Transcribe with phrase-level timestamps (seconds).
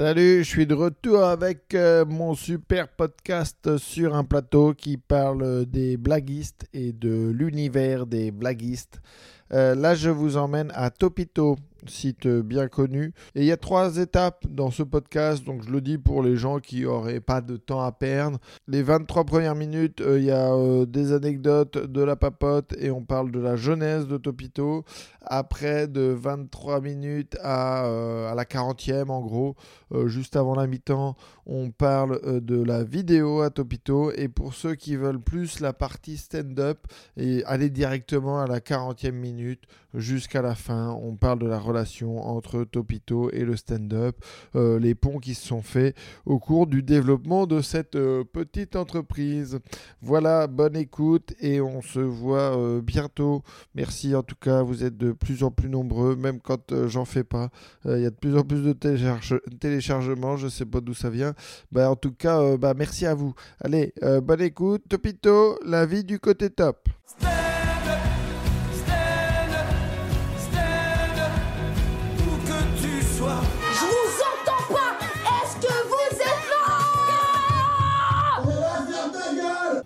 [0.00, 5.66] Salut, je suis de retour avec euh, mon super podcast sur un plateau qui parle
[5.66, 9.02] des blaguistes et de l'univers des blaguistes.
[9.52, 13.12] Euh, là, je vous emmène à Topito, site bien connu.
[13.34, 16.36] Et il y a trois étapes dans ce podcast, donc je le dis pour les
[16.36, 18.38] gens qui n'auraient pas de temps à perdre.
[18.68, 22.90] Les 23 premières minutes, euh, il y a euh, des anecdotes, de la papote et
[22.90, 24.84] on parle de la jeunesse de Topito.
[25.22, 27.84] Après, de 23 minutes à,
[28.30, 29.54] à la 40e en gros,
[30.06, 34.12] juste avant la mi-temps, on parle de la vidéo à Topito.
[34.12, 36.86] Et pour ceux qui veulent plus la partie stand-up,
[37.16, 39.62] et aller directement à la 40e minute
[39.94, 44.16] jusqu'à la fin, on parle de la relation entre Topito et le stand-up,
[44.54, 48.76] euh, les ponts qui se sont faits au cours du développement de cette euh, petite
[48.76, 49.58] entreprise.
[50.02, 53.42] Voilà, bonne écoute et on se voit euh, bientôt.
[53.74, 57.24] Merci en tout cas, vous êtes de plus en plus nombreux, même quand j'en fais
[57.24, 57.50] pas.
[57.84, 61.34] Il y a de plus en plus de téléchargements, je sais pas d'où ça vient.
[61.72, 63.34] Bah, en tout cas, bah, merci à vous.
[63.60, 63.92] Allez,
[64.22, 64.82] bonne écoute.
[64.88, 66.88] Topito, la vie du côté top.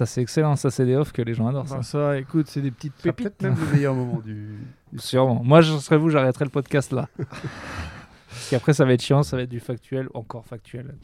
[0.04, 1.68] C'est excellent, ça c'est des offs que les gens adorent.
[1.68, 3.40] Ça, ça écoute, c'est des petites pépites.
[3.42, 4.58] même le meilleur moment du.
[4.96, 5.42] Sûrement.
[5.42, 7.08] Moi, je serais vous, j'arrêterais le podcast là.
[7.18, 10.94] Parce qu'après, ça va être chiant, ça va être du factuel, encore factuel.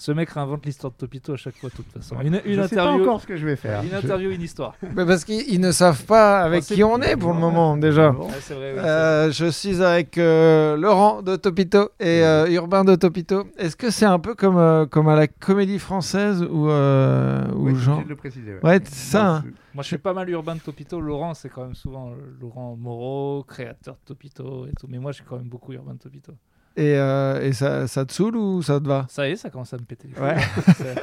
[0.00, 2.16] Ce mec réinvente l'histoire de Topito à chaque fois, de toute façon.
[2.22, 2.68] Une, une je interview.
[2.68, 3.82] Sais pas encore ce que je vais faire.
[3.82, 4.74] Une interview, une histoire.
[4.96, 8.10] Mais parce qu'ils ne savent pas avec qui on est pour le moment, déjà.
[8.12, 13.44] Ouais, vrai, euh, je suis avec euh, Laurent de Topito et euh, Urbain de Topito.
[13.58, 18.02] Est-ce que c'est un peu comme, comme à la comédie française ou, ou genre.
[18.02, 18.54] de le préciser.
[18.62, 19.28] Ouais, c'est ça.
[19.28, 19.44] Hein.
[19.74, 20.98] Moi, je suis pas mal Urbain de Topito.
[20.98, 24.86] Laurent, c'est quand même souvent Laurent Moreau, créateur de Topito et tout.
[24.88, 26.32] Mais moi, je suis quand même beaucoup Urbain de Topito.
[26.76, 29.06] Et, euh, et ça, ça, te saoule ou ça te va?
[29.08, 30.24] Ça y est, ça commence à me péter les couilles.
[30.24, 30.36] Ouais.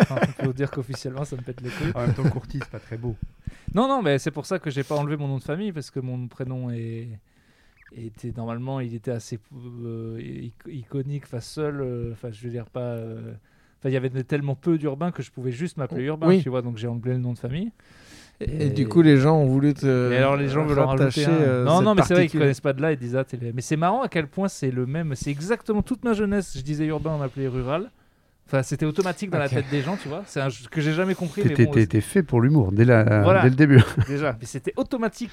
[0.41, 1.91] on peut dire qu'officiellement, ça me pète les couilles.
[1.93, 3.15] En même temps, Courtis, c'est pas très beau.
[3.73, 5.91] Non, non, mais c'est pour ça que j'ai pas enlevé mon nom de famille parce
[5.91, 7.09] que mon prénom est
[7.95, 12.97] était normalement, il était assez euh, iconique, enfin seul, euh, enfin je veux dire pas.
[13.79, 16.61] Enfin, il y avait tellement peu d'urbains que je pouvais juste m'appeler urbain, tu vois.
[16.61, 17.71] Donc j'ai enlevé le nom de famille.
[18.39, 20.11] Et, du coup, les gens ont voulu te.
[20.11, 22.61] Et alors, les gens veulent en rajouter euh, non, non, mais c'est vrai qu'ils connaissent
[22.61, 22.91] pas de là.
[22.91, 25.15] Ils disent ah, Mais c'est marrant à quel point c'est le même.
[25.15, 26.55] C'est exactement toute ma jeunesse.
[26.55, 27.89] Je disais urbain, on m'appelait rural.
[28.45, 30.23] Enfin, c'était automatique dans la tête des gens, tu vois.
[30.25, 31.43] C'est un jeu que j'ai jamais compris.
[31.43, 33.03] T'étais fait pour l'humour dès, la...
[33.41, 33.83] dès le début.
[34.07, 35.31] Déjà, mais c'était automatique.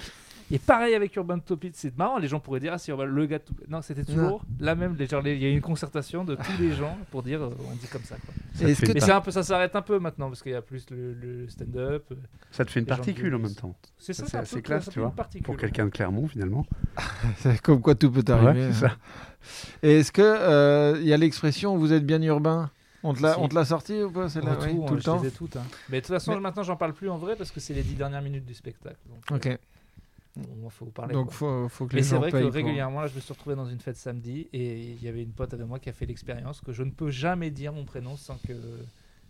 [0.55, 3.41] Et pareil avec Urban Topit, c'est marrant, les gens pourraient dire, ah, c'est le gars.
[3.69, 4.97] Non, c'était toujours la même.
[4.97, 8.05] Il y a une concertation de tous les gens pour dire, euh, on dit comme
[8.05, 8.15] ça.
[8.25, 8.33] Quoi.
[8.61, 11.49] Mais c'est un peu, ça s'arrête un peu maintenant, parce qu'il y a plus le,
[11.49, 12.05] stand-up.
[12.13, 12.15] Euh,
[12.53, 13.75] ça te fait une particule en même temps.
[13.99, 15.13] C'est ça, c'est assez classe, tu vois.
[15.43, 16.65] Pour quelqu'un de Clermont, finalement.
[17.39, 18.73] c'est comme quoi tout peut arriver.
[18.75, 18.93] ça.
[19.83, 22.71] Et est-ce que euh, il y a l'expression, vous êtes bien urbain?
[23.03, 24.55] On te l'a sorti ou pas celle-là?
[24.55, 25.23] Tout, tout, le temps?
[25.37, 25.65] toutes, hein.
[25.89, 27.97] Mais de toute façon, maintenant, j'en parle plus en vrai parce que c'est les dix
[27.97, 29.01] dernières minutes du spectacle.
[29.33, 29.59] ok.
[30.37, 31.13] Il faut parler.
[31.13, 33.67] Donc, faut, faut que Mais c'est vrai que régulièrement, là, je me suis retrouvé dans
[33.67, 36.61] une fête samedi et il y avait une pote avec moi qui a fait l'expérience
[36.61, 38.53] que je ne peux jamais dire mon prénom sans que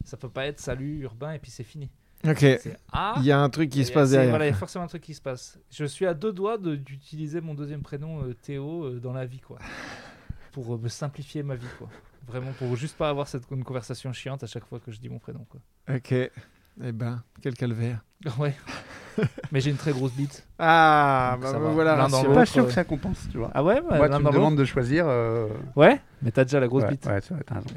[0.05, 1.91] ça peut pas être salut urbain et puis c'est fini.
[2.27, 2.43] Ok.
[2.43, 4.31] il y a un truc qui se passe derrière.
[4.31, 5.59] Voilà, il y a forcément un truc qui se passe.
[5.71, 9.41] Je suis à deux doigts d'utiliser mon deuxième prénom euh, Théo euh, dans la vie,
[9.41, 9.59] quoi,
[10.53, 11.89] pour euh, me simplifier ma vie, quoi.
[12.27, 15.11] Vraiment pour juste pas avoir cette une conversation chiante à chaque fois que je dis
[15.11, 15.61] mon prénom, quoi.
[15.95, 16.15] Ok.
[16.83, 18.05] Eh ben, quel calvaire.
[18.39, 18.55] Ouais.
[19.53, 20.45] mais j'ai une très grosse bite.
[20.59, 22.09] Ah, bah, voilà.
[22.09, 23.51] Je suis pas sûr que ça compense, tu vois.
[23.55, 25.05] Ah ouais, Moi, tu me demandes de choisir.
[25.07, 27.07] Euh, ouais, mais t'as déjà la grosse bite.
[27.07, 27.69] Ouais, c'est vrai, t'as raison.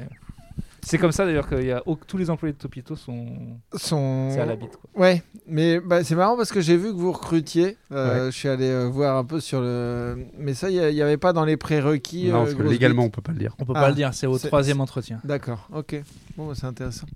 [0.82, 1.82] C'est comme ça d'ailleurs que y a...
[2.06, 3.26] tous les employés de Topito sont.
[3.74, 4.30] sont...
[4.30, 4.76] C'est à la bite.
[4.76, 4.90] Quoi.
[4.94, 7.76] Ouais, mais bah, c'est marrant parce que j'ai vu que vous recrutiez.
[7.92, 10.26] Euh, je suis allé euh, voir un peu sur le.
[10.38, 12.28] Mais ça, il n'y avait pas dans les prérequis.
[12.28, 13.54] Non, parce que légalement, on peut pas le dire.
[13.58, 15.20] On peut pas ah, le dire, c'est au troisième entretien.
[15.24, 15.96] D'accord, ok.
[16.36, 17.06] Bon, bah, c'est intéressant.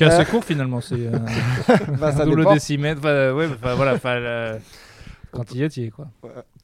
[0.00, 0.94] Assez court finalement, c'est.
[0.94, 1.18] Euh...
[2.00, 3.02] bah, ça double décimètre.
[3.02, 3.98] ouais, voilà,
[5.30, 6.08] quand il y est, il y est quoi.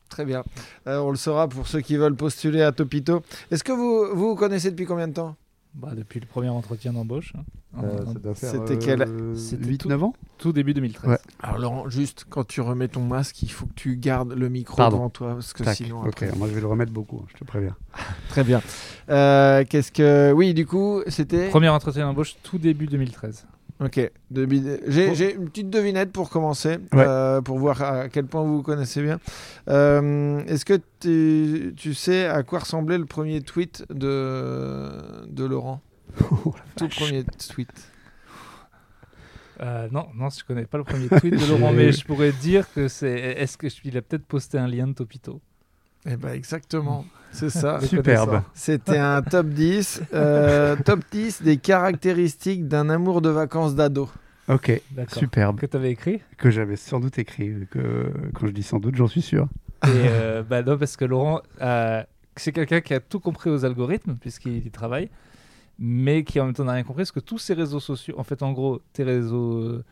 [0.08, 0.42] Très bien.
[0.86, 3.22] on le saura pour ceux qui veulent postuler à Topito.
[3.50, 5.36] Est-ce que vous vous connaissez depuis combien de temps?
[5.78, 7.32] Bah, depuis le premier entretien d'embauche.
[7.36, 7.44] Hein.
[7.84, 11.18] Euh, c'était quel 8-9 ans Tout début 2013.
[11.40, 14.82] Alors Laurent, juste quand tu remets ton masque, il faut que tu gardes le micro
[14.90, 16.02] devant toi parce que sinon.
[16.02, 17.76] Ok, moi je vais le remettre beaucoup, hein, je te préviens.
[18.28, 18.60] Très bien.
[19.08, 21.48] Euh, qu'est-ce que Oui, du coup, c'était.
[21.48, 23.46] Premier entretien d'embauche tout début 2013.
[23.80, 24.10] Ok.
[24.30, 29.02] J'ai une petite devinette pour commencer, euh, pour voir à quel point vous vous connaissez
[29.02, 29.20] bien.
[29.68, 35.80] Euh, est-ce que tu, tu, sais à quoi ressemblait le premier tweet de, de Laurent?
[36.44, 37.70] Oh, Tout premier tweet.
[39.60, 42.72] Euh, non, non, je connais pas le premier tweet de Laurent, mais je pourrais dire
[42.72, 43.12] que c'est.
[43.12, 45.40] Est-ce que il a peut-être posté un lien de Topito?
[46.06, 47.80] Eh ben exactement, c'est ça.
[47.82, 48.42] Superbe.
[48.54, 50.02] C'était un top 10.
[50.14, 54.08] euh, top 10 des caractéristiques d'un amour de vacances d'ado.
[54.48, 55.18] Ok, D'accord.
[55.18, 55.60] superbe.
[55.60, 57.66] Que tu avais écrit Que j'avais sans doute écrit.
[57.70, 59.46] Que, quand je dis sans doute, j'en suis sûr.
[59.84, 62.02] Et euh, bah non, parce que Laurent, euh,
[62.36, 65.10] c'est quelqu'un qui a tout compris aux algorithmes, puisqu'il y travaille,
[65.78, 68.24] mais qui en même temps n'a rien compris, parce que tous ces réseaux sociaux, en
[68.24, 69.58] fait, en gros, tes réseaux.
[69.58, 69.84] euh,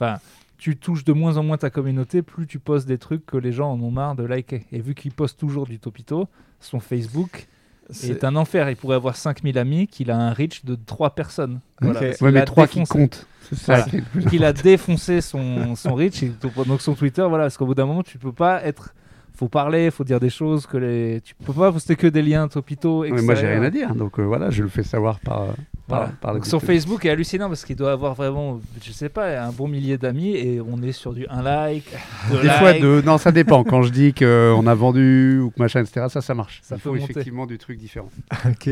[0.00, 0.18] Enfin,
[0.60, 3.50] tu touches de moins en moins ta communauté, plus tu postes des trucs que les
[3.52, 4.66] gens en ont marre de liker.
[4.72, 6.28] Et vu qu'il poste toujours du topito,
[6.60, 7.48] son Facebook
[7.90, 8.68] C'est- est un enfer.
[8.70, 11.60] Il pourrait avoir 5000 amis, qu'il a un reach de 3 personnes.
[11.80, 12.06] Voilà, Ok.
[12.06, 13.26] parce qu'il Ouais, mais a trois qui défoncé- comptent.
[13.66, 13.86] Voilà.
[14.28, 16.32] qu'il a défoncé son, son reach, et
[16.66, 18.94] donc son Twitter, voilà, parce qu'au bout d'un moment, tu peux pas être.
[19.40, 21.22] Faut parler, faut dire des choses que les.
[21.24, 23.00] Tu peux pas poster que des liens topito.
[23.04, 23.94] Ouais, moi, j'ai rien à dire.
[23.94, 25.54] Donc euh, voilà, je le fais savoir par, par,
[25.88, 26.12] Voilà.
[26.20, 29.50] par Donc, son Facebook est hallucinant parce qu'il doit avoir vraiment, je sais pas, un
[29.50, 31.90] bon millier d'amis et on est sur du 1 like,
[32.30, 32.82] deux Des fois, likes.
[32.82, 33.00] de...
[33.06, 33.64] non, ça dépend.
[33.64, 36.60] Quand je dis qu'on a vendu ou que machin, etc., ça, ça marche.
[36.62, 37.04] Ça Il faut monter.
[37.04, 38.10] effectivement du truc différent.
[38.44, 38.68] Ok.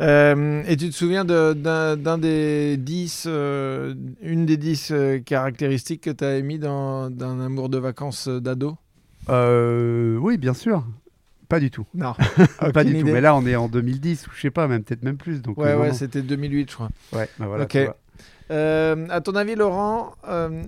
[0.00, 6.02] Euh, et tu te souviens d'un d'un des 10, euh, une des 10 euh, caractéristiques
[6.02, 8.76] que tu avais mis dans, dans un amour de vacances d'ado?
[9.30, 10.84] Euh, oui, bien sûr.
[11.48, 11.86] Pas du tout.
[11.94, 12.14] Non.
[12.74, 13.06] pas du tout.
[13.06, 15.40] Mais là, on est en 2010 ou je sais pas, même peut-être même plus.
[15.40, 16.88] Donc, Ouais, euh, ouais, c'était 2008, je crois.
[17.12, 17.66] Ouais, bah voilà.
[18.50, 20.12] Euh, à ton avis, Laurent,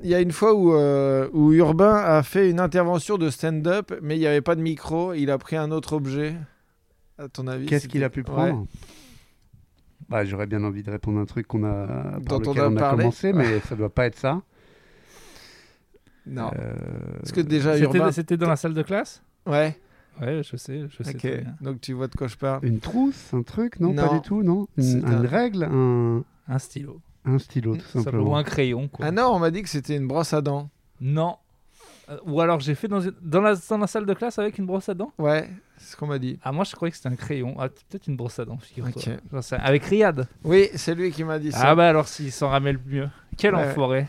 [0.03, 4.17] il y a une fois où, où Urbain a fait une intervention de stand-up, mais
[4.17, 5.15] il n'y avait pas de micro.
[5.15, 6.35] Il a pris un autre objet.
[7.21, 8.61] À ton avis Qu'est-ce qu'il a pu prendre?
[8.61, 8.67] Ouais.
[10.09, 12.71] bah, J'aurais bien envie de répondre à un truc qu'on a, par Dont on a
[12.71, 14.41] on a, commencé, mais ça doit pas être ça.
[16.31, 16.51] Non.
[16.59, 16.75] Euh,
[17.19, 17.99] Parce que déjà, Urbain.
[18.11, 19.77] C'était c'était dans la salle de classe Ouais.
[20.21, 21.11] Ouais, je sais, je sais.
[21.11, 21.19] Ok.
[21.19, 21.55] très bien.
[21.61, 22.65] Donc tu vois de quoi je parle.
[22.65, 24.07] Une trousse, un truc Non, Non.
[24.09, 27.01] pas du tout, non une, un- une règle, un, Un stylo.
[27.25, 28.37] un stylo, tout Simplement simplement.
[28.37, 28.89] un crayon.
[28.89, 29.07] Quoi.
[29.07, 30.69] Ah non, on m'a dit que c'était une brosse à dents.
[31.01, 31.37] Non.
[32.11, 34.59] Euh, Ou alors j'ai fait dans, une- dans, la, dans la salle de classe avec
[34.59, 35.49] une brosse à dents Ouais,
[35.81, 36.39] c'est ce qu'on m'a dit.
[36.43, 37.57] Ah, moi je croyais que c'était un crayon.
[37.59, 39.15] Ah, peut-être une brosse à dents, figure-toi.
[39.59, 40.29] Avec Riyad.
[40.45, 41.71] Oui, c'est lui qui m'a dit ça.
[41.71, 43.09] Ah bah alors s'il s'en ramène mieux.
[43.39, 43.65] Quel Ouais.
[43.71, 44.07] enfoiré.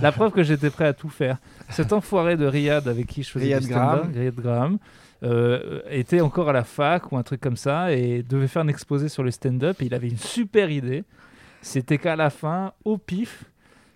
[0.00, 1.38] La preuve que j'étais prêt à tout faire.
[1.68, 4.12] Cet enfoiré de Riyad avec qui je faisais Riyad du stand-up, Graham.
[4.12, 4.78] Riyad Graham,
[5.22, 8.68] euh, était encore à la fac ou un truc comme ça et devait faire un
[8.68, 11.04] exposé sur le stand-up et il avait une super idée.
[11.60, 13.44] C'était qu'à la fin, au pif,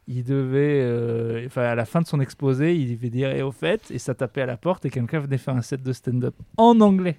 [0.09, 3.51] il devait, euh, enfin à la fin de son exposé, il devait dire et au
[3.53, 6.35] fait et ça tapait à la porte et quelqu'un venait faire un set de stand-up
[6.57, 7.19] en anglais.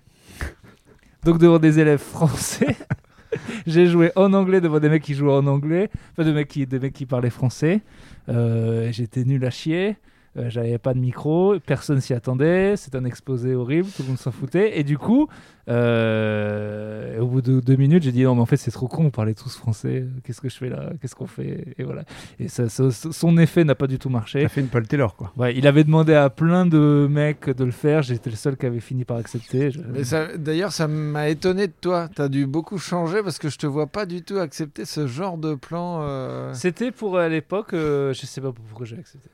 [1.24, 2.76] Donc devant des élèves français.
[3.68, 6.66] J'ai joué en anglais devant des mecs qui jouaient en anglais, enfin des mecs qui,
[6.66, 7.82] des mecs qui parlaient français.
[8.30, 9.98] Euh, J'étais nul à chier,
[10.38, 14.18] euh, j'avais pas de micro, personne s'y attendait, c'était un exposé horrible, tout le monde
[14.20, 14.80] s'en foutait.
[14.80, 15.28] Et du coup,
[15.70, 19.06] euh, au bout de deux minutes, j'ai dit non, mais en fait c'est trop con,
[19.06, 22.04] on parlait tous français, qu'est-ce que je fais là, qu'est-ce qu'on fait Et voilà.
[22.40, 24.42] Et ça, ça- son effet n'a pas du tout marché.
[24.44, 25.32] Ça fait une Paul Taylor, quoi.
[25.38, 28.66] Ouais, il avait demandé à plein de mecs de le faire, j'étais le seul qui
[28.66, 29.72] avait fini par accepter.
[29.72, 32.10] Je- Mais ça- d'ailleurs, ça m'a étonné de toi.
[32.14, 35.38] T'as dû beaucoup changer parce que je te vois pas du tout accepter ce genre
[35.38, 36.00] de plan.
[36.02, 36.54] euh.
[36.54, 39.30] C'était pour à l'époque, euh, je sais pas pourquoi j'ai accepté.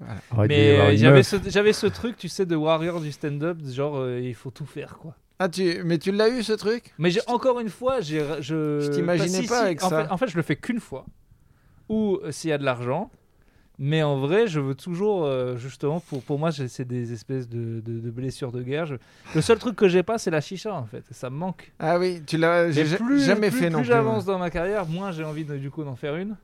[0.00, 3.96] Oh, Mais euh, j'avais ce, j'avais ce truc, tu sais, de warrior du stand-up, genre
[3.98, 5.14] euh, il faut tout faire quoi.
[5.40, 5.82] Ah, tu...
[5.84, 6.92] mais tu l'as eu ce truc?
[6.98, 8.80] Mais j'ai encore une fois, j'ai, je.
[8.80, 10.04] Je t'imaginais si, pas si, avec en ça.
[10.04, 11.04] Fait, en fait, je le fais qu'une fois.
[11.88, 13.10] Ou euh, s'il y a de l'argent.
[13.80, 17.80] Mais en vrai, je veux toujours, euh, justement, pour, pour moi, c'est des espèces de,
[17.80, 18.86] de, de blessures de guerre.
[18.86, 18.96] Je-
[19.36, 21.04] Le seul truc que j'ai pas, c'est la chicha, en fait.
[21.12, 21.72] Ça me manque.
[21.78, 22.64] Ah oui, tu l'as.
[22.72, 23.86] Plus, jamais plus- fait plus non plus.
[23.86, 26.34] j'avance dans ma carrière, moins j'ai envie de, du coup d'en faire une.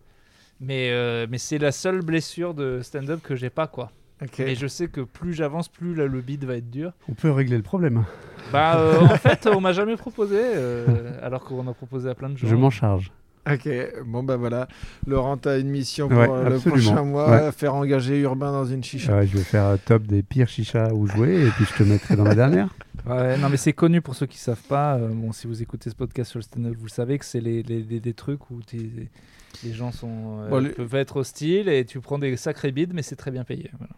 [0.60, 3.90] Mais, euh, mais c'est la seule blessure de stand-up que j'ai pas, quoi.
[4.22, 4.40] Ok.
[4.40, 6.92] Et je sais que plus j'avance, plus là, le beat va être dur.
[7.08, 8.04] On peut régler le problème.
[8.52, 12.30] Bah, euh, en fait, on m'a jamais proposé, euh, alors qu'on a proposé à plein
[12.30, 12.46] de gens.
[12.46, 13.10] Je m'en charge.
[13.50, 13.68] Ok,
[14.06, 14.68] bon bah voilà.
[15.06, 16.80] Laurent, t'as une mission pour Ouais, euh, le absolument.
[16.92, 17.52] prochain mois, Ouais.
[17.52, 19.14] faire engager Urbain dans une chicha.
[19.18, 21.82] Ouais, je vais faire un top des pires chichas où jouer et puis je te
[21.82, 22.68] mettrai dans la dernière.
[23.06, 24.94] Ouais, non, mais c'est connu pour ceux qui savent pas.
[24.94, 27.40] euh, bon, si vous écoutez ce podcast sur le stand-up, vous le savez que c'est
[27.40, 29.10] les, les- les- des trucs où t'es-
[29.62, 32.92] les gens sont, euh, Bon, les- peuvent être hostiles et tu prends des sacrés bides,
[32.94, 33.70] mais c'est très bien payé.
[33.78, 33.92] voilà.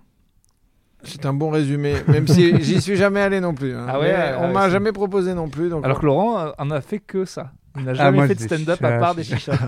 [1.04, 3.74] C'est un bon résumé, même si j'y suis jamais allé non plus.
[3.74, 3.86] hein.
[3.88, 5.68] Ah ouais, Mais ouais, on ouais, m'a jamais proposé non plus.
[5.68, 7.52] Donc Alors que Laurent euh, en a fait que ça.
[7.78, 9.56] Il n'a Ah, jamais moi, fait de stand-up à part des chichas.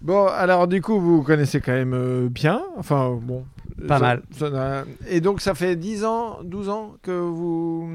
[0.00, 2.62] Bon, alors du coup, vous connaissez quand même euh, bien.
[2.76, 3.44] Enfin, bon.
[3.88, 4.22] Pas ça- mal.
[4.32, 7.88] ça Et donc, ça fait 10 ans, 12 ans que vous,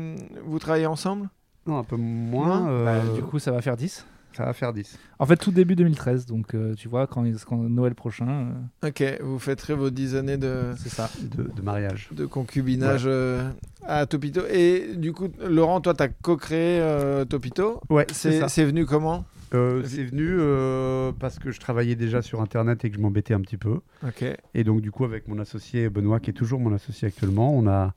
[0.45, 1.29] vous travaillez ensemble?
[1.65, 2.59] Non, un peu moins.
[2.61, 2.69] Moins?
[2.71, 4.05] euh, Bah, du coup, ça va faire 10.
[4.35, 4.97] Ça va faire 10.
[5.19, 6.25] En fait, tout début 2013.
[6.25, 8.51] Donc, euh, tu vois, quand, quand Noël prochain,
[8.83, 11.09] euh, Ok, vous fêterez vos 10 années de, c'est ça.
[11.21, 12.09] De, de mariage.
[12.11, 13.49] de concubinage euh,
[13.85, 14.41] à Topito.
[14.49, 17.79] Et du coup, Laurent, toi, tu as co-créé euh, Topito.
[17.89, 18.47] Ouais, c'est C'est ça.
[18.49, 19.25] c'est venu comment?
[19.53, 23.35] Euh, c'est venu euh, parce que je travaillais déjà sur Internet et que je m'embêtais
[23.35, 23.81] un petit peu.
[24.03, 24.25] Ok.
[24.55, 27.67] Et donc, du coup, avec mon associé Benoît, qui est toujours mon associé actuellement, on
[27.67, 27.93] a,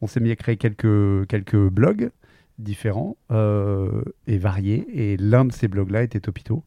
[0.00, 2.10] on s'est mis à créer quelques, quelques blogs
[2.58, 4.86] différents euh, et variés.
[4.92, 6.64] Et l'un de ces blogs-là était Topito.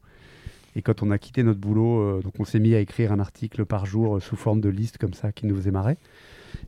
[0.74, 3.20] Et quand on a quitté notre boulot, euh, donc on s'est mis à écrire un
[3.20, 5.98] article par jour euh, sous forme de liste comme ça qui nous faisait marrer.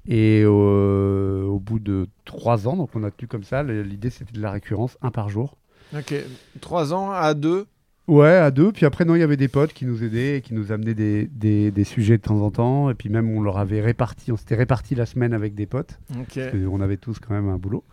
[0.07, 4.41] Et au bout de trois ans, donc on a tenu comme ça, l'idée c'était de
[4.41, 5.57] la récurrence, un par jour.
[5.95, 6.15] Ok.
[6.61, 7.67] Trois ans à deux?
[8.07, 8.73] Ouais, à deux.
[8.73, 10.95] Puis après, non, il y avait des potes qui nous aidaient, et qui nous amenaient
[10.95, 12.91] des, des, des sujets de temps en temps.
[12.91, 15.99] Et puis même, on leur avait réparti, on s'était réparti la semaine avec des potes.
[16.19, 16.35] Ok.
[16.35, 17.85] parce on avait tous quand même un boulot.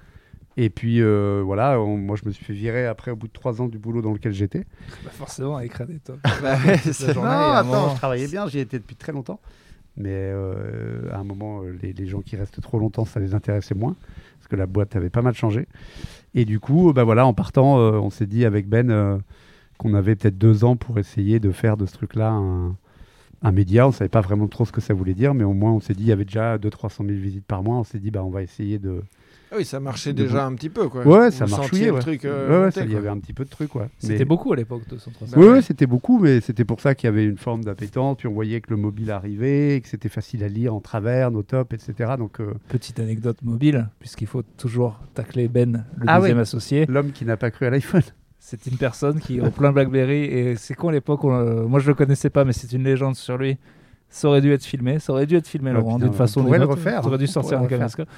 [0.57, 3.33] Et puis euh, voilà, on- moi je me suis fait virer après au bout de
[3.33, 4.65] trois ans du boulot dans lequel j'étais.
[5.03, 6.17] Bah, forcément, à écraser top.
[6.41, 6.57] Bah
[7.15, 7.21] Non,
[7.53, 9.39] attends, je travaillais bien, j'y étais depuis très longtemps.
[9.97, 13.33] Mais euh, à un moment, euh, les, les gens qui restent trop longtemps, ça les
[13.33, 13.95] intéressait moins.
[14.37, 15.67] Parce que la boîte avait pas mal changé.
[16.33, 19.21] Et du coup, bah voilà, en partant, euh, on s'est dit avec Ben
[19.77, 22.75] qu'on avait peut-être deux ans pour essayer de faire de ce truc-là un,
[23.41, 23.87] un média.
[23.87, 25.93] On savait pas vraiment trop ce que ça voulait dire, mais au moins on s'est
[25.93, 27.77] dit, il y avait déjà 200-300 000 visites par mois.
[27.77, 29.01] On s'est dit, bah, on va essayer de.
[29.53, 31.05] Ah oui, ça marchait déjà un petit peu, quoi.
[31.05, 31.51] Ouais, Vous ça le
[31.91, 32.23] Ouais, truc.
[32.23, 32.97] euh, Ouais, il y quoi.
[32.99, 33.89] avait un petit peu de truc, ouais.
[33.99, 35.27] C'était Mais- beaucoup à l'époque, 203.
[35.27, 35.51] Bah Oui, ouais.
[35.55, 38.15] ouais, c'était beaucoup, mais c'était pour ça qu'il y avait une forme d'appétence.
[38.17, 41.43] Puis on voyait que le mobile arrivait, que c'était facile à lire en travers, nos
[41.43, 42.13] tops, etc.
[42.17, 46.41] Donc euh, Petite anecdote mobile, puisqu'il faut toujours tacler Ben, le Ah deuxième oui.
[46.43, 46.85] associé.
[46.87, 48.03] l'homme qui n'a pas cru à l'iPhone.
[48.39, 51.23] C'est une personne qui au plein BlackBerry et c'est con à l'époque.
[51.25, 53.57] on, euh, moi je le connaissais pas, mais c'est une légende sur lui.
[54.13, 56.43] Ça aurait dû être filmé, ça aurait dû être filmé Ah, Laurent d'une façon on
[56.43, 56.77] ou pourrait d'une le autre.
[56.79, 58.09] refaire, Ça aurait dû sortir un caméscope.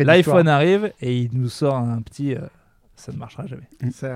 [0.00, 2.34] L'iPhone arrive et il nous sort un petit.
[2.34, 2.40] euh,
[2.96, 3.68] ça ne marchera jamais.
[3.92, 4.08] C'est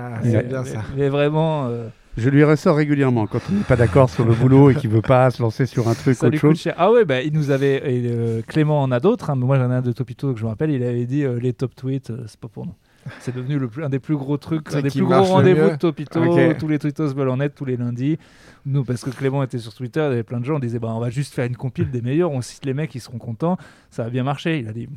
[0.47, 0.83] bien mais, ça.
[0.97, 4.71] mais vraiment, euh, Je lui ressors régulièrement quand on n'est pas d'accord sur le boulot
[4.71, 6.59] et qu'il veut pas se lancer sur un truc ça autre lui coûte chose.
[6.59, 6.73] cher.
[6.77, 7.75] Ah ouais, bah, il nous avait.
[7.77, 10.39] et, euh, Clément en a d'autres, hein, mais moi j'en ai un de Topito que
[10.39, 10.71] je me rappelle.
[10.71, 12.73] Il avait dit euh, les top tweets, euh, c'est pas pour nous.
[13.19, 15.75] C'est devenu le plus- un des plus gros trucs, un des plus gros rendez-vous de
[15.75, 16.23] Topito.
[16.23, 16.57] Ok.
[16.57, 18.17] Tous les tweetos veulent en être tous les lundis.
[18.65, 20.77] Nous, parce que Clément était sur Twitter, il y avait plein de gens, on disait
[20.79, 23.17] bah, on va juste faire une compile des meilleurs, on cite les mecs, ils seront
[23.17, 23.57] contents.
[23.89, 24.59] Ça a bien marché.
[24.59, 24.87] Il a dit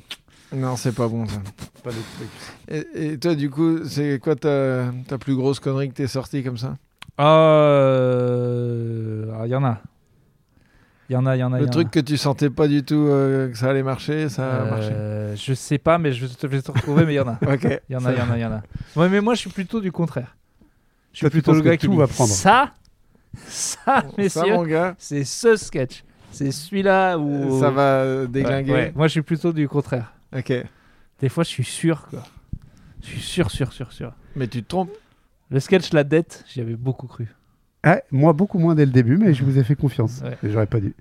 [0.54, 1.40] Non, c'est pas bon ça.
[1.82, 1.96] Pas de.
[2.74, 6.42] Et, et toi, du coup, c'est quoi ta, ta plus grosse connerie que t'es sortie
[6.42, 6.76] comme ça?
[7.94, 9.80] Euh, ah, Il y en a.
[11.10, 11.58] Il y en a, il y en a.
[11.58, 11.90] y Le en truc a.
[11.90, 14.88] que tu sentais pas du tout euh, que ça allait marcher, ça a marché.
[14.92, 17.28] Euh, Je sais pas, mais je te, je vais te retrouver, mais il y en
[17.28, 17.38] a.
[17.46, 17.66] Ok.
[17.88, 18.62] Il y en a, il y en a, il y en a.
[18.96, 20.34] Ouais, mais moi, je suis plutôt du contraire.
[21.12, 22.30] Je suis plutôt le gars qui va prendre.
[22.30, 22.72] Ça,
[23.46, 26.04] ça, Ça, messieurs, mon gars, c'est ce sketch.
[26.32, 27.60] C'est celui-là où...
[27.60, 28.72] ça va euh, Ouais, déglinguer.
[28.72, 28.92] ouais.
[28.96, 30.12] Moi, je suis plutôt du contraire.
[30.36, 30.52] Ok.
[31.20, 32.24] Des fois, je suis sûr, quoi.
[33.02, 34.12] Je suis sûr, sûr, sûr, sûr.
[34.34, 34.90] Mais tu te trompes.
[35.50, 37.28] Le sketch La Dette, j'y avais beaucoup cru.
[37.84, 40.22] Ah, moi, beaucoup moins dès le début, mais je vous ai fait confiance.
[40.24, 40.36] Ouais.
[40.42, 40.94] J'aurais pas dû.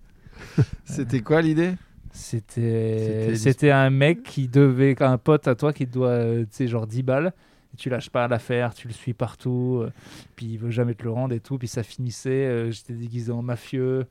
[0.85, 1.73] C'était quoi l'idée?
[2.11, 6.67] C'était un mec qui devait, un pote à toi qui te doit, euh, tu sais,
[6.67, 7.33] genre 10 balles.
[7.73, 9.79] Et tu lâches pas l'affaire, tu le suis partout.
[9.81, 9.91] euh,
[10.35, 11.57] puis il veut jamais te le rendre et tout.
[11.57, 12.29] Puis ça finissait.
[12.29, 14.05] euh, J'étais déguisé en mafieux.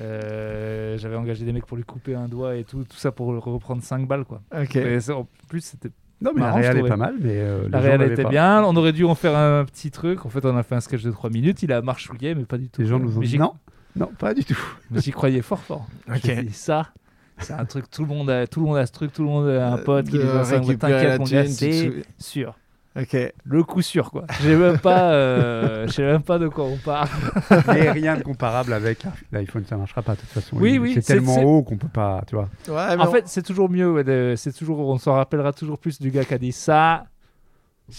[0.00, 2.84] euh, J'avais engagé des mecs pour lui couper un doigt et tout.
[2.84, 4.42] Tout ça pour reprendre 5 balles, quoi.
[4.56, 4.78] Ok.
[5.00, 5.90] Ça, en plus, c'était
[6.22, 8.28] Non, mais Marrant, la réal est pas mal, mais euh, la réelle était pas.
[8.28, 8.62] bien.
[8.64, 10.26] On aurait dû en faire un petit truc.
[10.26, 11.62] En fait, on a fait un sketch de 3 minutes.
[11.62, 12.82] Il a marchouillé, mais pas du tout.
[12.82, 13.54] Les gens nous ont dit non,
[13.96, 14.58] non, pas du tout.
[14.90, 15.86] mais J'y croyais fort, fort.
[16.08, 16.30] Ok.
[16.30, 16.88] Dit, ça,
[17.38, 17.90] c'est un truc.
[17.90, 19.12] Tout le monde a, tout le monde a ce truc.
[19.12, 21.54] Tout le monde a un pote qui Euh, De dit ça, récupérer la T'inquiète, tu
[21.54, 22.54] te c'est sûr.
[22.98, 23.16] Ok.
[23.44, 24.24] Le coup sûr, quoi.
[24.42, 27.08] J'ai même pas, euh, je sais même pas de quoi on parle.
[27.68, 30.56] mais rien de comparable avec l'iPhone, ça marchera pas de toute façon.
[30.56, 32.48] Oui, oui, C'est tellement c'est- haut qu'on peut pas, tu vois.
[32.68, 33.92] Ouais, en on- fait, c'est toujours mieux.
[33.92, 37.04] ouais, de- c'est toujours, on s'en rappellera toujours plus du gars qui a dit ça.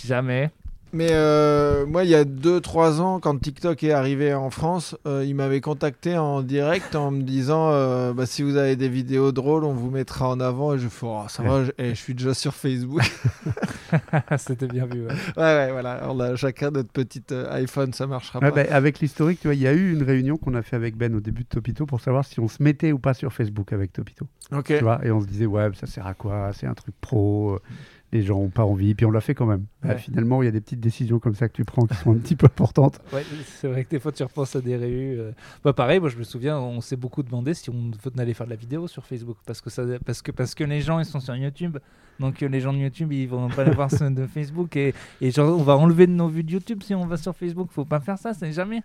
[0.05, 0.51] Jamais.
[0.93, 5.23] Mais euh, moi, il y a 2-3 ans, quand TikTok est arrivé en France, euh,
[5.25, 9.31] il m'avait contacté en direct en me disant euh, bah, si vous avez des vidéos
[9.31, 10.73] drôles, on vous mettra en avant.
[10.73, 13.01] Et je fais oh, ça va, je, eh, je suis déjà sur Facebook.
[14.37, 15.03] C'était bien vu.
[15.05, 15.13] ouais.
[15.37, 16.07] ouais, ouais, voilà.
[16.09, 18.63] On a chacun notre petite euh, iPhone, ça marchera Ouais, pas.
[18.63, 20.97] bah, avec l'historique, tu vois, il y a eu une réunion qu'on a fait avec
[20.97, 23.71] Ben au début de Topito pour savoir si on se mettait ou pas sur Facebook
[23.71, 24.27] avec Topito.
[24.51, 24.65] ok.
[24.65, 26.51] Tu vois, et on se disait, ouais, ça sert à quoi?
[26.53, 27.59] C'est un truc pro,
[28.13, 29.65] les gens ont pas envie, puis on l'a fait quand même.
[29.81, 32.11] Bah, finalement, il y a des petites décisions comme ça que tu prends qui sont
[32.11, 32.99] un petit peu importantes.
[33.13, 33.23] Ouais,
[33.59, 35.17] c'est vrai que des fois tu repenses à des réus.
[35.19, 35.31] euh.
[35.63, 38.51] Bah, pareil, moi je me souviens, on s'est beaucoup demandé si on allait faire de
[38.51, 41.19] la vidéo sur Facebook parce que ça, parce que parce que les gens ils sont
[41.19, 41.77] sur YouTube,
[42.19, 44.93] donc euh, les gens de YouTube ils vont pas aller voir ceux de Facebook et,
[45.21, 47.69] et genre on va enlever de nos vues de YouTube si on va sur Facebook.
[47.71, 48.81] Faut pas faire ça, c'est jamais.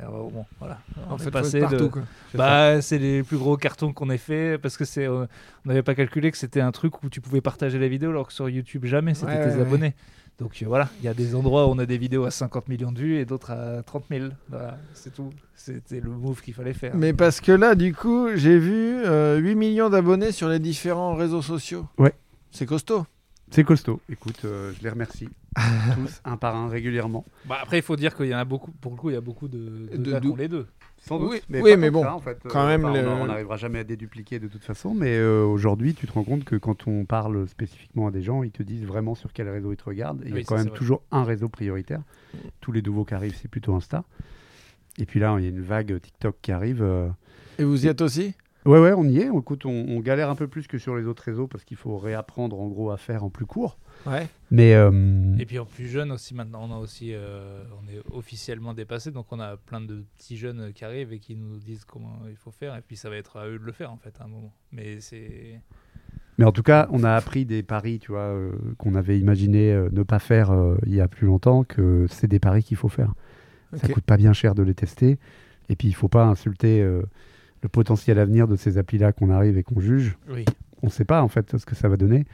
[0.00, 0.78] Alors, bon, voilà.
[1.10, 2.02] On fait, être de- quoi.
[2.34, 5.26] Bah, c'est les plus gros cartons qu'on ait fait parce que c'est, euh,
[5.64, 8.28] on n'avait pas calculé que c'était un truc où tu pouvais partager la vidéo alors
[8.28, 9.60] que sur YouTube jamais, c'était Ouais, tes ouais, ouais.
[9.62, 9.94] abonnés.
[10.38, 12.68] Donc euh, voilà, il y a des endroits où on a des vidéos à 50
[12.68, 14.26] millions de vues et d'autres à 30 000.
[14.48, 15.30] Voilà, c'est tout.
[15.56, 16.94] C'était le move qu'il fallait faire.
[16.94, 21.14] Mais parce que là, du coup, j'ai vu euh, 8 millions d'abonnés sur les différents
[21.16, 21.86] réseaux sociaux.
[21.98, 22.12] Ouais.
[22.52, 23.04] C'est costaud.
[23.50, 24.00] C'est costaud.
[24.08, 25.28] Écoute, euh, je les remercie.
[25.94, 27.24] tous un par un régulièrement.
[27.46, 28.70] Bah, après, il faut dire qu'il y en a beaucoup.
[28.72, 29.88] Pour le coup, il y a beaucoup de,
[30.36, 30.66] les deux.
[31.00, 32.40] Sans Oui, mais, oui, mais bon, ça, en fait.
[32.48, 35.94] quand même, on- le- on n'arrivera jamais à dédupliquer de toute façon, mais euh, aujourd'hui,
[35.94, 38.84] tu te rends compte que quand on parle spécifiquement à des gens, ils te disent
[38.84, 40.22] vraiment sur quel réseau ils te regardent.
[40.24, 42.02] Et il y a quand même toujours un réseau prioritaire.
[42.60, 44.04] Tous les nouveaux qui arrivent, c'est plutôt Insta.
[44.98, 46.82] Et puis là, il y a une vague TikTok qui arrive.
[46.82, 47.08] euh,
[47.58, 48.34] Et vous y êtes aussi?
[48.66, 49.28] Ouais, ouais, on y est.
[49.28, 51.96] Écoute, on, on galère un peu plus que sur les autres réseaux parce qu'il faut
[51.96, 53.78] réapprendre en gros à faire en plus court.
[54.06, 54.26] Ouais.
[54.50, 57.10] Mais euh, Et puis en plus jeune aussi, maintenant, on a aussi.
[57.12, 59.10] euh, on est officiellement dépassé.
[59.10, 62.36] Donc on a plein de petits jeunes qui arrivent et qui nous disent comment il
[62.36, 62.74] faut faire.
[62.76, 64.52] Et puis ça va être à eux de le faire, en fait, à un moment.
[64.72, 65.60] Mais c'est.
[66.38, 69.72] Mais en tout cas, on a appris des paris, tu vois, euh, qu'on avait imaginé
[69.72, 72.76] euh, ne pas faire euh, il y a plus longtemps, que c'est des paris qu'il
[72.76, 73.12] faut faire.
[73.74, 73.94] Ça Ok.
[73.94, 75.18] coûte pas bien cher de les tester.
[75.68, 77.02] Et puis, il faut pas insulter euh,
[77.62, 80.16] le potentiel avenir de ces applis-là qu'on arrive et qu'on juge.
[80.30, 80.44] Oui.
[80.80, 82.24] On ne sait pas, en fait, ce que ça va donner.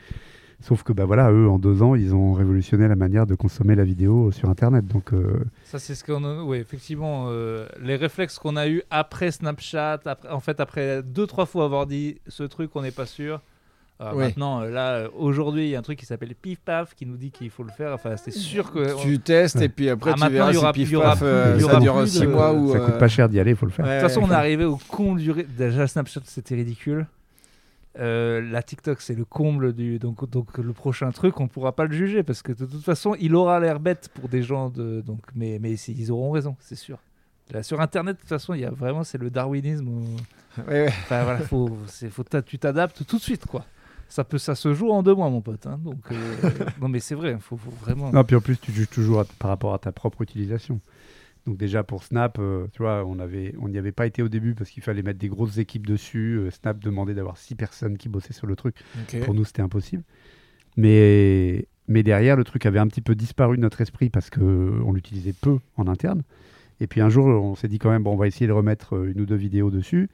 [0.66, 3.74] Sauf que, bah voilà, eux, en deux ans, ils ont révolutionné la manière de consommer
[3.74, 4.86] la vidéo sur Internet.
[4.86, 6.42] Donc, euh, Ça, c'est ce qu'on a.
[6.42, 11.26] Oui, effectivement, euh, les réflexes qu'on a eu après Snapchat, après, en fait, après deux,
[11.26, 13.42] trois fois avoir dit ce truc, on n'est pas sûr.
[14.00, 14.12] Euh.
[14.14, 17.06] Maintenant, euh, là, euh, aujourd'hui, il y a un truc qui s'appelle Pif Paf qui
[17.06, 17.92] nous dit qu'il faut le faire.
[17.92, 19.00] Enfin, c'est sûr que.
[19.02, 20.92] Tu testes et puis après Ah, tu maintenant, verras il y aura- si pif il
[20.92, 22.80] y aura paf, euh, il y ça aura dure plus 6 de- mois ou ça
[22.80, 23.84] coûte pas cher d'y aller, il faut le faire.
[23.86, 24.26] ouais, De toute façon, ouais.
[24.30, 25.32] on est arrivé au comble du.
[25.56, 27.06] Déjà, Snapchat, c'était ridicule.
[27.98, 29.98] Euh, la TikTok, c'est le comble du.
[29.98, 33.14] Donc, donc, le prochain truc, on pourra pas le juger parce que de toute façon,
[33.20, 35.00] il aura l'air bête pour des gens de.
[35.00, 36.98] Donc, mais, mais ils auront raison, c'est sûr.
[37.52, 39.88] Là, sur Internet, de toute façon, il y a vraiment, c'est le darwinisme.
[39.88, 40.16] où-
[40.58, 40.86] Ouais, ouais.
[40.88, 43.64] Enfin, voilà, faut, c'est, faut tu t'adaptes tout de suite, quoi.
[44.08, 45.66] Ça peut, ça se joue en deux mois, mon pote.
[45.66, 45.78] hein.
[45.82, 46.14] Donc, euh,
[46.80, 48.12] non, mais c'est vrai, faut, faut vraiment.
[48.12, 50.80] Non, puis en plus, tu juges toujours à- par rapport à ta propre utilisation.
[51.46, 54.28] Donc déjà pour Snap, euh, tu vois, on avait, on n'y avait pas été au
[54.28, 56.38] début parce qu'il fallait mettre des grosses équipes dessus.
[56.38, 58.76] Euh, Snap demandait d'avoir six personnes qui bossaient sur le truc.
[59.24, 60.02] Pour nous, c'était impossible.
[60.76, 64.40] Mais, mais derrière, le truc avait un petit peu disparu de notre esprit parce que
[64.40, 66.22] euh, on l'utilisait peu en interne.
[66.80, 68.94] Et puis un jour, on s'est dit quand même, bon, on va essayer de remettre
[69.06, 70.08] une ou deux vidéos dessus.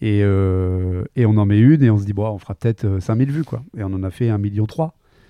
[0.00, 2.84] Et, euh, et on en met une et on se dit, bon, on fera peut-être
[2.84, 3.62] euh, 5000 vues, quoi.
[3.76, 4.66] Et on en a fait 1,3 million.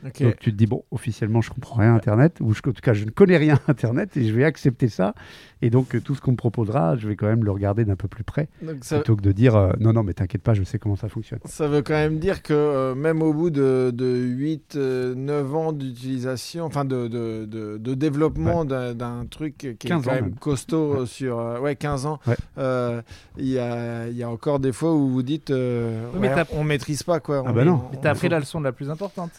[0.07, 0.23] Ok.
[0.23, 2.81] Donc tu te dis, bon, officiellement, je comprends rien à Internet, ou je- en tout
[2.83, 5.15] cas, je ne connais rien à Internet, et je vais accepter ça.
[5.63, 7.97] Et donc, euh, tout ce qu'on me proposera, je vais quand même le regarder d'un
[7.97, 10.55] peu plus près, Donc ça, plutôt que de dire, euh, non, non, mais t'inquiète pas,
[10.55, 11.39] je sais comment ça fonctionne.
[11.45, 15.55] ça veut quand même dire que euh, même au bout de, de 8, euh, 9
[15.55, 20.13] ans d'utilisation, enfin de, de, de, de développement d'un- d'un truc qui est 15 quand
[20.15, 20.35] même, même.
[20.37, 21.07] costaud Ouais.
[21.07, 22.37] sur euh, ouais, 15 ans, Ouais.
[22.59, 23.03] euh,
[23.37, 26.31] il y, a, il y a encore des fois où vous dites euh, Oui, mais
[26.53, 27.43] on maîtrise pas quoi.
[27.45, 27.83] Ah On- bah non.
[27.87, 29.31] on- Mais t'as appris on- la leçon la plus importante.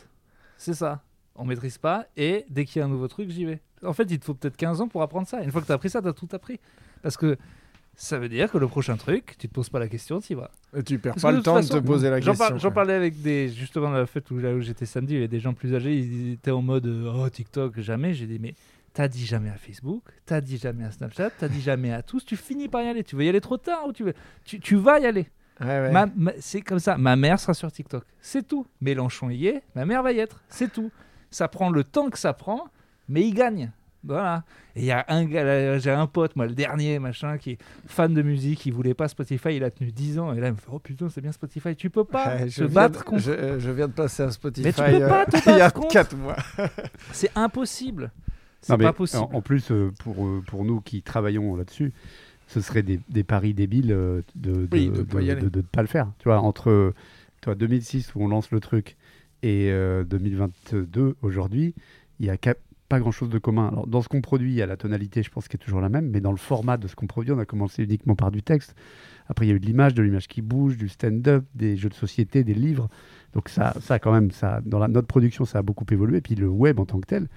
[0.61, 1.01] C'est ça.
[1.35, 3.61] On maîtrise pas et dès qu'il y a un nouveau truc, j'y vais.
[3.83, 5.41] En fait, il te faut peut-être 15 ans pour apprendre ça.
[5.41, 6.59] Une fois que t'as appris ça, t'as tout appris.
[7.01, 7.35] Parce que
[7.95, 10.35] ça veut dire que le prochain truc, tu te poses pas la question, tu y
[10.35, 10.51] vas.
[10.77, 12.35] Et tu perds Parce pas le temps façon, de te poser la question.
[12.35, 13.49] par- j'en parlais avec des.
[13.49, 15.73] Justement, dans la fête où, là où j'étais samedi, il y avait des gens plus
[15.73, 18.13] âgés, ils étaient en mode euh, Oh, TikTok, jamais.
[18.13, 18.53] J'ai dit Mais
[18.93, 22.23] t'as dit jamais à Facebook, t'as dit jamais à Snapchat, t'as dit jamais à tous,
[22.23, 23.03] tu finis par y aller.
[23.03, 24.13] Tu veux y aller trop tard ou tu veux?
[24.45, 25.25] Tu, tu vas y aller.
[25.61, 26.35] Ouais, ouais.
[26.39, 26.97] C'est comme ça.
[26.97, 28.03] Ma mère sera sur TikTok.
[28.21, 28.65] C'est tout.
[28.81, 29.63] Mélenchon y est.
[29.75, 30.41] Ma mère va y être.
[30.49, 30.91] C'est tout.
[31.29, 32.67] Ça prend le temps que ça prend,
[33.07, 33.71] mais il gagne.
[34.03, 34.43] Voilà.
[34.75, 37.57] Et il y a un gars, j'ai un pote, moi, le dernier, machin, qui est
[37.85, 40.53] fan de musique, il voulait pas Spotify, il a tenu 10 ans, et là, il
[40.53, 41.75] me fait Oh putain, c'est bien Spotify.
[41.75, 43.21] Tu peux pas Ouais, te je, viens battre de, contre.
[43.21, 45.53] je, euh, je viens de passer à Spotify Mais tu peux pas te il y
[45.55, 45.93] a battre contre.
[45.93, 46.35] 4 mois.
[47.11, 48.11] C'est impossible.
[48.61, 49.23] C'est pas possible.
[49.23, 51.93] En, en plus, euh, pour, euh, pour nous qui travaillons là-dessus,
[52.51, 55.63] ce serait des, des paris débiles euh, de ne Oui, de, de pas y de-
[55.77, 56.11] le faire.
[56.19, 56.93] Tu vois, entre euh,
[57.41, 58.97] toi, 2006 où on lance le truc
[59.43, 61.73] et euh, 2022 aujourd'hui,
[62.19, 62.37] il n'y a
[62.89, 63.69] pas grand-chose de commun.
[63.69, 65.79] Alors, dans ce qu'on produit, il y a la tonalité, je pense, qui est toujours
[65.79, 68.31] la même, mais dans le format de ce qu'on produit, on a commencé uniquement par
[68.31, 68.75] du texte.
[69.29, 71.87] Après, il y a eu de l'image, de l'image qui bouge, du stand-up, des jeux
[71.87, 72.89] de société, des livres.
[73.33, 76.19] Donc ça, ça quand même, ça, dans la, notre production, ça a beaucoup évolué.
[76.19, 77.27] Puis le web en tant que tel,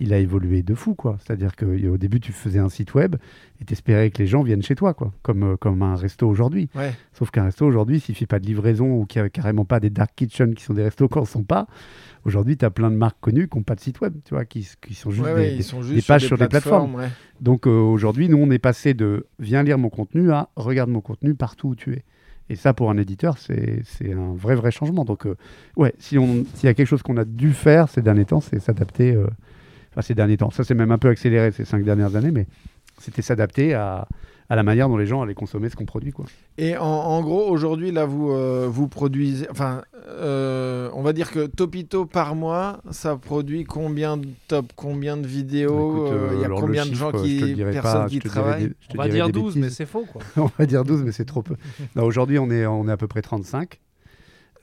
[0.00, 1.18] il a évolué de fou, quoi.
[1.22, 3.16] C'est-à-dire qu'au début, tu faisais un site web
[3.60, 6.68] et t'espérais que les gens viennent chez toi, quoi, comme, euh, comme un resto aujourd'hui.
[6.74, 6.92] Ouais.
[7.12, 9.64] Sauf qu'un resto aujourd'hui, s'il ne fait pas de livraison ou qu'il n'y a carrément
[9.66, 11.66] pas des dark kitchen qui sont des restos quand ne sont pas,
[12.24, 14.44] aujourd'hui, tu as plein de marques connues qui n'ont pas de site web, tu vois,
[14.44, 16.48] qui, qui sont juste Ouais, des, ouais, des- ils sont juste des pages sur des
[16.48, 16.96] plateformes.
[17.40, 21.00] Donc euh, aujourd'hui, nous, on est passé de viens lire mon contenu à regarde mon
[21.00, 22.04] contenu partout où tu es.
[22.48, 25.04] Et ça, pour un éditeur, c'est un vrai, vrai changement.
[25.04, 25.36] Donc, euh,
[25.76, 28.58] ouais, si s'il y a quelque chose qu'on a dû faire ces derniers temps, c'est
[28.58, 29.12] s'adapter.
[29.14, 29.28] euh,
[29.92, 30.50] Enfin, ces derniers temps.
[30.50, 32.46] Ça, c'est même un peu accéléré ces cinq dernières années, mais
[33.00, 34.06] c'était s'adapter à,
[34.48, 36.10] à la manière dont les gens allaient consommer ce qu'on produit.
[36.12, 36.26] Quoi.
[36.58, 39.48] Et en, en gros, aujourd'hui, là, vous, euh, vous produisez.
[39.50, 45.16] Enfin, euh, on va dire que Topito par mois, ça produit combien de top, combien
[45.16, 47.38] de vidéos Écoute, euh, Il y a combien de gens qui.
[47.56, 50.22] Personnes pas, qui dirai travaillent On va dire des 12, mais c'est faux, quoi.
[50.36, 51.54] on va dire 12, mais c'est trop peu.
[51.96, 53.80] Non, Aujourd'hui, on est, on est à peu près 35.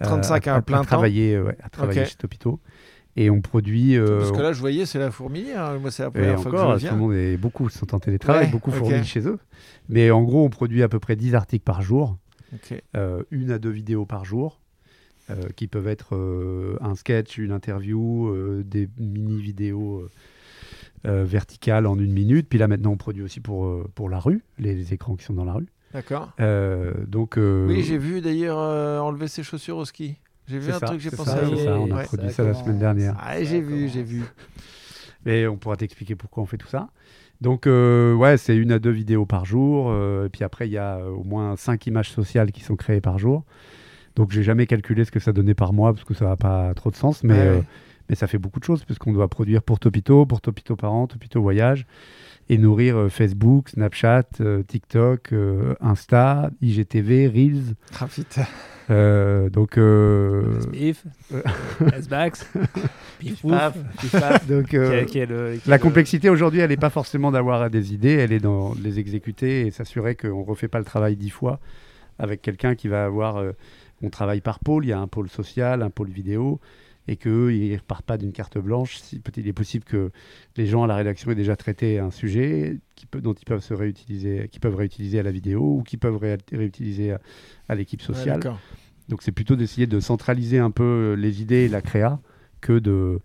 [0.02, 2.08] 35 à plein temps travailler, ouais, à travailler Ok.
[2.08, 2.60] chez Topito.
[3.20, 3.98] Et on produit.
[3.98, 5.64] euh, Parce que là, je voyais, c'est la fourmilière.
[5.66, 5.80] hein.
[5.80, 6.96] Moi, c'est la et première fois que je tout le viens.
[6.96, 8.76] monde est beaucoup sont en télétravail, Ouais, beaucoup ok.
[8.78, 9.40] fournis chez eux.
[9.90, 12.18] Mais en gros, on produit à peu près 10 articles par jour,
[12.96, 14.60] euh, une à deux vidéos par jour,
[15.32, 20.08] euh, qui peuvent être euh, un sketch, une interview, euh, des mini-vidéos
[21.04, 22.48] verticales en une minute.
[22.50, 25.34] Puis là, maintenant, on produit aussi pour, pour la rue, les, les écrans qui sont
[25.34, 25.68] dans la rue.
[25.94, 26.34] D'accord.
[27.08, 28.58] Donc, Oui, j'ai vu d'ailleurs
[29.04, 30.18] enlever ses chaussures au ski.
[30.48, 31.58] J'ai vu un ça, truc, j'ai pensé ça, à vous.
[31.58, 32.04] ça, on a Ouais.
[32.04, 32.64] produit Ça la commence.
[32.64, 33.16] semaine dernière.
[33.20, 34.24] Ah, j'ai vu, j'ai vu.
[35.26, 36.88] Mais on pourra t'expliquer pourquoi on fait tout ça.
[37.42, 39.90] Donc, euh, ouais, c'est une à deux vidéos par jour.
[39.92, 42.76] euh, et puis après, il y a euh, au moins cinq images sociales qui sont
[42.76, 43.44] créées par jour.
[44.16, 46.74] Donc, j'ai jamais calculé ce que ça donnait par mois parce que ça n'a pas
[46.74, 47.24] trop de sens.
[47.24, 47.62] Mais, Ouais, euh,
[48.10, 51.42] mais ça fait beaucoup de choses puisqu'on doit produire pour Topito, pour Topito Parents, Topito
[51.42, 51.86] Voyage
[52.50, 57.76] et nourrir euh, Facebook, Snapchat, euh, TikTok, euh, Insta, IGTV, Reels.
[58.00, 58.08] Ah.
[58.90, 61.04] Euh, donc, euh, Spiff,
[61.94, 62.50] S-Bax,
[63.20, 63.74] Pif Paf.
[63.74, 66.30] Pouf, Pif Paf, donc qui euh, est- qui est le- qui est La le- complexité
[66.30, 70.16] aujourd'hui, elle n'est pas forcément d'avoir des idées, elle est dans les exécuter et s'assurer
[70.16, 71.60] qu'on ne refait pas le travail dix fois
[72.18, 73.38] avec quelqu'un qui va avoir.
[73.38, 73.52] euh,
[74.04, 76.60] on travaille par pôle, il y a un pôle social, un pôle vidéo,
[77.08, 78.98] et qu'eux, ils ne repartent pas d'une carte blanche.
[78.98, 80.12] Si, il est possible que
[80.56, 83.64] les gens à la rédaction aient déjà traité un sujet qui peut, dont ils peuvent
[83.64, 87.22] se réutiliser, qui peuvent réutiliser à la vidéo ou qui peuvent ré- réutiliser à,
[87.70, 88.40] à l'équipe sociale.
[89.10, 92.20] Donc c'est plutôt d'essayer de centraliser un peu euh, les idées et la créa
[92.60, 93.20] que de,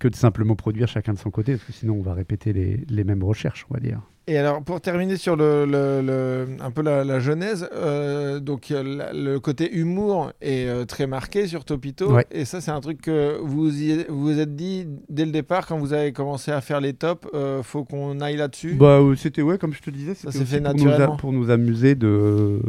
[0.00, 2.84] que de simplement produire chacun de son côté, parce que sinon on va répéter les,
[2.88, 4.00] les mêmes recherches, on va dire.
[4.30, 8.68] Et alors, pour terminer sur le, le- le- un peu la, la genèse, euh, donc
[8.68, 12.12] la- le côté humour est euh, très marqué sur Topito.
[12.12, 12.26] Ouais.
[12.30, 15.78] Et ça, c'est un truc que vous y- vous êtes dit dès le départ, quand
[15.78, 18.74] vous avez commencé à faire les tops, euh, faut qu'on aille là-dessus?
[18.74, 21.16] Bah, euh, c'était, ouais, comme je te disais, c'était fait pour, nous naturellement.
[21.16, 22.60] pour nous amuser de...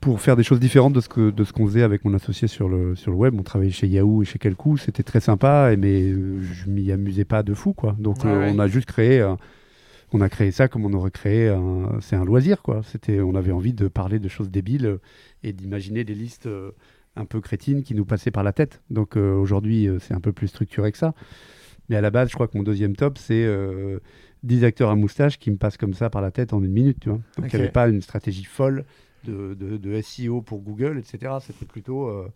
[0.00, 2.46] pour faire des choses différentes de ce, que, de ce qu'on faisait avec mon associé
[2.46, 3.34] sur le, sur le web.
[3.36, 7.42] On travaillait chez Yahoo et chez Quelcou, c'était très sympa, mais je m'y amusais pas
[7.42, 7.96] de fou, quoi.
[7.98, 8.52] Donc Ouais, ouais.
[8.54, 9.26] on a juste créé...
[10.14, 11.98] on a créé ça comme on aurait créé un...
[12.00, 12.82] C'est un loisir, quoi.
[12.84, 14.98] C'était, on avait envie de parler de choses débiles euh,
[15.42, 16.70] et d'imaginer des listes euh,
[17.16, 18.80] un peu crétines qui nous passaient par la tête.
[18.90, 21.14] Donc euh, aujourd'hui, c'est un peu plus structuré que ça.
[21.88, 23.98] Mais à la base, je crois que mon deuxième top, c'est euh,
[24.42, 26.98] 10 acteurs à moustache qui me passent comme ça par la tête en une minute.
[27.00, 28.84] Tu vois Donc il n'y avait pas une stratégie folle
[29.24, 31.34] de, de- de SEO pour Google, etc.
[31.40, 32.26] C'était plutôt, euh,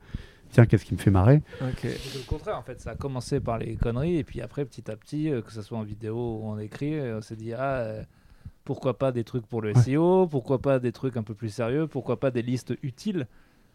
[0.51, 1.79] tiens, qu'est-ce qui me fait marrer Ok.
[1.83, 2.81] C'est le contraire, en fait.
[2.81, 5.63] Ça a commencé par les conneries, et puis après, petit à petit, euh, que ce
[5.63, 8.03] soit en vidéo ou en écrit, euh, on s'est dit, ah, euh,
[8.65, 9.81] pourquoi pas des trucs pour le Ouais.
[9.83, 13.27] SEO, pourquoi pas des trucs un peu plus sérieux, pourquoi pas des listes utiles.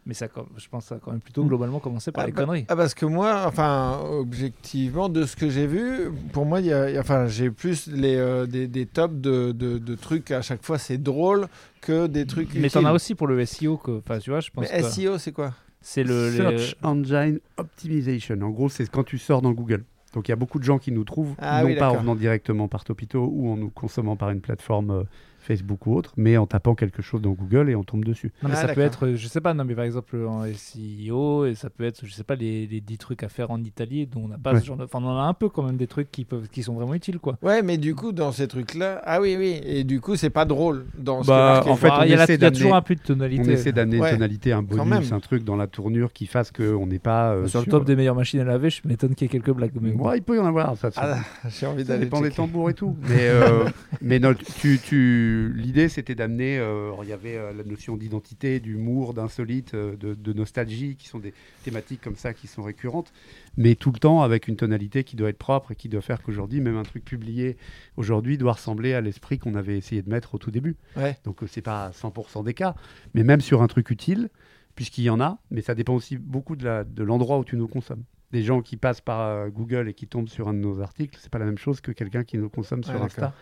[0.06, 1.48] Mais ça, je pense que ça a quand même plutôt Mm.
[1.48, 2.66] globalement commencé par Ah les bah- conneries.
[2.68, 6.74] Ah parce que moi, enfin, objectivement, de ce que j'ai vu, pour moi, il y
[6.74, 10.32] a, y a- enfin, j'ai plus les, euh, des, des tops de, de, de trucs
[10.32, 11.48] à chaque fois, c'est drôle
[11.80, 14.50] que des trucs Mais t'en as aussi pour le SEO, que, enfin, tu vois, je
[14.52, 15.54] pense Mais que SEO, c'est quoi?
[15.84, 16.30] C'est le.
[16.32, 18.42] les- Search Engine Optimization.
[18.42, 19.84] En gros, c'est quand tu sors dans Google.
[20.14, 21.98] Donc il y a beaucoup de gens qui nous trouvent, Ah non oui, pas en
[21.98, 25.04] venant directement par Topito ou en nous consommant par une plateforme euh,
[25.44, 28.32] Facebook ou autre, mais en tapant quelque chose dans Google et on tombe dessus.
[28.42, 31.46] Non, mais Ah, ça peut être, je sais pas, non, mais par exemple en SEO,
[31.46, 34.08] et ça peut être, je sais pas, les, les 10 trucs à faire en Italie,
[34.08, 34.60] dont on n'a pas Ouais.
[34.60, 34.84] ce genre de.
[34.84, 36.94] Enfin, on en a un peu quand même des trucs qui, peuvent, qui sont vraiment
[36.94, 37.38] utiles, quoi.
[37.42, 40.46] Ouais, mais du coup, dans ces trucs-là, ah oui, oui, et du coup, c'est pas
[40.46, 43.02] drôle dans ce Bah, en fait, Bah, il y, y a toujours un peu de
[43.02, 43.44] tonalité.
[43.46, 44.10] On essaie d'amener Ouais.
[44.12, 45.14] une tonalité, un Quand bonus, même.
[45.18, 47.96] un truc dans la tournure qui fasse qu'on n'est pas euh, Sur le top des
[47.96, 49.72] meilleures machines à laver, je m'étonne qu'il y ait quelques blagues.
[49.82, 49.94] Mais.
[49.94, 50.78] Ouais, il peut y en avoir.
[50.78, 51.18] Ça, Ah,
[51.50, 52.96] j'ai envie ça d'aller dépend des tambours et tout.
[53.10, 53.66] Mais, euh,
[54.02, 55.33] mais non, tu, tu...
[55.34, 56.58] l'idée, c'était d'amener.
[56.60, 61.08] euh, il y avait euh, la notion d'identité, d'humour, d'insolite, euh, de, de nostalgie, qui
[61.08, 63.12] sont des thématiques comme ça qui sont récurrentes,
[63.58, 66.22] mais tout le temps avec une tonalité qui doit être propre et qui doit faire
[66.22, 67.58] qu'aujourd'hui, même un truc publié
[67.98, 70.76] aujourd'hui doit ressembler à l'esprit qu'on avait essayé de mettre au tout début.
[70.96, 71.18] Ouais.
[71.24, 72.76] Donc, c'est pas 100% des cas,
[73.14, 74.30] mais même sur un truc utile,
[74.76, 78.04] puisqu'il y en a, mais ça dépend aussi beaucoup de, l'endroit où tu nous consommes.
[78.32, 81.30] Des gens qui passent par Google et qui tombent sur un de nos articles, c'est
[81.30, 83.36] pas la même chose que quelqu'un qui nous consomme sur Ouais, Insta.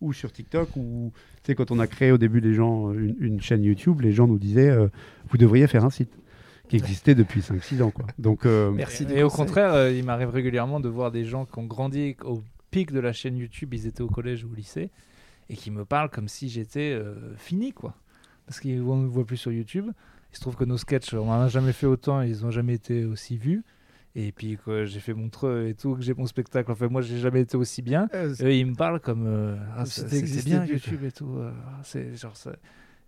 [0.00, 0.76] Ou sur TikTok.
[0.76, 4.00] Ou tu sais, quand on a créé au début les gens une, une chaîne YouTube,
[4.00, 4.88] les gens nous disaient euh,
[5.30, 6.12] vous devriez faire un site
[6.68, 7.90] qui existait depuis 5-6 ans.
[7.90, 8.06] Quoi.
[8.18, 11.58] Donc, euh, Merci Et au contraire, euh, il m'arrive régulièrement de voir des gens qui
[11.58, 14.90] ont grandi au pic de la chaîne YouTube, ils étaient au collège ou au lycée,
[15.48, 17.94] et qui me parlent comme si j'étais euh, fini, quoi.
[18.46, 19.90] Parce qu'ils ne me voient plus sur YouTube.
[20.32, 22.74] Il se trouve que nos sketchs, on n'en a jamais fait autant, ils n'ont jamais
[22.74, 23.64] été aussi vus.
[24.20, 26.72] Et puis que j'ai fait mon treu et tout, que j'ai mon spectacle.
[26.72, 28.08] Enfin, moi, j'ai jamais été aussi bien.
[28.14, 31.36] Euh, Eux, ils me parlent comme euh, ah, c'était bien YouTube et tout.
[31.38, 31.50] euh,
[31.84, 32.50] c'est genre ça.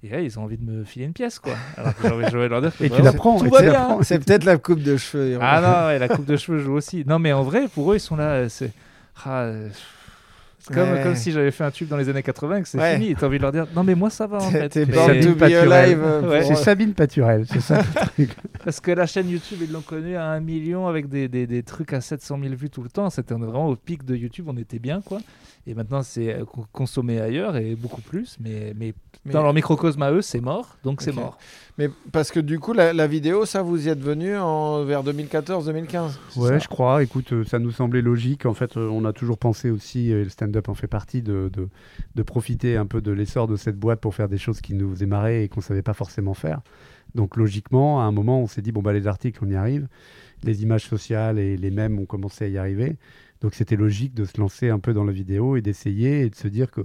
[0.05, 1.55] Et là, ils ont envie de me filer une pièce, quoi.
[1.77, 3.39] Alors que j'ai envie- leur dire que et tu vraiment, l'apprends.
[3.39, 3.73] tout et va tu bien.
[3.73, 4.03] l'apprends.
[4.05, 5.37] C'est peut-être la coupe de cheveux.
[5.41, 7.05] Ah non, ouais, la coupe de cheveux joue aussi.
[7.07, 8.31] Non, mais en vrai, pour eux, ils sont là.
[8.35, 8.71] euh, C'est.
[9.25, 9.83] Ah, euh, C'est
[10.69, 11.03] comme, Ouais.
[11.03, 12.95] comme si j'avais fait un tube dans les années 80 et que c'est Ouais.
[12.95, 13.11] fini.
[13.11, 14.73] Et t'as envie de leur dire Non, mais moi ça va en fait.
[14.73, 16.43] C'est euh, Ouais.
[16.45, 18.37] C'est Sabine Paturel, c'est ça le truc.
[18.65, 21.63] Parce que la chaîne YouTube, ils l'ont connue à un million avec des, des, des
[21.63, 23.09] trucs à 700 000 vues tout le temps.
[23.11, 25.19] C'était vraiment au pic de YouTube, on était bien quoi.
[25.67, 28.37] Et maintenant, c'est euh, co- consommé ailleurs et beaucoup plus.
[28.41, 28.95] Mais, mais,
[29.25, 30.77] Mais- dans leur microcosme à eux, c'est mort.
[30.83, 31.37] Donc c'est mort.
[31.79, 35.03] Mais parce que du coup, la, la vidéo, ça, vous y êtes venu en, vers
[35.05, 37.03] 2014-2015 c'est Ouais, je crois.
[37.03, 38.45] Écoute, euh, ça nous semblait logique.
[38.47, 41.51] En fait, euh, on a toujours pensé aussi, et le stand-up en fait partie, de,
[41.53, 41.69] de,
[42.15, 44.91] de profiter un peu de l'essor de cette boîte pour faire des choses qui nous
[44.95, 46.61] faisaient marrer et qu'on savait pas forcément faire.
[47.15, 49.89] Donc logiquement, à un moment, on s'est dit bon bah les articles, on y arrive.
[50.45, 52.97] Les images sociales et les mèmes ont commencé à y arriver.
[53.41, 56.35] Donc c'était logique de se lancer un peu dans la vidéo et d'essayer et de
[56.37, 56.83] se dire que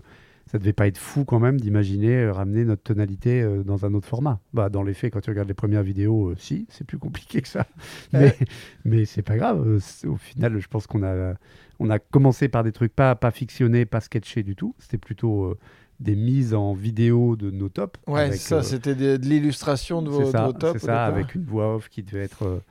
[0.51, 3.93] ça devait pas être fou quand même d'imaginer euh, ramener notre tonalité euh, dans un
[3.93, 4.39] autre format.
[4.53, 7.41] Bah, dans les faits, quand tu regardes les premières vidéos, euh, si, c'est plus compliqué
[7.41, 7.65] que ça.
[8.13, 8.37] Mais,
[8.85, 9.79] mais c'est pas grave.
[10.05, 11.33] Au final, je pense qu'on a,
[11.79, 14.75] on a commencé par des trucs pas, pas fictionnés, pas sketchés du tout.
[14.77, 15.57] C'était plutôt
[15.99, 17.99] des mises en vidéo de nos tops.
[18.07, 20.79] Ouais, avec, ça, c'était de, de l'illustration de, vos, de vos tops.
[20.79, 22.61] c'est ça, avec une voix off qui devait être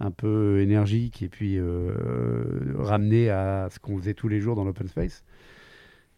[0.00, 1.60] un peu énergique et puis
[2.78, 5.22] ramenée à ce qu'on faisait tous les jours dans l'open space.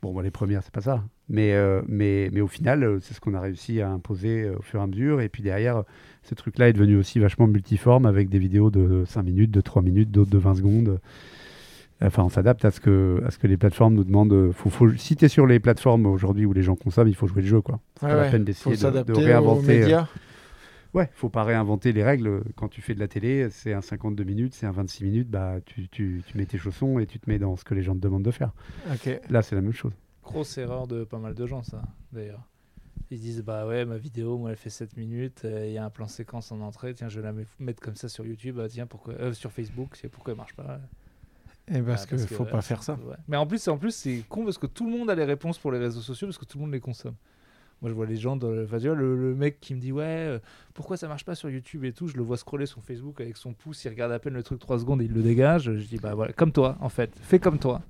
[0.05, 1.03] Bon, bah, les premières, c'est pas ça.
[1.31, 4.57] Mais, euh, mais, mais au final, euh, c'est ce qu'on a réussi à imposer euh,
[4.59, 5.23] au fur et à mesure.
[5.23, 5.83] Et puis derrière,
[6.23, 9.81] ce truc-là est devenu aussi vachement multiforme avec des vidéos de 5 minutes, de 3
[9.81, 11.01] minutes, d'autres de 20 secondes.
[12.03, 14.53] Enfin, on s'adapte à, ce que- à ce que les plateformes nous demandent.
[14.53, 17.27] Faut, faut, si tu es sur les plateformes aujourd'hui où les gens consomment, il faut
[17.27, 17.63] jouer le jeu.
[17.63, 17.81] quoi.
[17.99, 19.85] C'est Ouais, pas la peine d'essayer de, de aux réinventer.
[19.85, 20.03] euh.
[20.95, 22.43] Ouais, faut pas réinventer les règles.
[22.57, 25.57] Quand tu fais de la télé, c'est un 52 minutes, c'est un 26 minutes, bah
[25.67, 27.95] tu, tu, tu mets tes chaussons et tu te mets dans ce que les gens
[27.95, 28.53] te demandent de faire.
[29.29, 29.93] Là, c'est la même chose.
[30.23, 32.49] Grosse erreur de pas mal de gens, ça, d'ailleurs.
[33.11, 35.43] Ils disent Bah ouais, ma vidéo, moi, elle fait 7 minutes.
[35.45, 36.95] euh, Il y a un plan séquence en entrée.
[36.95, 38.59] Tiens, je vais la met- mettre comme ça sur YouTube.
[38.63, 40.81] Ah, tiens, pourquoi euh, Sur Facebook, c'est pourquoi elle marche pas
[41.69, 42.95] Et parce Ah, qu'il faut ouais, pas faire ça.
[42.95, 43.17] ouais.
[43.29, 45.59] Mais en plus, en plus c'est con parce que tout le monde a les réponses
[45.59, 47.15] pour les réseaux sociaux parce que tout le monde les consomme.
[47.85, 48.65] Moi, je vois les gens, dans le...
[48.65, 50.39] Enfin, tu vois, le, mec qui me dit Ouais, euh,
[50.73, 53.37] pourquoi ça marche pas sur YouTube et tout, je le vois scroller sur Facebook avec
[53.37, 55.65] son pouce, il regarde à peine le truc 3 secondes et il le dégage.
[55.65, 57.83] Je dis Bah voilà, comme toi, en fait, fais comme toi.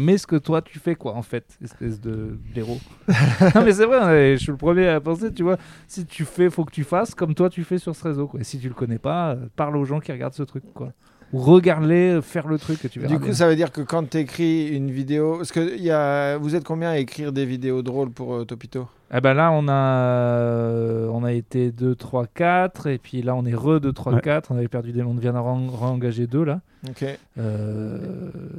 [0.00, 2.76] Mais ce que toi tu fais, quoi, en fait, espèce de blaireau.
[3.08, 5.56] non, mais c'est vrai, je suis le premier à penser, tu vois,
[5.86, 8.30] si tu fais, faut que tu fasses comme toi tu fais sur ce réseau.
[8.38, 10.92] Et si tu le connais pas, euh, parle aux gens qui regardent ce truc, quoi.
[11.32, 13.12] Ou regarde-les faire le truc et tu verras.
[13.12, 13.34] Du coup, bien.
[13.34, 15.36] ça veut dire que quand tu écris une vidéo.
[15.36, 16.38] Parce que y a...
[16.38, 18.88] vous êtes combien à écrire des vidéos drôles pour euh, Topito?
[19.10, 23.34] Ah bah là, on a, euh, on a été 2, 3, 4, et puis là,
[23.34, 24.20] on est re 2, 3, Ouais.
[24.20, 24.50] 4.
[24.52, 25.02] On avait perdu des.
[25.02, 26.60] On vient d'en re- re-engager deux là.
[26.88, 27.04] Ok.
[27.38, 27.98] Euh,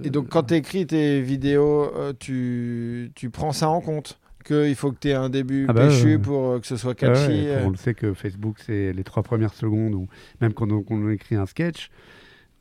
[0.03, 3.11] Et donc, quand tu écris tes vidéos, euh, tu...
[3.15, 6.19] tu prends ça en compte Qu'il faut que tu aies un début Ah bah, péchu
[6.19, 7.65] pour euh, que ce soit Ouais, catchy ouais, euh.
[7.65, 10.07] On le sait que Facebook, c'est les trois premières secondes, ou
[10.41, 11.89] même quand on, quand on écrit un sketch,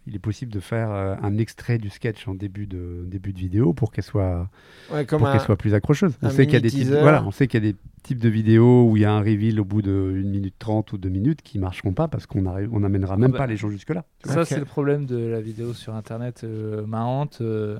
[0.09, 3.38] il est possible de faire euh, un extrait du sketch en début de, début de
[3.38, 4.49] vidéo pour qu'elle soit,
[4.90, 5.33] Ouais, comme pour un...
[5.33, 6.16] qu'elle soit plus accrocheuse.
[6.23, 8.18] On sait qu'il y a des types, voilà, on sait qu'il y a des types
[8.18, 10.99] de vidéos où il y a un reveal au bout de 1 minute 30 ou
[10.99, 13.71] 2 minutes qui marcheront pas parce qu'on arrive, on n'amènera même bah, pas les gens
[13.71, 14.05] jusque-là.
[14.25, 17.38] Ça, c'est le problème de la vidéo sur internet euh, marrante.
[17.42, 17.79] euh,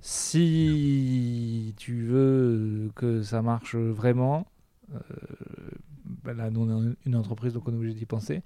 [0.00, 4.46] si tu veux que ça marche vraiment,
[4.94, 4.98] euh,
[6.22, 8.42] bah là, nous, on est une entreprise, donc on est obligé d'y penser.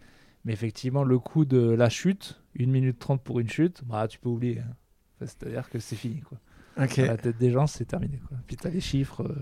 [0.49, 4.19] Mais effectivement, le coût de la chute, 1 minute 30 pour une chute, bah, tu
[4.19, 4.61] peux oublier.
[4.61, 4.73] hein.
[5.21, 6.21] Enfin, C'est-à-dire que c'est fini.
[6.23, 6.39] Quoi.
[6.83, 7.01] Ok.
[7.01, 8.19] Dans la tête des gens, c'est terminé.
[8.27, 8.39] Quoi.
[8.47, 9.23] Puis tu as les chiffres.
[9.25, 9.35] euh,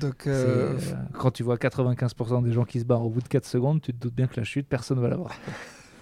[0.00, 0.78] Donc, euh, euh,
[1.12, 3.92] quand tu vois 95% des gens qui se barrent au bout de 4 secondes, tu
[3.92, 5.30] te doutes bien que la chute, personne ne va l'avoir.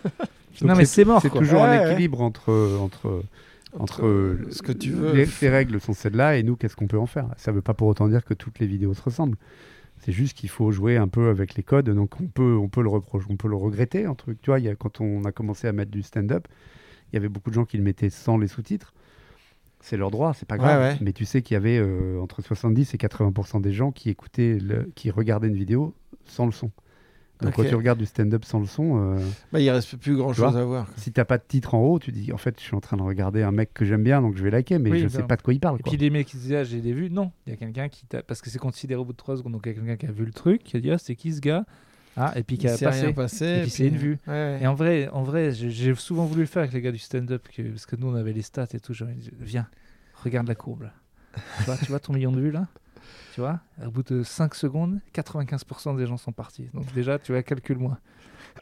[0.62, 1.20] Non, mais c'est mort.
[1.20, 1.92] C'est toujours Ouais, un ouais.
[1.92, 3.22] équilibre entre, entre,
[3.78, 5.12] entre ce que tu veux.
[5.12, 7.28] Les, les règles sont celles-là et nous, qu'est-ce qu'on peut en faire?
[7.36, 9.36] Ça ne veut pas pour autant dire que toutes les vidéos se ressemblent.
[9.98, 11.90] C'est juste qu'il faut jouer un peu avec les codes.
[11.90, 14.04] Donc on peut, on peut le reprocher, on peut le regretter.
[14.04, 16.46] Un truc, tu vois, il y a, quand on a commencé à mettre du stand-up,
[17.12, 18.92] il y avait beaucoup de gens qui le mettaient sans les sous-titres.
[19.80, 20.80] C'est leur droit, c'est pas grave.
[20.80, 20.98] Ouais, ouais.
[21.00, 24.58] Mais tu sais qu'il y avait euh, entre 70 et 80% des gens qui écoutaient,
[24.58, 26.70] le- qui regardaient une vidéo sans le son.
[27.42, 29.18] Donc quand tu regardes du stand-up sans le son, euh,
[29.52, 30.86] Bah, il reste plus grand Tu vois chose à voir.
[30.86, 30.94] quoi.
[30.96, 32.96] si t'as pas de titre en haut, tu dis en fait je suis en train
[32.96, 35.18] de regarder un mec que j'aime bien donc je vais liker mais Oui, je ça.
[35.18, 35.78] sais pas de quoi il parle.
[35.78, 35.90] Et quoi.
[35.92, 37.10] puis les mecs qui disaient, ah, j'ai des vues.
[37.10, 38.22] Non, il y a quelqu'un qui t'a.
[38.22, 39.52] Parce que c'est considéré au bout de 3 secondes.
[39.52, 41.14] Donc il y a quelqu'un qui a vu le truc, qui a dit, ah, c'est
[41.14, 41.64] qui ce gars?
[42.16, 43.12] Ah, et puis qui Il a passé.
[43.12, 43.44] passé.
[43.44, 44.18] Et puis c'est une vue.
[44.26, 44.58] Ouais, ouais.
[44.62, 47.46] Et en vrai, en vrai j'ai- souvent voulu le faire avec les gars du stand-up.
[47.54, 48.94] que- Parce que nous, on avait les stats et tout.
[48.94, 49.66] Dit, viens,
[50.24, 50.84] regarde la courbe.
[50.84, 50.92] là.
[51.58, 52.66] tu, vois, tu vois ton million de vues là?
[53.34, 56.68] Tu vois Au bout de 5 secondes, 95% des gens sont partis.
[56.74, 57.98] Donc déjà, tu vois, calcule-moi.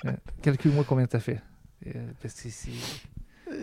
[0.07, 1.41] Euh, calcule-moi combien t'as fait.
[1.87, 2.71] Et, euh, parce que c'est-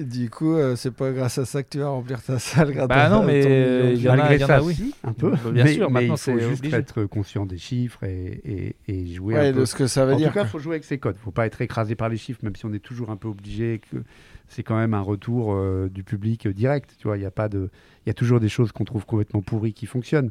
[0.04, 2.72] Du coup, euh, c'est pas grâce à ça que tu vas remplir ta salle.
[2.72, 4.76] grâce Bah à non, mais euh, il y en a, y en a, oui.
[4.76, 5.32] si, un peu.
[5.32, 6.78] Bah, bien mais, sûr, mais maintenant, il faut c'est juste obligé.
[6.78, 9.60] être conscient des chiffres et, et, et jouer Ouais, un peu.
[9.62, 10.30] de ce que ça veut en dire.
[10.30, 11.16] tout cas, il faut jouer avec ses codes.
[11.20, 13.28] Il faut pas être écrasé par les chiffres, même si on est toujours un peu
[13.28, 13.82] obligé.
[13.92, 13.98] Que
[14.48, 16.96] c'est quand même un retour euh, du public direct.
[17.00, 17.70] Tu vois, il y a pas de,
[18.06, 20.30] il y a toujours des choses qu'on trouve complètement pourries qui fonctionnent.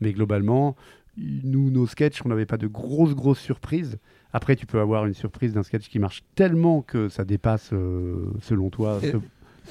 [0.00, 0.76] Mais globalement,
[1.16, 3.98] nous, nos sketchs, on n'avait pas de grosses grosses surprises.
[4.32, 8.30] Après, tu peux avoir une surprise d'un sketch qui marche tellement que ça dépasse, euh,
[8.42, 8.98] selon toi.
[9.12, 9.16] Ce-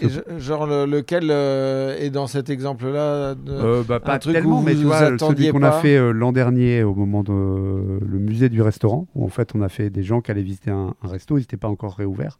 [0.02, 4.60] Et je- genre le- lequel euh, est dans cet exemple-là Euh, bah, pas truc tellement,
[4.60, 7.32] où mais vous vois, attendiez celui qu'on a fait euh, l'an dernier au moment de
[7.34, 10.70] le musée du restaurant, où en fait on a fait des gens qui allaient visiter
[10.72, 12.38] un, un resto, ils n'étaient pas encore réouverts,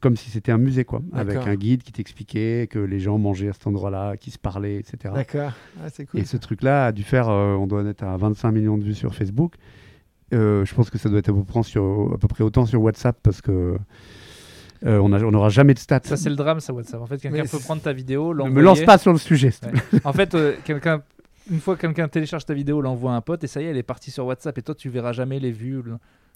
[0.00, 3.48] comme si c'était un musée, quoi, avec un guide qui t'expliquait que les gens mangeaient
[3.50, 5.12] à cet endroit-là, qui se parlaient, etc.
[5.14, 5.52] D'accord.
[5.82, 6.20] Ah, c'est cool.
[6.20, 8.94] Et ce truc-là a dû faire, on doit en être à 25 millions de vues
[8.94, 9.54] sur Facebook.
[10.32, 12.80] Je pense que ça doit être à peu près, sur, à peu près autant sur
[12.82, 13.76] WhatsApp parce que
[14.86, 16.00] euh, on n'aura jamais de stats.
[16.04, 17.00] Ça, c'est le drame, ça, WhatsApp.
[17.00, 18.54] En fait, quelqu'un peut prendre ta vidéo, ne l'envoyer.
[18.56, 19.50] me lance pas sur le sujet.
[19.62, 20.00] Ouais.
[20.04, 21.02] En fait, euh, quelqu'un,
[21.50, 23.68] une fois que quelqu'un télécharge ta vidéo, l'envoie à un pote et ça y est,
[23.70, 25.82] elle est partie sur WhatsApp et toi, tu verras jamais les vues.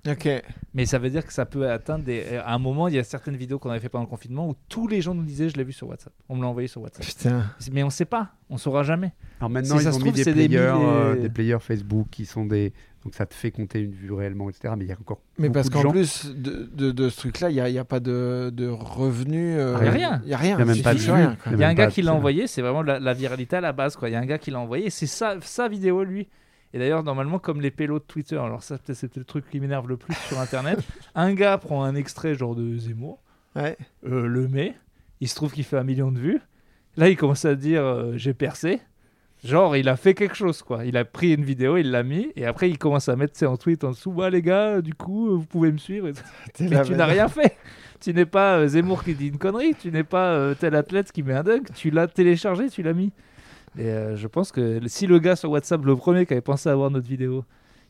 [0.09, 0.29] Ok.
[0.75, 2.25] Mais ça veut dire que ça peut atteindre des.
[2.45, 4.57] À un moment, il y a certaines vidéos qu'on avait fait pendant le confinement où
[4.69, 6.13] tous les gens nous disaient Je l'ai vu sur WhatsApp.
[6.29, 7.07] On me l'a envoyé sur WhatsApp.
[7.07, 7.45] Putain.
[7.71, 9.13] Mais on sait pas, on saura jamais.
[9.39, 11.29] Alors maintenant, Si ils ça ont se mis trouve, des c'est des milliers- euh, des
[11.29, 12.73] players Facebook qui sont des.
[13.05, 14.75] Donc ça te fait compter une vue réellement, etc.
[14.77, 15.21] Mais il y a encore.
[15.39, 17.75] Mais beaucoup parce de qu'en plus de, de, de ce truc-là, il n'y a, il
[17.75, 19.57] y a pas de, de revenus.
[19.59, 20.21] euh, Il y a rien.
[20.23, 20.57] Il n'y a rien.
[20.57, 21.37] Il y a même pas de rien.
[21.51, 23.73] Il y a un gars qui l'a envoyé, c'est vraiment la, la viralité à la
[23.73, 23.97] base.
[23.97, 24.09] quoi.
[24.09, 26.29] Il y a un gars qui l'a envoyé, c'est sa, sa vidéo, lui.
[26.75, 29.89] Et d'ailleurs, normalement, comme les pélos de Twitter, alors ça, c'était le truc qui m'énerve
[29.89, 30.79] le plus sur Internet.
[31.15, 33.19] un gars prend un extrait genre de Zemmour,
[33.57, 33.77] Ouais.
[34.07, 34.75] euh, le met,
[35.21, 36.41] il se trouve qu'il fait un million de vues.
[36.97, 38.81] Là, il commence à dire euh, j'ai percé.
[39.45, 40.85] Genre, il a fait quelque chose, quoi.
[40.85, 43.57] Il a pris une vidéo, il l'a mis, et après, il commence à mettre en
[43.57, 46.11] tweet en dessous Bah, les gars, du coup, euh, vous pouvez me suivre.
[46.61, 47.57] Mais là, tu n'as rien fait.
[48.03, 51.13] Tu n'es pas euh, Zemmour qui dit une connerie, tu n'es pas euh, tel athlète
[51.13, 53.13] qui met un dunk, tu l'as téléchargé, tu l'as mis.
[53.79, 56.69] Et euh, je pense que si le gars sur WhatsApp, le premier qui avait pensé
[56.69, 57.45] à voir notre vidéo,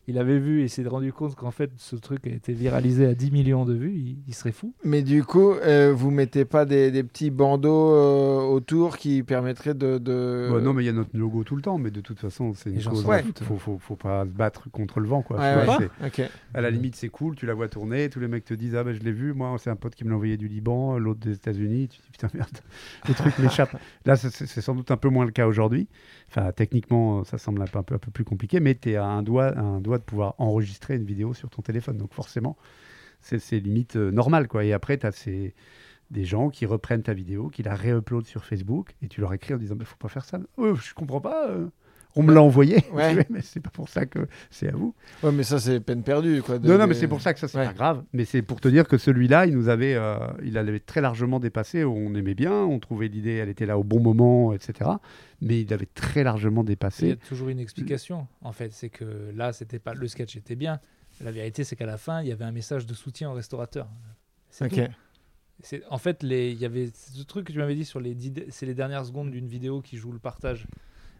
[0.07, 3.13] il avait vu et s'est rendu compte qu'en fait ce truc a été viralisé à
[3.13, 4.73] 10 millions de vues, il, il serait fou.
[4.83, 9.73] Mais du coup, euh, vous mettez pas des, des petits bandeaux euh, autour qui permettraient
[9.73, 9.97] de.
[9.97, 10.49] de...
[10.51, 12.53] Bah, non, mais il y a notre logo tout le temps, mais de toute façon,
[12.53, 13.23] c'est une s'en Ouais.
[13.25, 15.37] Il faut, faut, faut pas se battre contre le vent, quoi.
[15.37, 16.29] Ouais, ouais.
[16.53, 18.83] À la limite, c'est cool, tu la vois tourner, tous les mecs te disent Ah,
[18.83, 21.19] ben je l'ai vu, moi, c'est un pote qui me l'a envoyé du Liban, l'autre
[21.19, 21.89] des États-Unis.
[21.89, 22.57] Tu te dis Putain, merde,
[23.07, 23.75] les trucs m'échappent.
[24.05, 25.87] Là, c'est sans doute un peu moins le cas aujourd'hui.
[26.35, 29.21] Enfin, techniquement, ça semble un peu, un peu, plus compliqué, mais tu es à un
[29.21, 31.97] doigt, un doigt de pouvoir enregistrer une vidéo sur ton téléphone.
[31.97, 32.57] Donc, forcément,
[33.21, 34.65] c'est limite euh, normal, quoi.
[34.65, 35.53] Et après, tu as ces
[36.09, 39.53] des gens qui reprennent ta vidéo, qui la réuploadent sur Facebook, et tu leur écris
[39.53, 40.39] en disant Il faut pas faire ça.
[40.57, 41.49] Oh, je comprends pas.
[41.49, 41.67] euh,
[42.15, 43.25] On me l'a envoyé, Ouais.
[43.29, 44.93] mais c'est pas pour ça que c'est à vous.
[45.23, 46.41] Ouais, mais ça, c'est peine perdue.
[46.43, 47.65] Quoi, de- Non, non, mais c'est pour ça que ça, c'est Ouais.
[47.65, 48.03] pas grave.
[48.13, 51.39] Mais c'est pour te dire que celui-là, il nous avait, euh, il avait très largement
[51.39, 51.83] dépassé.
[51.83, 54.91] On aimait bien, on trouvait l'idée, elle était là au bon moment, etc.
[55.41, 57.15] Mais il avait très largement Il y a dépassé.
[57.27, 58.27] toujours une explication.
[58.41, 60.79] En fait, c'est que là, c'était pas le sketch était bien.
[61.23, 63.87] La vérité, c'est qu'à la fin, il y avait un message de soutien aux restaurateurs.
[64.49, 64.73] C'est Ok.
[64.85, 64.91] tout.
[65.61, 66.51] C'est- En fait, les...
[66.51, 68.15] il y avait ce truc que tu m'avais dit sur les
[68.49, 70.67] c'est les dernières secondes d'une vidéo qui joue le partage.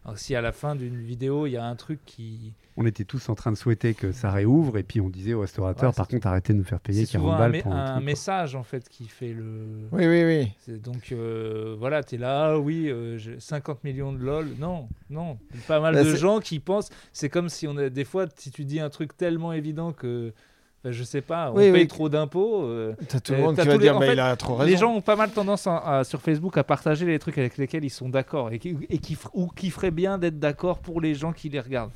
[0.04, 3.04] Alors, si à la fin d'une vidéo, il y a un truc qui On était
[3.04, 5.96] tous en train de souhaiter que ça réouvre, et puis on disait aux restaurateurs, Ouais,
[5.96, 7.76] par c'est- contre, arrêtez de nous faire payer c'est 40 souvent un, balles pour un,
[7.76, 8.04] un truc, quoi.
[8.04, 9.88] message en fait qui fait le.
[9.92, 10.52] Oui, oui, oui.
[10.58, 14.48] C'est Donc euh, voilà, tu es là, ah oui, euh, j'ai 50 millions de lol.
[14.58, 15.38] Non, non.
[15.68, 16.90] Pas mal Là, de c'est- gens qui pensent.
[17.12, 20.32] C'est comme si on a des fois, si tu dis un truc tellement évident que.
[20.84, 21.88] Ben, je sais pas, on Oui, paye oui.
[21.88, 22.62] trop d'impôts.
[22.64, 24.54] euh, T'as tout le Euh, monde qui va les- dire bah, fait, il a trop
[24.56, 24.70] raison.
[24.70, 27.56] les gens ont pas mal tendance à- à- sur Facebook à partager les trucs avec
[27.56, 30.78] lesquels ils sont d'accord et qui, et qui, fer- ou qui ferait bien d'être d'accord
[30.80, 31.90] pour les gens qui les regardent.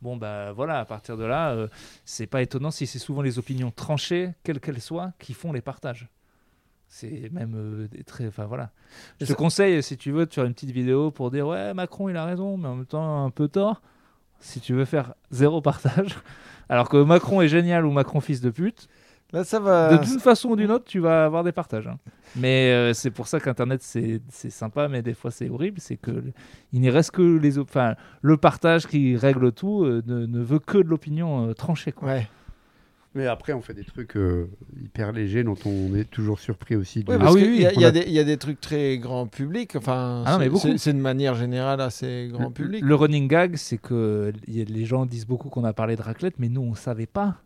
[0.00, 1.68] Bon, bah voilà, à partir de là, euh,
[2.04, 5.60] c'est pas étonnant si c'est souvent les opinions tranchées, quelles qu'elles soient, qui font les
[5.60, 6.08] partages.
[6.88, 8.26] C'est même euh, des très.
[8.26, 8.70] Enfin voilà.
[9.20, 12.08] Je te conseille, si tu veux, de faire une petite vidéo pour dire Ouais, Macron
[12.08, 13.80] il a raison, mais en même temps un peu tort.
[14.40, 16.16] Si tu veux faire zéro partage,
[16.68, 18.88] alors que Macron est génial ou Macron fils de pute,
[19.32, 19.96] Là, ça va.
[19.96, 21.86] de d'une façon ou d'une autre, tu vas avoir des partages.
[21.86, 21.98] hein.
[22.36, 24.20] Mais euh, c'est pour ça qu'Internet, c'est
[24.50, 25.80] sympa, mais des fois, c'est horrible.
[25.80, 26.32] C'est que le-
[26.74, 27.58] il n'y reste que les...
[27.58, 31.92] Enfin, le partage qui règle tout euh, ne, ne veut que de l'opinion euh, tranchée.
[31.92, 32.08] Quoi.
[32.08, 32.28] Ouais.
[33.14, 34.48] Mais après, on fait des trucs euh,
[34.82, 37.04] hyper légers dont on est toujours surpris aussi.
[37.04, 38.24] de- Ouais, Ah oui, qu'il oui, y, a- il y a des- il y a
[38.24, 39.76] des trucs très grand public.
[39.76, 40.38] Enfin, Ah
[40.78, 42.82] c'est- de manière générale assez grand public.
[42.82, 46.48] Le running gag, c'est que les gens disent beaucoup qu'on a parlé de raclette, mais
[46.48, 47.36] nous, on savait pas.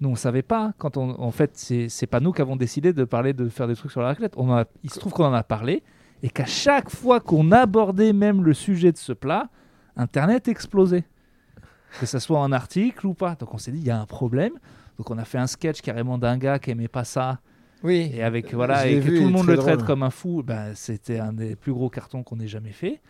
[0.00, 0.74] Nous, on savait pas.
[0.78, 1.50] Quand on, en fait,
[1.88, 4.34] c'est pas nous qui avons décidé de parler de faire des trucs sur la raclette.
[4.36, 5.82] On a- il se trouve qu'on en a parlé
[6.22, 9.48] et qu'à chaque fois qu'on abordait même le sujet de ce plat,
[9.96, 11.04] Internet explosait.
[12.00, 13.36] Que ce soit en article ou pas.
[13.36, 14.52] Donc on s'est dit, il y a un problème.
[14.98, 17.40] Donc on a fait un sketch carrément d'un gars qui aimait pas ça.
[17.82, 18.10] Oui.
[18.14, 19.86] Et avec voilà, et que vu, tout le monde le traite drôle.
[19.86, 23.00] comme un fou, bah, c'était un des plus gros cartons qu'on ait jamais fait.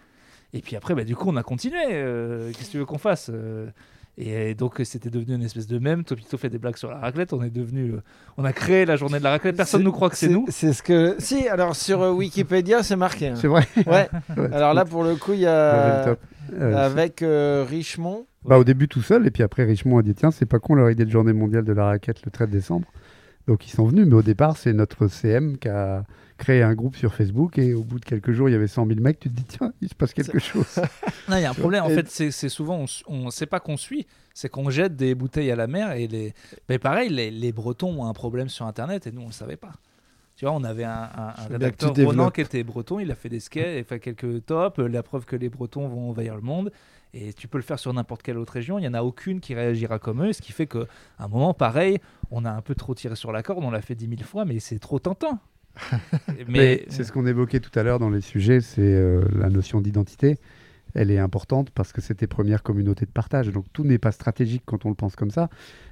[0.53, 1.78] Et puis après, bah, du coup, on a continué.
[1.93, 3.68] euh, Qu'est-ce que tu veux qu'on fasse euh,
[4.17, 6.05] Et donc, c'était devenu une espèce de même.
[6.05, 7.33] Topito fait des blagues sur la raclette.
[7.33, 8.03] On est devenu, euh,
[8.37, 9.57] on a créé la journée de la raclette.
[9.57, 10.47] Personne ne nous croit que c'est nous.
[10.51, 11.17] C'est ce que.
[11.19, 13.29] Si, alors sur euh, Wikipédia, c'est marqué.
[13.29, 13.35] hein.
[13.37, 13.67] C'est vrai.
[13.87, 14.09] Ouais.
[14.37, 16.05] Ouais, Alors là, pour le coup, il y a.
[16.05, 16.21] top.
[16.53, 18.27] Euh, Avec euh, Richemont.
[18.45, 20.75] Bah, au début tout seul, et puis après Richemont a dit tiens, c'est pas con
[20.75, 22.87] leur idée de journée mondiale de la raquette le 13 décembre.
[23.49, 26.05] Donc ils sont venus, mais au départ, c'est notre CM qui a
[26.37, 28.87] créé un groupe sur Facebook, et au bout de quelques jours, il y avait 100
[28.87, 30.80] 000 mecs, tu te dis tiens, il se passe quelque chose.
[31.28, 31.85] Non, il y a un problème.
[31.85, 32.87] En Et- fait, c'est souvent, on,
[33.26, 35.93] on sait pas qu'on suit, c'est qu'on jette des bouteilles à la mer.
[35.93, 36.35] Et les,
[36.68, 39.57] mais pareil, les, les Bretons ont un problème sur Internet et nous, on le savait
[39.57, 39.72] pas.
[40.37, 43.28] Tu vois, on avait un, un- un rédacteur Ronan qui était breton, il a fait
[43.28, 46.43] des skates, il a fait quelques tops, la preuve que les Bretons vont envahir le
[46.43, 46.72] monde.
[47.16, 49.39] Et tu peux le faire sur n'importe quelle autre région, il n'y en a aucune
[49.41, 50.80] qui réagira comme eux, ce qui fait qu'à
[51.20, 52.01] un moment, pareil,
[52.32, 54.45] on a un peu trop tiré sur la corde, on l'a fait dix mille fois,
[54.45, 55.39] mais c'est trop tentant.
[56.49, 59.81] Mais c'est ce qu'on évoquait tout à l'heure dans les sujets, c'est euh, la notion
[59.81, 60.39] d'identité.
[60.95, 63.49] Elle est importante parce que c'est tes premières communautés de partage.
[63.51, 65.51] Donc tout n'est pas stratégique quand on le pense comme ça,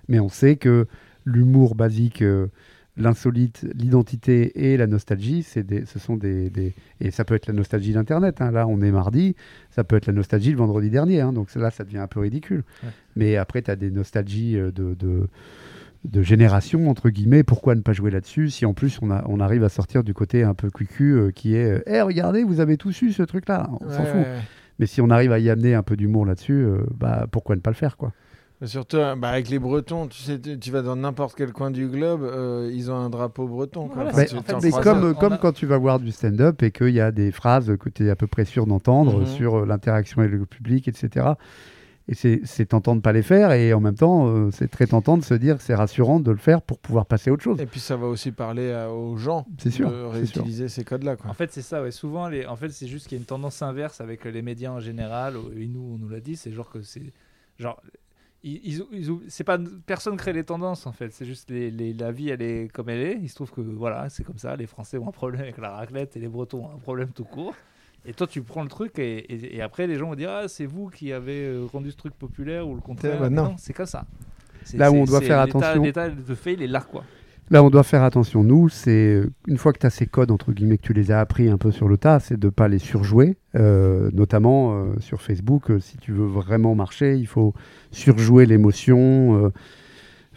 [0.08, 0.86] mais on sait que
[1.24, 2.46] l'humour basique, euh,
[2.96, 7.46] l'insolite, l'identité et la nostalgie, c'est des, ce sont des, des- et ça peut être
[7.46, 8.40] la nostalgie d'Internet.
[8.40, 8.50] hein.
[8.52, 9.34] Là, on est mardi,
[9.70, 11.20] ça peut être la nostalgie le vendredi dernier.
[11.20, 11.32] hein.
[11.32, 12.62] Donc là, ça devient un peu ridicule.
[12.84, 12.90] Ouais.
[13.16, 15.26] Mais après, tu as des nostalgies euh, de, de
[16.04, 19.38] de génération entre guillemets pourquoi ne pas jouer là-dessus si en plus on, a, on
[19.38, 22.76] arrive à sortir du côté un peu cucu euh, qui est eh regardez vous avez
[22.76, 24.40] tous eu ce truc là on s'en Ouais, fout ouais, ouais.
[24.80, 27.60] mais si on arrive à y amener un peu d'humour là-dessus euh, bah pourquoi ne
[27.60, 28.12] pas le faire quoi
[28.60, 31.52] Mais Surtout euh, bah, avec les Bretons, tu sais, tu, tu vas dans n'importe quel
[31.52, 33.86] coin du globe, euh, ils ont un drapeau breton.
[33.88, 33.94] quoi.
[34.04, 36.62] Voilà, Enfin, mais, tu en fait, comme, comme a- quand tu vas voir du stand-up
[36.64, 39.26] et qu'il y a des phrases que tu es à peu près sûr d'entendre Mhm.
[39.26, 41.26] sur euh, l'interaction avec le public, etc.
[42.08, 45.16] Et c'est tentant de pas les faire et en même temps, euh, c'est très tentant
[45.16, 47.60] de se dire que c'est rassurant de le faire pour pouvoir passer à autre chose.
[47.60, 50.10] Et puis ça va aussi parler à- aux gens C'est sûr, de sûr.
[50.10, 51.14] réutiliser ces codes-là.
[51.16, 51.30] quoi.
[51.30, 51.80] En fait, c'est ça.
[51.80, 51.92] Ouais.
[51.92, 52.44] Souvent, les...
[52.46, 55.34] en fait, c'est juste qu'il y a une tendance inverse avec les médias en général.
[55.56, 56.34] Et nous, on nous l'a dit.
[56.36, 57.12] C'est genre que c'est
[57.58, 57.80] genre.
[58.44, 61.92] Ils, ils- ils- c'est pas personne crée les tendances en fait c'est juste les, les-
[61.94, 64.56] la vie elle est comme elle est il se trouve que voilà c'est comme ça
[64.56, 67.22] les Français ont un problème avec la raclette et les Bretons ont un problème tout
[67.22, 67.54] court
[68.06, 70.48] et toi tu prends le truc et, et- et après les gens vont dire ah
[70.48, 73.54] c'est vous qui avez euh, rendu ce truc populaire ou le contraire bah, non.
[73.58, 74.04] c'est comme ça
[74.74, 75.82] Là où on doit faire attention.
[75.82, 77.04] l'état de fait il est là quoi
[77.50, 78.44] Là, on doit faire attention.
[78.44, 81.10] Nous, c'est euh, une fois que tu as ces codes, entre guillemets, que tu les
[81.10, 83.36] as appris un peu sur le tas, c'est de pas les surjouer.
[83.56, 87.52] Euh, notamment euh, sur Facebook, euh, si tu veux vraiment marcher, il faut
[87.90, 89.52] surjouer l'émotion.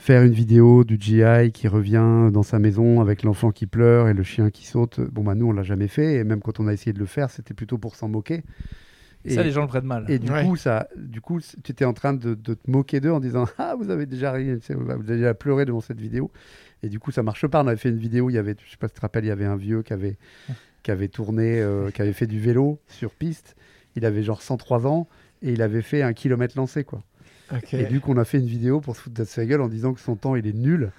[0.05, 4.13] Faire une vidéo du GI qui revient dans sa maison avec l'enfant qui pleure et
[4.13, 4.99] le chien qui saute.
[5.01, 6.17] Bon, bah, nous, on l'a jamais fait.
[6.17, 8.43] Et même quand on a essayé de le faire, c'était plutôt pour s'en moquer.
[9.27, 10.45] ça les gens le prennent mal Et du Ouais.
[10.45, 13.45] coup, ça, du coup, tu étais en train de, de te moquer d'eux en disant
[13.57, 16.31] ah vous avez déjà ri, vous avez déjà pleuré devant cette vidéo.
[16.83, 17.63] Et du coup, ça marche pas.
[17.63, 19.25] On avait fait une vidéo, il y avait, je sais pas si tu te rappelles,
[19.25, 20.17] il y avait un vieux qui avait,
[20.83, 23.55] qui avait tourné, euh, qui avait fait du vélo sur piste.
[23.95, 25.07] Il avait genre 103 ans
[25.41, 27.01] et il avait fait un kilomètre lancé quoi.
[27.73, 29.67] Et du coup, on a fait une vidéo pour se foutre de sa gueule en
[29.67, 30.91] disant que son temps il est nul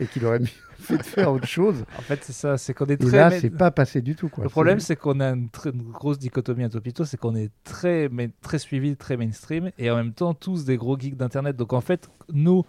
[0.00, 0.46] et qu'il aurait mieux
[0.78, 1.84] fait de faire autre chose.
[1.96, 4.16] en fait c'est ça c'est qu'on est Et très là, mé- c'est pas passé du
[4.16, 4.42] tout quoi.
[4.44, 7.50] Le problème, C'est- qu'on a une, très- une grosse dichotomie à Topito, c'est qu'on est
[7.62, 11.56] très, mais, très suivi, très mainstream, et en même temps tous des gros geeks d'Internet.
[11.56, 12.64] Donc en fait, nous,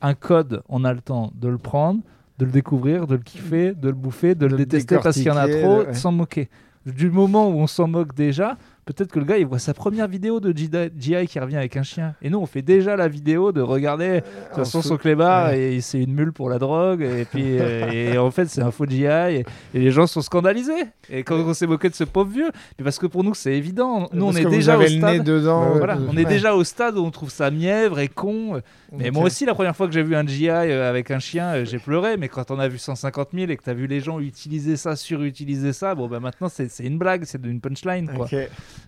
[0.00, 2.00] un code, on a le temps de le prendre,
[2.38, 5.24] de le découvrir, de le kiffer, de le bouffer, de, De le détester parce qu'il
[5.26, 6.48] y en a trop, de- sans moquer.
[6.86, 10.08] Du moment où on s'en moque déjà, peut-être que le gars, il voit sa première
[10.08, 12.14] vidéo de GI qui revient avec un chien.
[12.22, 15.74] Et nous, on fait déjà la vidéo de regarder de toute façon, son clébard, ouais.
[15.74, 18.70] et c'est une mule pour la drogue, et puis euh, et en fait, c'est un
[18.70, 20.84] faux GI, et, et les gens sont scandalisés.
[21.10, 23.54] Et quand on s'est moqué de ce pauvre vieux, mais parce que pour nous, c'est
[23.54, 24.08] évident.
[24.12, 25.24] Nous, on est déjà au stade.
[25.24, 25.74] dedans.
[25.76, 26.30] Voilà, euh, on est ouais.
[26.30, 28.60] déjà au stade où on trouve ça mièvre et con.
[28.92, 31.54] Mais moi aussi, la première fois que j'ai vu un GI euh, avec un chien,
[31.54, 32.16] euh, j'ai pleuré.
[32.16, 34.76] Mais quand on a vu 150 000 et que tu as vu les gens utiliser
[34.76, 38.10] ça, surutiliser ça, bon, bah maintenant, c'est une blague, c'est une punchline.
[38.14, 38.28] Quoi.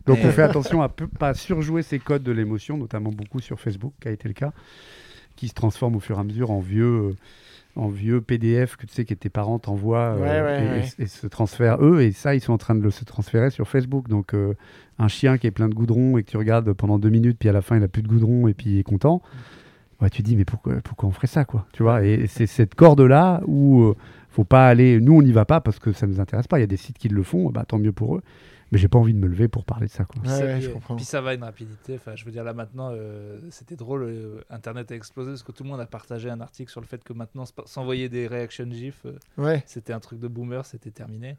[0.07, 3.59] Donc on fait attention à peu- pas surjouer ces codes de l'émotion, notamment beaucoup sur
[3.61, 4.53] Facebook, qui a été le cas,
[5.37, 7.17] qui se transforment au fur et à mesure en vieux, euh,
[7.77, 10.89] en vieux PDF que tu sais que tes parents t'envoient euh, Ouais, et, ouais.
[10.99, 13.51] et- et se transfèrent eux, et ça ils sont en train de le se transférer
[13.51, 14.09] sur Facebook.
[14.09, 14.55] Donc euh,
[14.99, 17.49] un chien qui est plein de goudron et que tu regardes pendant deux minutes, puis
[17.49, 19.23] à la fin il a plus de goudron et puis il est content.
[20.01, 22.05] Ouais, tu dis mais pourquoi, pourquoi on ferait ça quoi Tu vois?
[22.05, 23.95] Et c'est cette corde là où euh,
[24.29, 25.01] faut pas aller.
[25.01, 26.59] Nous on n'y va pas parce que ça nous intéresse pas.
[26.59, 28.23] Il y a des sites qui le font, bah tant mieux pour eux.
[28.73, 30.21] Mais j'ai pas envie de me lever pour parler de ça quoi.
[30.23, 30.97] Puis Ouais, ça- ouais, puis- je comprends.
[30.97, 31.95] Puis ça va à une rapidité.
[31.95, 34.03] Enfin, je veux dire, là maintenant, euh, c'était drôle.
[34.05, 36.87] euh, Internet a explosé parce que tout le monde a partagé un article sur le
[36.87, 39.63] fait que maintenant, s'envoyer des réaction GIF, euh, Ouais.
[39.67, 41.37] c'était un truc de boomer, c'était terminé.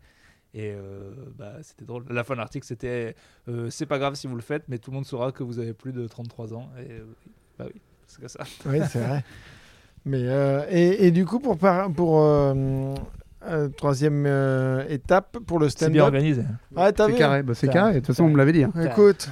[0.53, 2.05] Et euh, bah, c'était drôle.
[2.09, 3.15] La fin de l'article, c'était
[3.49, 5.59] euh, c'est pas grave si vous le faites, mais tout le monde saura que vous
[5.59, 6.69] avez plus de 33 ans.
[6.79, 7.03] Et euh,
[7.59, 8.45] bah oui, c'est ça.
[8.65, 9.25] Oui, c'est vrai.
[10.05, 12.93] Mais euh, et, et du coup, pour, par- pour euh,
[13.47, 16.03] euh, troisième euh, étape pour le C'est bien stand-up.
[16.15, 16.43] organisé.
[16.75, 17.93] Ouais, t'as C'est carré, bah, c'est carré.
[17.93, 18.63] De toute façon, on me l'avait dit.
[18.63, 18.71] hein.
[18.83, 19.29] Écoute,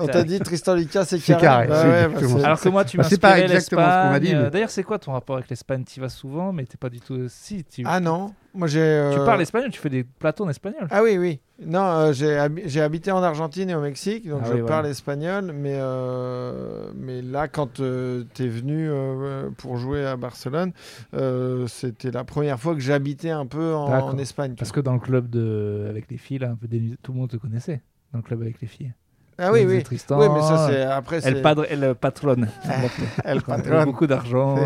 [0.00, 1.40] on t'a dit Tristan Lucas, c'est carré.
[1.42, 2.44] carré, Bah ouais, bah.
[2.44, 4.70] Alors que moi, tu m'as c'est pas exactement ce qu'on m'a dit, mais- Euh, D'ailleurs,
[4.70, 5.84] c'est quoi ton rapport avec l'Espagne?
[5.84, 7.26] Tu y vas souvent, mais t'es pas du tout.
[7.28, 8.80] Si, tu, Ah non, moi j'ai.
[8.80, 10.86] euh, tu parles espagnol, tu fais des plateaux en espagnol.
[10.90, 11.40] Ah oui, oui.
[11.64, 14.62] Non, euh, j'ai habi- j'ai habité en Argentine et au Mexique, donc Ah je oui,
[14.66, 15.52] parle espagnol.
[15.54, 20.72] Mais, euh, mais là, quand tu es venu euh, pour jouer à Barcelone,
[21.14, 24.54] euh, c'était la première fois que j'habitais un peu en, Espagne.
[24.58, 25.86] Parce que dans le club de...
[25.88, 27.82] avec les filles, là, un peu dénudé, tout le monde te connaissait.
[28.12, 28.92] Dans le club avec les filles.
[29.38, 29.82] Ah oui, oui.
[29.82, 31.20] Tristan, Oui, mais ça, c'est après.
[31.22, 32.48] Elle, padre, elle patronne.
[33.24, 33.84] Elle patronne.
[33.84, 34.56] beaucoup d'argent.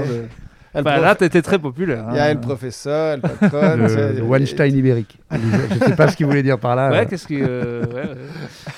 [0.73, 2.07] Enfin, prof- là, t'étais très populaire.
[2.11, 2.35] Il y a hein.
[2.35, 3.17] le professeur.
[3.17, 5.19] Le, c'est- le Weinstein ibérique.
[5.33, 6.91] Je sais pas ce qu'il voulait dire par là.
[6.91, 7.05] Ouais, euh.
[7.07, 7.35] qu'est-ce que.
[7.35, 8.09] euh, ouais,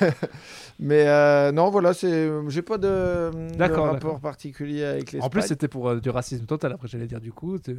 [0.01, 0.11] ouais.
[0.81, 2.29] Mais euh, non, voilà, c'est.
[2.49, 3.31] J'ai pas de,
[3.79, 5.23] rapport particulier avec l'Espagne.
[5.27, 6.73] En plus, c'était pour euh, du racisme total.
[6.73, 7.77] Après, j'allais dire du coup, t'es-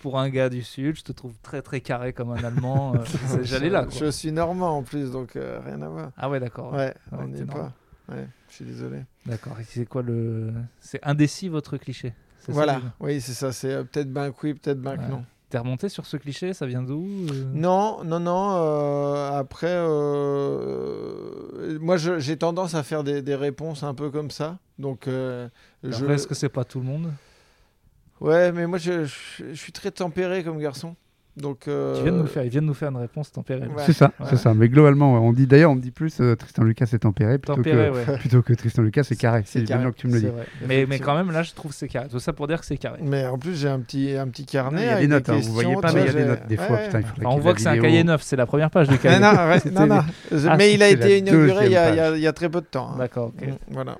[0.00, 2.94] pour un gars du Sud, je te trouve très très carré comme un Allemand.
[3.04, 3.86] c'est- j'allais là.
[3.88, 4.06] Je, Quoi.
[4.06, 6.10] je suis normand en plus, donc euh, rien à voir.
[6.18, 6.72] Ah ouais, d'accord.
[6.72, 7.72] Ouais, Ouais, on n'y est pas.
[8.08, 8.98] Ouais, je suis désolé.
[9.24, 9.56] D'accord.
[9.60, 10.52] Et c'est quoi le.
[10.80, 12.12] C'est indécis votre cliché?
[12.46, 13.52] Ça, Voilà, oui, c'est ça.
[13.52, 15.08] C'est euh, peut-être ben oui, peut-être ben Ouais.
[15.08, 15.24] non.
[15.50, 17.44] T'es remonté sur ce cliché Ça vient d'où euh?
[17.52, 18.52] Non, non, non.
[18.56, 19.66] euh, après,
[20.66, 24.58] euh, moi, j'ai tendance à faire des, des réponses un peu comme ça.
[24.78, 26.06] Donc, je...
[26.10, 27.12] Est-ce que c'est pas tout le monde?
[28.20, 30.94] Ouais, mais moi, je, je- je suis très tempéré comme garçon.
[31.34, 33.62] Donc, euh, Tu viens de nous faire, il vient de nous faire une réponse tempérée.
[33.66, 33.82] Ouais.
[33.86, 34.26] C'est ça, Ouais.
[34.28, 34.52] c'est ça.
[34.52, 37.54] Mais globalement, on dit d'ailleurs, on me dit plus euh, Tristan Lucas est tempéré plutôt,
[37.56, 38.18] Tempéré, que, ouais.
[38.18, 39.42] plutôt que Tristan Lucas c'est carré.
[39.46, 40.26] c'est bien que tu me le dis.
[40.26, 40.46] vrai.
[40.68, 42.08] Mais, mais quand même, là, je trouve que c'est carré.
[42.08, 42.98] Tout ça pour dire que c'est carré.
[43.02, 44.82] Mais en plus, j'ai un petit, un petit carnet.
[44.82, 46.46] Il y a des notes, hein, vous voyez pas, mais il y a des notes
[46.46, 46.76] des fois.
[46.76, 46.86] Ouais.
[46.86, 48.98] Putain, il Enfin, on voit que c'est un cahier neuf, c'est la première page du
[48.98, 49.18] cahier.
[49.18, 50.02] non, ouais, C'était non, non.
[50.48, 52.90] Ah, mais il a été inauguré il y, a, très peu de temps.
[52.92, 52.98] hein.
[52.98, 53.48] D'accord, ok.
[53.70, 53.96] Voilà.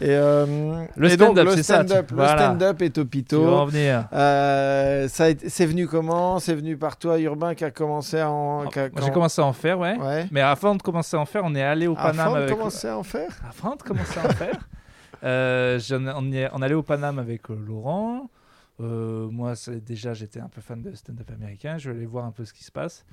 [0.00, 2.36] Et, euh, Le stand-up, c'est ça, tu- stand-up, le voilà.
[2.38, 3.44] stand-up Topito.
[4.12, 6.38] Euh, ça c'est venu comment?
[6.38, 8.66] C'est venu par toi, Urbain, qui a commencé à en.
[8.68, 9.96] qui a- Moi, J'ai quand- commencé à en faire, ouais.
[9.98, 10.26] Ouais.
[10.30, 12.20] Mais avant de commencer à en faire, on est allé au Paname.
[12.20, 12.56] Avant de avec...
[12.56, 13.30] commencer à en faire?
[13.48, 14.58] Avant de commencer à en faire,
[15.24, 15.78] euh,
[16.16, 18.30] on, est- on allait au Paname avec Laurent.
[18.80, 19.52] Euh, moi,
[19.86, 21.76] déjà, j'étais un peu fan de stand-up américain.
[21.78, 23.04] Je vais aller voir un peu ce qui se passe.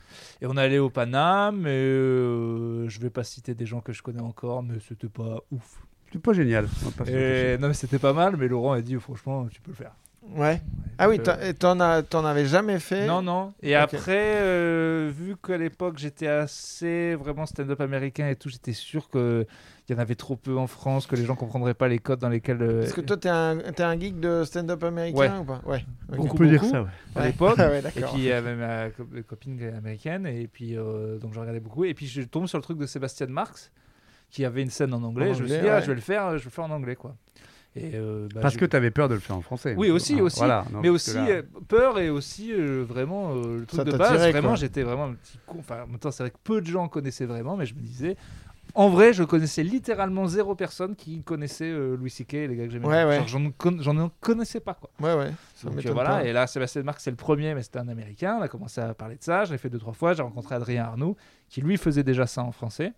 [0.42, 1.68] Et on est allé au Paname.
[1.68, 5.40] Et euh, je vais pas citer des gens que je connais encore, mais c'était pas
[5.52, 5.84] ouf.
[6.12, 6.68] C'est pas génial.
[7.08, 8.36] Et, non, mais c'était pas mal.
[8.38, 9.92] Mais Laurent a dit, franchement, tu peux le faire.
[10.36, 10.62] Ouais.
[11.00, 13.54] Ah oui, Euh, t'en- avais jamais fait Non, non.
[13.64, 19.10] Et après, euh, vu qu'à l'époque, j'étais assez vraiment stand-up américain et tout, j'étais sûr
[19.10, 19.46] qu'il
[19.90, 22.30] y en avait trop peu en France, que les gens comprendraient pas les codes dans
[22.30, 22.62] lesquels.
[22.62, 25.32] euh, Parce que toi, t'es un, t'es un geek de stand-up américain Ouais.
[25.40, 25.62] ou pas?
[25.66, 25.86] Ouais.
[26.10, 26.72] Beaucoup, On peut dire beaucoup.
[26.74, 26.90] ça, ouais.
[27.16, 27.26] à Ouais.
[27.28, 27.56] l'époque.
[27.60, 31.34] Ah ouais, Et puis il y avait ma co- copine américaine, et puis euh, donc
[31.34, 31.86] je regardais beaucoup.
[31.86, 33.72] Et puis je tombe sur le truc de Sébastien Marx,
[34.30, 35.30] qui avait une scène en anglais.
[35.32, 36.72] En je me suis dit, ah, je vais le faire, je vais le faire en
[36.72, 37.16] anglais, quoi.
[37.76, 39.76] Et, euh, bah, Parce j'ai- que tu avais peur de le faire en français.
[39.78, 40.40] Oui, aussi, Ah, aussi.
[40.40, 43.84] Voilà, non, mais aussi là- euh, peur et aussi euh, vraiment euh, le truc Ça
[43.84, 44.18] de base.
[44.32, 45.58] Vraiment, j'étais vraiment un petit con.
[45.60, 47.82] Enfin, en même temps, c'est vrai que peu de gens connaissaient vraiment, mais je me
[47.82, 48.18] disais.
[48.76, 52.34] En vrai, je connaissais littéralement zéro personne qui connaissait euh, Louis C.K.
[52.36, 52.86] et les gars que j'aimais.
[52.88, 53.24] Ouais, ouais.
[53.28, 54.90] J'en con- j'en connaissais pas, quoi.
[55.00, 55.32] Ouais, ouais.
[55.56, 56.24] Ça Donc, euh, m'étonne voilà, pas.
[56.26, 58.38] et là, Sébastien Marx, c'est le premier, mais c'était un américain.
[58.40, 59.46] On a commencé à parler de ça.
[59.46, 60.14] Je l'ai fait deux, trois fois.
[60.14, 61.16] J'ai rencontré Adrien Arnoux,
[61.50, 62.94] qui lui faisait déjà ça en français.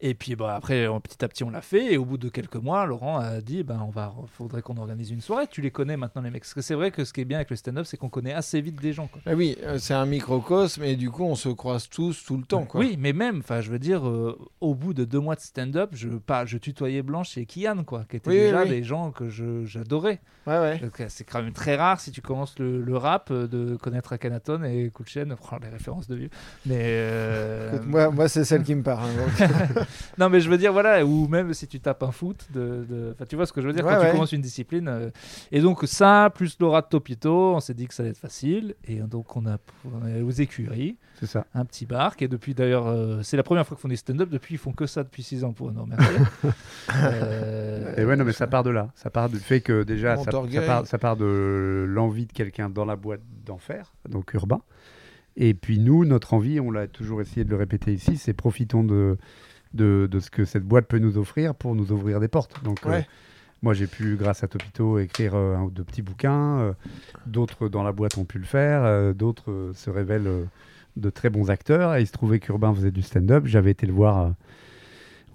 [0.00, 1.92] Et puis bah, après, petit à petit, on l'a fait.
[1.92, 5.10] Et au bout de quelques mois, Laurent a dit ben, on va, faudrait qu'on organise
[5.10, 5.46] une soirée.
[5.50, 6.42] Tu les connais maintenant, les mecs.
[6.42, 8.32] Parce que c'est vrai que ce qui est bien avec le stand-up, c'est qu'on connaît
[8.34, 9.06] assez vite des gens.
[9.06, 9.20] Quoi.
[9.26, 12.44] Ah oui, euh, c'est un microcosme et du coup, on se croise tous tout le
[12.44, 12.64] temps.
[12.64, 12.80] Quoi.
[12.80, 15.90] Oui, mais même, enfin, je veux dire, euh, au bout de deux mois de stand-up,
[15.94, 18.68] je, pas, je tutoyais Blanche et Kian, quoi, qui étaient Oui, déjà oui.
[18.68, 20.20] des gens que je- j'adorais.
[20.46, 20.80] Ouais, ouais.
[20.82, 24.62] Euh, C'est quand même très rare si tu commences le, le rap de connaître Akhenaton
[24.64, 26.30] et Kulchen, prends les références de vieux.
[26.66, 29.08] Mais euh, Écoute, moi, moi c'est celle qui me parle.
[29.40, 29.45] hein.
[30.18, 33.10] non, mais je veux dire voilà, ou même si tu tapes un foot, de, de-
[33.14, 34.06] enfin, tu vois ce que je veux dire Ouais, quand ouais.
[34.06, 34.88] tu commences une discipline.
[34.88, 35.10] euh,
[35.52, 38.74] Et donc ça plus Laura de Topito, on s'est dit que ça allait être facile
[38.84, 39.58] et donc on a
[40.02, 41.46] on est aux écuries, C'est ça.
[41.54, 43.96] un petit bar qui est depuis d'ailleurs, euh, c'est la première fois qu'ils font des
[43.96, 46.16] stand-up depuis ils font que ça depuis 6 ans pour nous remercier.
[46.94, 48.90] Euh, Et ouais, non, mais ça part de là.
[48.94, 52.84] Ça part du fait que déjà, ça, part, ça part de l'envie de quelqu'un dans
[52.84, 54.60] la boîte d'en faire, donc urbain.
[55.36, 58.84] Et puis nous, notre envie, on l'a toujours essayé de le répéter ici, c'est profitons
[58.84, 59.18] de,
[59.74, 62.62] de, de ce que cette boîte peut nous offrir pour nous ouvrir des portes.
[62.64, 63.02] Donc euh,
[63.62, 66.58] moi, j'ai pu, grâce à Topito, écrire euh, un ou deux petits bouquins.
[66.58, 66.72] euh,
[67.26, 69.14] d'autres dans la boîte ont pu le faire.
[69.14, 70.46] d'autres se révèlent
[70.96, 71.94] de très bons acteurs.
[71.96, 73.44] Et il se trouvait qu'Urbain faisait du stand-up.
[73.46, 74.32] J'avais été le voir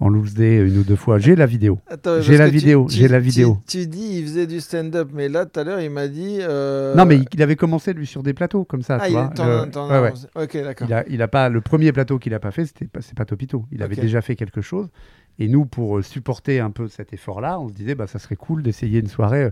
[0.00, 1.18] en loose day une ou deux fois.
[1.18, 1.78] J'ai la vidéo.
[2.20, 3.58] J'ai la vidéo, tu- j'ai la vidéo.
[3.68, 6.38] Tu, dis il faisait du stand-up, mais là tout à l'heure il m'a dit.
[6.40, 8.98] euh, Non, mais il, il avait commencé lui sur des plateaux comme ça.
[9.00, 10.12] Ah, tu il vois, ouais.
[10.34, 10.88] Ok, d'accord.
[10.88, 13.16] Il a, il a pas le premier plateau qu'il a pas fait, c'était pas, c'est
[13.16, 13.64] pas Topito.
[13.70, 14.88] Il avait déjà fait quelque chose,
[15.38, 18.36] Et nous, pour euh, supporter un peu cet effort-là, on se disait, bah, ça serait
[18.36, 19.50] cool d'essayer une soirée, euh,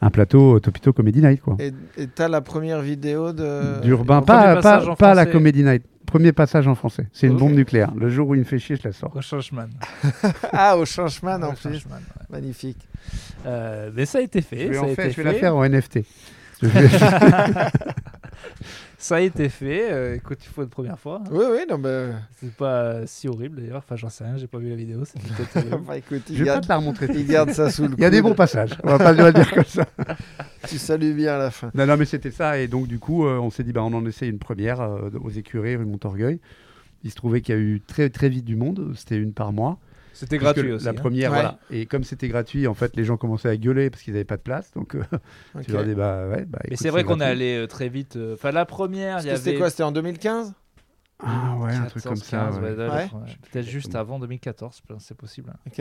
[0.00, 1.40] un plateau euh, Topito Comedy Night.
[1.40, 1.56] Quoi.
[1.60, 1.72] Et
[2.14, 3.80] t'as la première vidéo de.
[3.80, 5.26] D'urbain, pas, passage pas, la.
[5.26, 5.84] Comedy Night.
[6.04, 7.08] Premier passage en français.
[7.12, 7.92] C'est une bombe nucléaire.
[7.96, 9.14] Le jour où il me fait chier, je la sors.
[9.16, 9.64] Au changement.
[10.52, 11.72] Ah, au Changeman en plus.
[11.72, 12.26] changement, ouais.
[12.30, 12.78] Magnifique.
[13.44, 14.66] Euh, mais ça a été fait.
[14.66, 15.98] Je vais, ça, en a été je vais la faire en NFT.
[18.98, 19.92] Ça a été fait.
[19.92, 21.22] euh, écoute, il faut une première fois.
[21.30, 22.08] Oui, oui, non, mais.
[22.40, 23.78] C'est pas euh, si horrible d'ailleurs.
[23.78, 24.36] Enfin, j'en sais rien.
[24.38, 25.04] J'ai pas vu la vidéo.
[25.04, 25.66] C'est peut-être.
[25.74, 27.06] Enfin, écoute, je vais pas garde, te la remontrer.
[27.14, 28.30] il garde ça sous le Il y a des coude.
[28.30, 28.70] bons passages.
[28.84, 29.86] On va pas le dire comme ça.
[30.68, 31.70] Tu salues bien à la fin.
[31.74, 32.58] Non, non, mais c'était ça.
[32.58, 35.10] Et donc, du coup, euh, on s'est dit, bah, on en essaie une première euh,
[35.22, 36.40] aux écuries rue Montorgueil.
[37.04, 38.92] Il se trouvait qu'il y a eu très, très vite du monde.
[38.96, 39.78] C'était une par mois.
[40.16, 40.84] C'était gratuit aussi.
[40.84, 40.94] La hein.
[40.94, 41.36] première, Ouais.
[41.36, 41.58] voilà.
[41.70, 44.36] Et comme c'était gratuit, en fait, les gens commençaient à gueuler parce qu'ils n'avaient pas
[44.38, 44.70] de place.
[44.72, 45.02] Donc, euh,
[45.64, 46.44] tu leur dis, bah ouais.
[46.46, 48.16] Bah, Mais c'est vrai qu'on est allé euh, très vite.
[48.16, 49.58] euh, Enfin, la première, il y que C'était avait.
[49.58, 50.54] quoi C'était en 2015
[51.20, 52.38] Ah ouais, un truc 14, comme ça.
[52.50, 52.62] 15, ouais.
[52.62, 52.88] ouais, Ouais.
[52.88, 53.08] ouais,
[53.50, 55.52] Peut-être juste avant 2014, c'est possible.
[55.66, 55.80] Ok.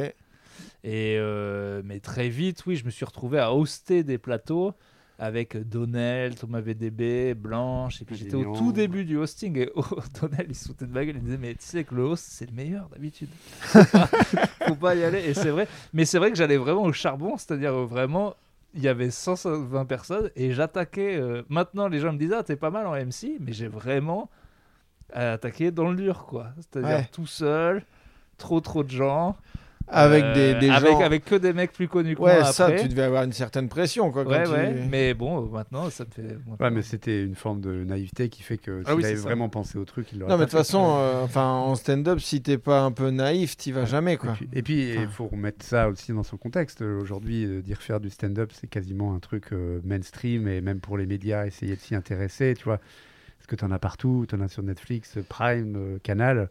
[0.84, 4.74] Et euh, mais très vite, oui, je me suis retrouvé à hoster des plateaux
[5.18, 9.84] avec Donnell, Thomas VDB, Blanche, et puis j'étais au tout début du hosting et oh,
[10.22, 12.26] Donnell il se foutait de ma gueule, il disait mais tu sais que le host
[12.30, 13.30] c'est le meilleur d'habitude,
[14.68, 17.38] faut pas, y aller et c'est vrai, mais c'est vrai que j'allais vraiment au charbon,
[17.38, 18.36] c'est-à-dire vraiment
[18.74, 21.16] il y avait 120 personnes et j'attaquais.
[21.16, 24.30] euh, maintenant les gens me disent ah t'es pas mal en MC, mais j'ai vraiment
[25.13, 27.09] attaqué dans le dur quoi, c'est-à-dire Ouais.
[27.11, 27.86] tout seul,
[28.38, 29.38] trop trop de gens.
[29.88, 31.00] Avec Euh, des, des avec, gens.
[31.02, 32.82] avec que des mecs plus connus que Ouais, moi ça, après.
[32.82, 34.24] tu devais avoir une certaine pression, quoi.
[34.24, 34.88] quand ouais, tu- ouais.
[34.90, 36.38] Mais bon, euh, maintenant, ça me fait.
[36.60, 39.22] Ouais, mais c'était une forme de naïveté qui fait que s'il Ah oui, avait ça.
[39.22, 42.20] vraiment pensé au truc, il l'aurait Non, mais de toute façon, euh, enfin, en stand-up,
[42.20, 44.34] si t'es pas un peu naïf, t'y vas jamais, Et quoi.
[44.34, 45.08] puis- Et puis, il Enfin.
[45.08, 46.82] faut remettre ça aussi dans son contexte.
[46.82, 50.80] Euh, Aujourd'hui, euh, dire faire du stand-up, c'est quasiment un truc euh, mainstream et même
[50.80, 52.80] pour les médias, essayer de s'y intéresser, tu vois.
[53.38, 56.50] Parce que tu en as partout, tu en as sur Netflix, Prime, euh, Canal,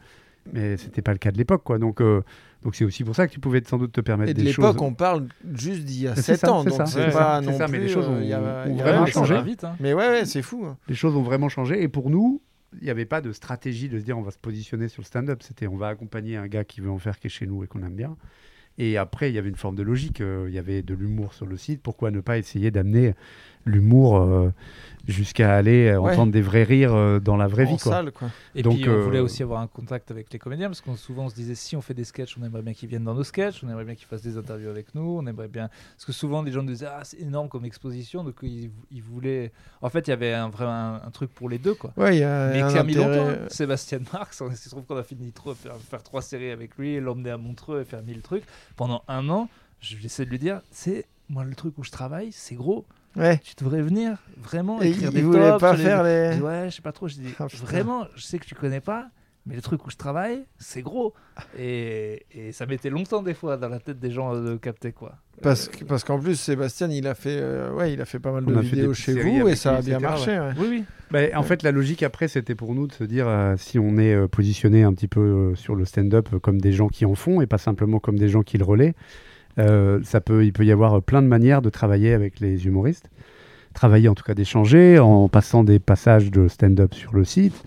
[0.53, 1.78] mais c'était pas le cas de l'époque, quoi.
[1.78, 2.22] Donc, euh,
[2.62, 4.47] donc c'est aussi pour ça que tu pouvais sans doute te permettre Et de des
[4.47, 4.82] l'époque, choses.
[4.82, 6.86] on parle juste d'il y a Mais c'est 7 ça, ans, c'est donc ça.
[6.86, 7.72] c'est Ouais, pas non ça, plus.
[7.72, 9.40] mais les choses euh, ont- il y a- ont il y a vraiment changé.
[9.42, 9.64] vite.
[9.64, 9.76] hein.
[9.80, 10.64] Mais ouais, ouais, c'est fou.
[10.66, 10.76] hein.
[10.88, 11.82] Les choses ont vraiment changé.
[11.82, 12.40] Et pour nous,
[12.80, 15.07] il n'y avait pas de stratégie de se dire on va se positionner sur le
[15.07, 15.42] stand-up.
[15.42, 17.66] C'était on va accompagner un gars qui veut en faire qui est chez nous et
[17.66, 18.16] qu'on aime bien.
[18.76, 20.20] Et après, il y avait une forme de logique.
[20.20, 21.80] euh, Il y avait de l'humour sur le site.
[21.80, 23.14] Pourquoi ne pas essayer d'amener
[23.64, 24.52] l'humour euh,
[25.06, 26.12] jusqu'à aller euh, Ouais.
[26.12, 27.92] entendre des vrais rires euh, dans la vraie En vie quoi.
[27.92, 28.28] salle, quoi.
[28.54, 31.24] Et Donc, puis, on voulait aussi avoir un contact avec les comédiens parce qu'on souvent
[31.26, 33.24] on se disait si on fait des sketchs, on aimerait bien qu'ils viennent dans nos
[33.24, 35.68] sketchs, on aimerait bien qu'ils fassent des interviews avec nous, on aimerait bien.
[35.96, 39.02] Parce que souvent, les gens nous disaient ah, c'est énorme comme exposition, donc ils, ils
[39.02, 39.52] voulaient.
[39.82, 41.92] En fait, il y avait un, vraiment un, un truc pour les deux, quoi.
[41.98, 43.28] Ouais, il y a Mais qui a mis longtemps.
[43.48, 46.78] Sébastien Marx, on- il se trouve qu'on a fini trop faire, faire trois séries avec
[46.78, 48.44] lui, l'emmener à Montreux et faire mille trucs.
[48.76, 49.48] Pendant un an,
[49.80, 52.86] je vais essayer de lui dire c'est moi le truc où je travaille, c'est gros.
[53.16, 53.38] Ouais.
[53.44, 56.36] Tu devrais venir vraiment Et écrire il des tops pas les- faire Je les.
[56.36, 57.08] dis, ouais, je sais pas trop.
[57.08, 59.06] Je dis Ah, vraiment, je sais que tu connais pas,
[59.46, 61.14] mais le truc où je travaille, c'est gros.
[61.58, 65.14] Et, et ça mettait longtemps des fois dans la tête des gens de capter quoi.
[65.42, 68.30] Parce que- parce qu'en plus, Sébastien, il a fait, euh, ouais, il a fait pas
[68.32, 70.38] mal On de vidéos chez vous et ça a bien marché.
[70.38, 70.50] ouais.
[70.58, 70.84] Oui, oui.
[71.10, 73.96] Bah, en fait, la logique après, c'était pour nous de se dire euh, si on
[73.98, 77.04] est euh, positionné un petit peu euh, sur le stand-up euh, comme des gens qui
[77.04, 78.92] en font et pas simplement comme des gens qui le relaient, euh,
[79.57, 83.11] ça peut, il peut y avoir euh, plein de manières de travailler avec les humoristes.
[83.72, 87.64] Travailler, en tout cas, d'échanger en passant des passages de stand-up sur le site,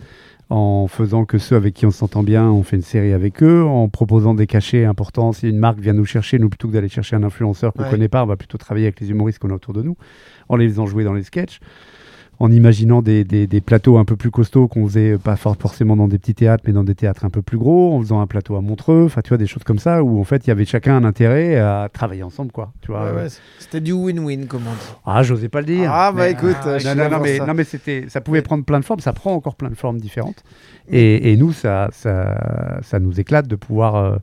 [0.50, 3.64] en faisant que ceux avec qui on s'entend bien, on fait une série avec eux,
[3.64, 5.34] en proposant des cachets importants.
[5.34, 7.86] Si une marque vient nous chercher, nous, plutôt que d'aller chercher un influenceur qu'on ne
[7.88, 7.92] Ouais.
[7.92, 9.98] connaît pas, on va plutôt travailler avec les humoristes qu'on a autour de nous,
[10.48, 11.60] en les faisant jouer dans les sketchs
[12.40, 15.56] en imaginant des, des- des plateaux un peu plus costauds qu'on faisait euh, pas for-
[15.58, 18.22] forcément dans des petits théâtres, mais dans des théâtres un peu plus gros, en faisant
[18.22, 20.50] un plateau à Montreux, enfin tu vois des choses comme ça où en fait il
[20.50, 22.72] y avait chacun un intérêt à travailler ensemble quoi.
[22.82, 23.06] Tu vois.
[23.06, 23.28] Ouais, ouais,
[23.60, 24.96] C'était du win-win, comme on dit.
[25.06, 25.90] Ah, j'osais pas le dire.
[25.92, 27.46] Ah, bah Mais- écoute, Ah, je non, non, mais, ça.
[27.48, 30.00] non, mais c'était, ça pouvait prendre plein de formes, ça prend encore plein de formes
[30.00, 30.44] différentes.
[30.90, 34.18] Et, et nous, ça, ça, ça nous éclate de pouvoir euh,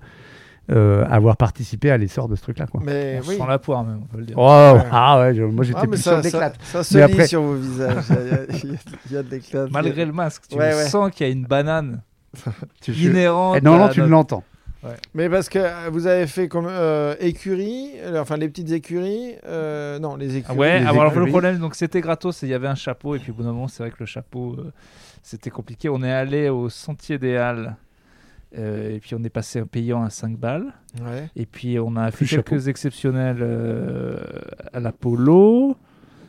[0.71, 2.67] euh, avoir participé à l'essor de ce truc-là.
[2.67, 2.81] Quoi.
[2.85, 3.37] Mais On oui.
[3.37, 4.37] sent la poire même, on peut le dire.
[4.39, 4.43] Oh,
[4.91, 6.57] ah ouais, je- moi j'étais Ah, mais plus ça, de ça, l'éclate.
[6.62, 8.05] ça se Mais lit après- sur vos visages.
[8.11, 9.67] Il y a- il y a- de l'éclat.
[9.71, 10.85] Malgré le masque, tu Ouais, le ouais.
[10.89, 12.01] sens qu'il y a une banane
[12.89, 13.57] inhérente.
[13.59, 14.45] Eh, non, non, tu notre- l'entends.
[15.15, 19.33] Mais parce que euh, vous avez fait comme euh, écurie, euh, enfin les petites écuries,
[19.47, 20.55] euh, non les écuries.
[20.55, 21.31] Ah Ouais, les alors le écuries.
[21.31, 23.53] problème, donc c'était gratos, et il y avait un chapeau, et puis au bout d'un
[23.53, 24.73] moment, c'est vrai que le chapeau, euh,
[25.23, 25.89] c'était compliqué.
[25.89, 27.77] On est allé au Sentier des Halles,
[28.59, 30.73] euh, et puis on est passé en payant à 5 balles,
[31.05, 31.29] Ouais.
[31.37, 32.51] et puis on a fait chapeau.
[32.51, 34.17] quelques exceptionnels euh,
[34.73, 35.77] à l'Apollo,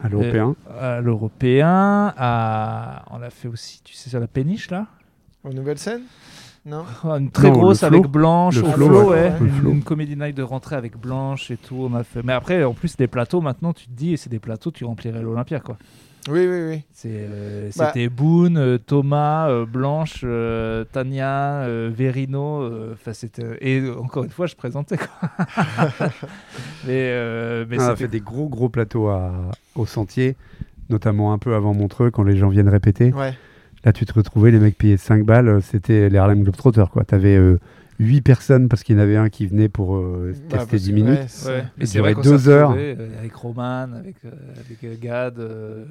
[0.04, 0.56] À l'européen.
[0.80, 3.06] à l'Européen, à...
[3.12, 4.88] on a fait aussi, tu sais, à la péniche là
[5.44, 6.02] Aux nouvelles scènes?
[6.66, 9.30] Non Une très Non, grosse avec Blanche, Le au flow, flow, ouais.
[9.30, 9.40] ouais.
[9.40, 9.72] Le Une, flow.
[9.72, 11.76] une comédie night de rentrée avec Blanche et tout.
[11.92, 12.24] On a fait.
[12.24, 15.22] Mais après, en plus, les plateaux, maintenant, tu te dis, c'est des plateaux, tu remplirais
[15.22, 15.78] l'Olympia, quoi.
[16.28, 16.84] Oui, oui, oui.
[17.06, 17.92] Euh, Bah.
[17.94, 22.62] C'était Boone, euh, Thomas, euh, Blanche, euh, Tania, euh, Verino.
[22.64, 25.08] euh, Enfin, c'était et euh, encore une fois, je présentais quoi.
[26.88, 30.36] mais euh, mais on a fait des gros gros plateaux à- au sentier,
[30.90, 33.14] notamment un peu avant Montreux quand les gens viennent répéter.
[33.14, 33.34] Ouais.
[33.84, 36.90] Là, tu te retrouvais, les mecs payaient 5 balles, euh, c'était les Harlem Globetrotters.
[36.90, 37.04] quoi.
[37.06, 37.40] Tu avais
[38.00, 40.82] 8 personnes parce qu'il y en avait un qui venait pour euh, Bah, tester parce
[40.82, 41.20] 10 que, minutes.
[41.46, 42.70] ouais, mais c'est vrai durait qu'on deux s'est heures.
[42.70, 44.30] retrouvés, euh, avec Roman, avec, euh,
[44.66, 45.86] avec euh, Gad, euh,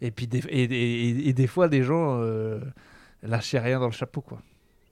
[0.00, 2.60] et puis des, et, et- et- et des fois des gens euh,
[3.22, 4.38] lâchaient rien dans le chapeau quoi.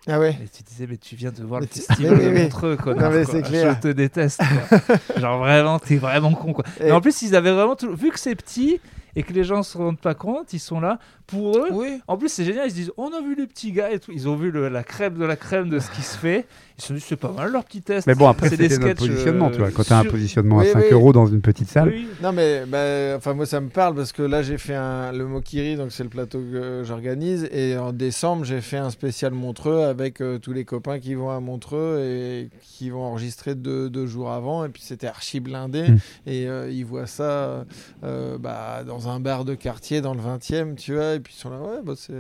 [0.09, 0.39] Ah ouais.
[0.43, 2.43] Et tu disais mais tu viens de voir Mais le tu- festival oui, oui.
[2.43, 2.95] Montreux quoi.
[2.95, 3.75] Non, mais c'est clair.
[3.77, 4.41] Je te déteste.
[4.69, 4.97] quoi.
[5.17, 6.65] Genre vraiment t'es vraiment con quoi.
[6.81, 7.95] Et- Mais en plus ils avaient vraiment tout...
[7.95, 8.81] vu que c'est petit
[9.17, 11.69] et que les gens se rendent pas compte, ils sont là pour eux.
[11.73, 12.01] Oui.
[12.07, 14.13] En plus, c'est génial, ils se disent on a vu les petits gars et tout.
[14.13, 16.47] Ils ont vu le- la crème de la crème de ce qui se fait.
[16.79, 18.07] Ils se sont dit c'est pas mal leur petit test.
[18.07, 19.47] Mais bon, après, C'est des c'était notre sketchs, positionnement.
[19.49, 19.71] euh, tu vois.
[19.71, 20.87] Quand tu as un positionnement Oui, à 5 oui.
[20.93, 22.07] euros dans une petite salle, Oui.
[22.23, 25.27] Non mais bah, enfin moi ça me parle parce que là j'ai fait un, le
[25.27, 29.83] Mokiri donc c'est le plateau que j'organise et en décembre j'ai fait un spécial Montreux
[29.85, 34.07] avec euh, tous les copains qui vont à Montreux et qui vont enregistrer deux, deux
[34.07, 35.97] jours avant et puis c'était archi blindé Mm.
[36.27, 37.65] et euh, ils voient ça
[38.05, 41.41] euh, bah, dans un bar de quartier dans le 20e tu vois et puis ils
[41.41, 42.13] sont là ouais bah c'est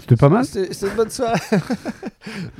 [0.00, 0.44] c'était pas mal.
[0.44, 1.40] c'est une bonne soirée.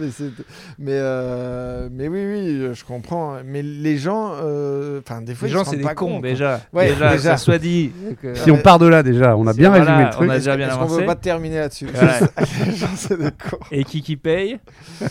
[0.79, 3.37] mais euh, mais oui, oui, je comprends.
[3.45, 6.21] Mais les gens, euh, enfin, des fois, Les ils gens, c'est des pas cons compte,
[6.21, 6.29] quoi.
[6.31, 6.61] déjà.
[6.73, 7.23] Ouais, déjà, déjà.
[7.33, 7.93] ça soit dit.
[8.21, 10.31] que- Si on part de là déjà, on a bien voilà, résumé le on truc.
[10.31, 11.01] a Est-ce déjà bien avancé.
[11.01, 12.19] veut pas terminer là-dessus Voilà.
[12.67, 13.59] Les gens, c'est des cons.
[13.71, 14.59] Et qui qui paye?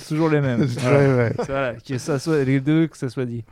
[0.07, 0.61] Toujours les mêmes.
[0.61, 1.15] Ouais, Voilà.
[1.17, 1.33] ouais.
[1.47, 3.43] Voilà, que ça soit les deux, que ça soit dit.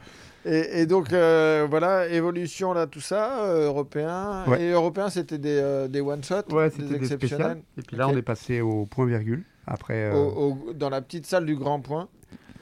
[0.45, 4.43] Et, et donc, euh, voilà, évolution là, tout ça, euh, européen.
[4.47, 4.61] Ouais.
[4.63, 7.61] Et européen, c'était des, euh, des one-shots, Ouais, des exceptionnels.
[7.77, 9.43] Et puis là, on est passé au point virgule.
[9.67, 12.07] Après, euh, Au- au- dans la petite salle du Grand Point.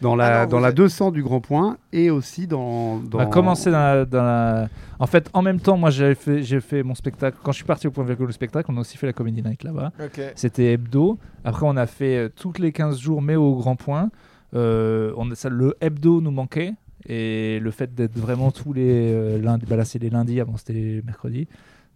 [0.01, 2.97] dans la, Ah non, dans la êtes- 200 du Grand Point et aussi dans.
[2.97, 3.17] dans...
[3.19, 4.67] On a commencé dans la, dans la-
[4.99, 7.37] En fait, en même temps, moi, j'ai fait, j'ai fait mon spectacle.
[7.43, 9.41] Quand je suis parti au point virgule le spectacle, on a aussi fait la Comedy
[9.41, 9.91] Night là-bas.
[10.35, 11.17] C'était hebdo.
[11.43, 14.09] Après, on a fait euh, toutes les 15 jours, mais au grand point.
[14.53, 16.73] Euh, on, ça, le hebdo nous manquait.
[17.07, 20.57] Et le fait d'être vraiment tous les euh, lundis, bah là c'est les lundis, avant
[20.57, 21.47] c'était les mercredis.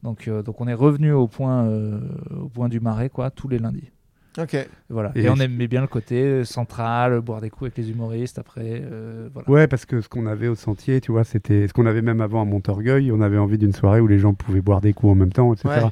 [0.04, 2.00] Donc, euh, donc on est revenu au point, euh,
[2.40, 3.92] au point du marais, quoi, tous les lundis.
[4.40, 4.56] Ok.
[4.90, 5.12] Voilà.
[5.16, 8.82] Et Et, on aimait bien le côté central, boire des coups avec les humoristes après.
[8.82, 9.50] euh, voilà.
[9.50, 12.22] Ouais, parce que ce qu'on avait au sentier, tu vois, c'était ce qu'on avait même
[12.22, 13.12] avant à Montorgueil.
[13.12, 15.54] On avait envie d'une soirée où les gens pouvaient boire des coups en même temps,
[15.54, 15.68] etc.
[15.68, 15.92] Ouais.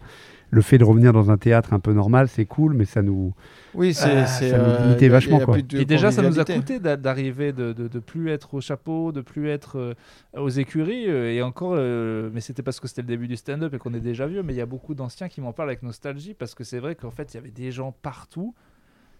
[0.52, 3.34] Le fait de revenir dans un théâtre un peu normal, c'est cool, mais ça nous.
[3.76, 4.22] Oui, c'est.
[4.22, 5.58] Ah, c'est, ça nous euh, limitait y a- vachement, y a quoi.
[5.58, 9.12] Et déjà, ça nous a coûté d'a- d'arriver, de, de, de plus être au chapeau,
[9.12, 9.94] de plus être euh,
[10.36, 11.08] aux écuries.
[11.08, 13.94] euh, et encore, euh, mais c'était parce que c'était le début du stand-up et qu'on
[13.94, 14.42] est déjà vieux.
[14.42, 16.96] Mais il y a beaucoup d'anciens qui m'en parlent avec nostalgie parce que c'est vrai
[16.96, 18.56] qu'en fait, il y avait des gens partout.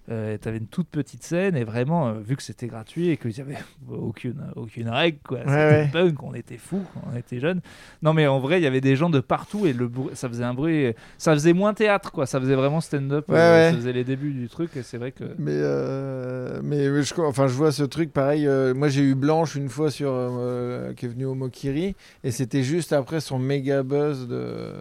[0.10, 3.18] Euh, tu avais une toute petite scène et vraiment, euh, vu que c'était gratuit et
[3.18, 3.58] qu'il n'y avait
[3.92, 5.40] aucune, aucune règle, quoi.
[5.40, 5.90] c'était ouais.
[5.94, 7.62] punk, on était fous on était jeunes.
[8.02, 10.28] Non, mais en vrai, il y avait des gens de partout et le bruit- ça
[10.28, 10.94] faisait un bruit.
[11.18, 12.26] Ça faisait moins théâtre, quoi.
[12.26, 13.30] Ça faisait vraiment stand-up.
[13.30, 13.72] Ouais, euh, ouais.
[13.72, 15.26] Ça faisait les débuts du truc et c'est vrai que.
[15.38, 18.48] Mais, euh, mais je, enfin, je vois ce truc pareil.
[18.48, 22.32] euh, moi, j'ai eu Blanche une fois sur, euh, qui est venue au Mokiri et
[22.32, 24.72] c'était juste après son méga buzz de,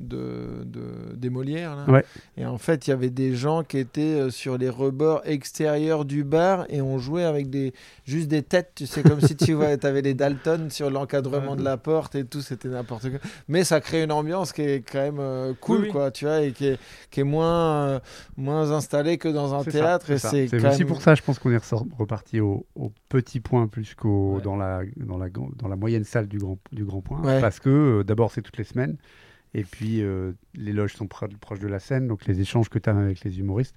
[0.00, 1.76] de, de- des Molières.
[1.76, 1.90] là.
[1.92, 2.04] Ouais.
[2.36, 6.24] Et en fait, il y avait des gens qui étaient sur les rebords extérieurs du
[6.24, 7.72] bar et on jouait avec des,
[8.04, 8.72] juste des têtes.
[8.74, 11.56] Tu sais, comme si tu vois, avais les Dalton sur l'encadrement Ouais.
[11.58, 12.40] de la porte et tout.
[12.40, 13.18] C'était n'importe quoi.
[13.48, 15.90] Mais ça crée une ambiance qui est quand même euh, cool, Oui, oui.
[15.92, 16.78] quoi, tu vois, et qui est,
[17.10, 18.00] qui est moins, euh,
[18.36, 20.10] moins installée que dans un ça, théâtre.
[20.10, 23.40] et c'est aussi même- pour ça, je pense qu'on est ressort- reparti au, au petit
[23.40, 24.42] point plus qu'au Ouais.
[24.42, 27.20] dans, la, dans, la, dans la moyenne salle du grand, du grand point.
[27.22, 27.40] Ouais.
[27.40, 27.68] Parce que
[28.00, 28.96] euh, d'abord, c'est toutes les semaines.
[29.56, 32.08] Et puis, euh, les loges sont pro- proches de la scène.
[32.08, 33.76] Donc, les échanges que tu as avec les humoristes.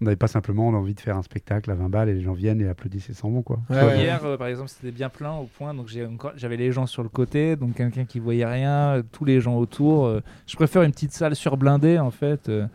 [0.00, 2.32] On n'avait pas simplement envie de faire un spectacle à 20 balles et les gens
[2.32, 3.42] viennent et applaudissent et s'en vont.
[3.42, 3.58] Quoi.
[3.68, 3.98] Ouais, ouais.
[3.98, 6.86] Hier, euh, par exemple, c'était bien plein au point, donc j'ai encore- j'avais les gens
[6.86, 10.06] sur le côté, donc quelqu'un qui voyait rien, euh, tous les gens autour.
[10.06, 12.48] euh, je préfère une petite salle surblindée en fait.
[12.48, 12.66] euh,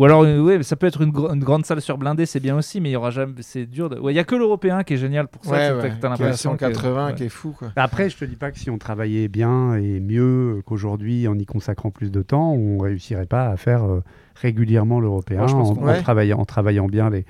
[0.00, 2.56] ou alors, euh, ouais, ça peut être une, gr- une grande salle surblindée, c'est bien
[2.56, 3.34] aussi, mais il y aura jamais.
[3.40, 3.90] C'est dur.
[3.90, 5.50] de- Ouais, Il y a que l'européen qui est génial pour ça.
[5.52, 7.14] Ouais, ouais, t'as- que t'as qui est à l'impression que- 180, ouais.
[7.14, 7.68] qui est fou, quoi.
[7.76, 11.44] Après, je te dis pas que si on travaillait bien et mieux qu'aujourd'hui en y
[11.44, 14.02] consacrant plus de temps, on réussirait pas à faire euh,
[14.36, 16.00] régulièrement l'européen en, Ouais.
[16.00, 17.26] travaillant, en travaillant bien les,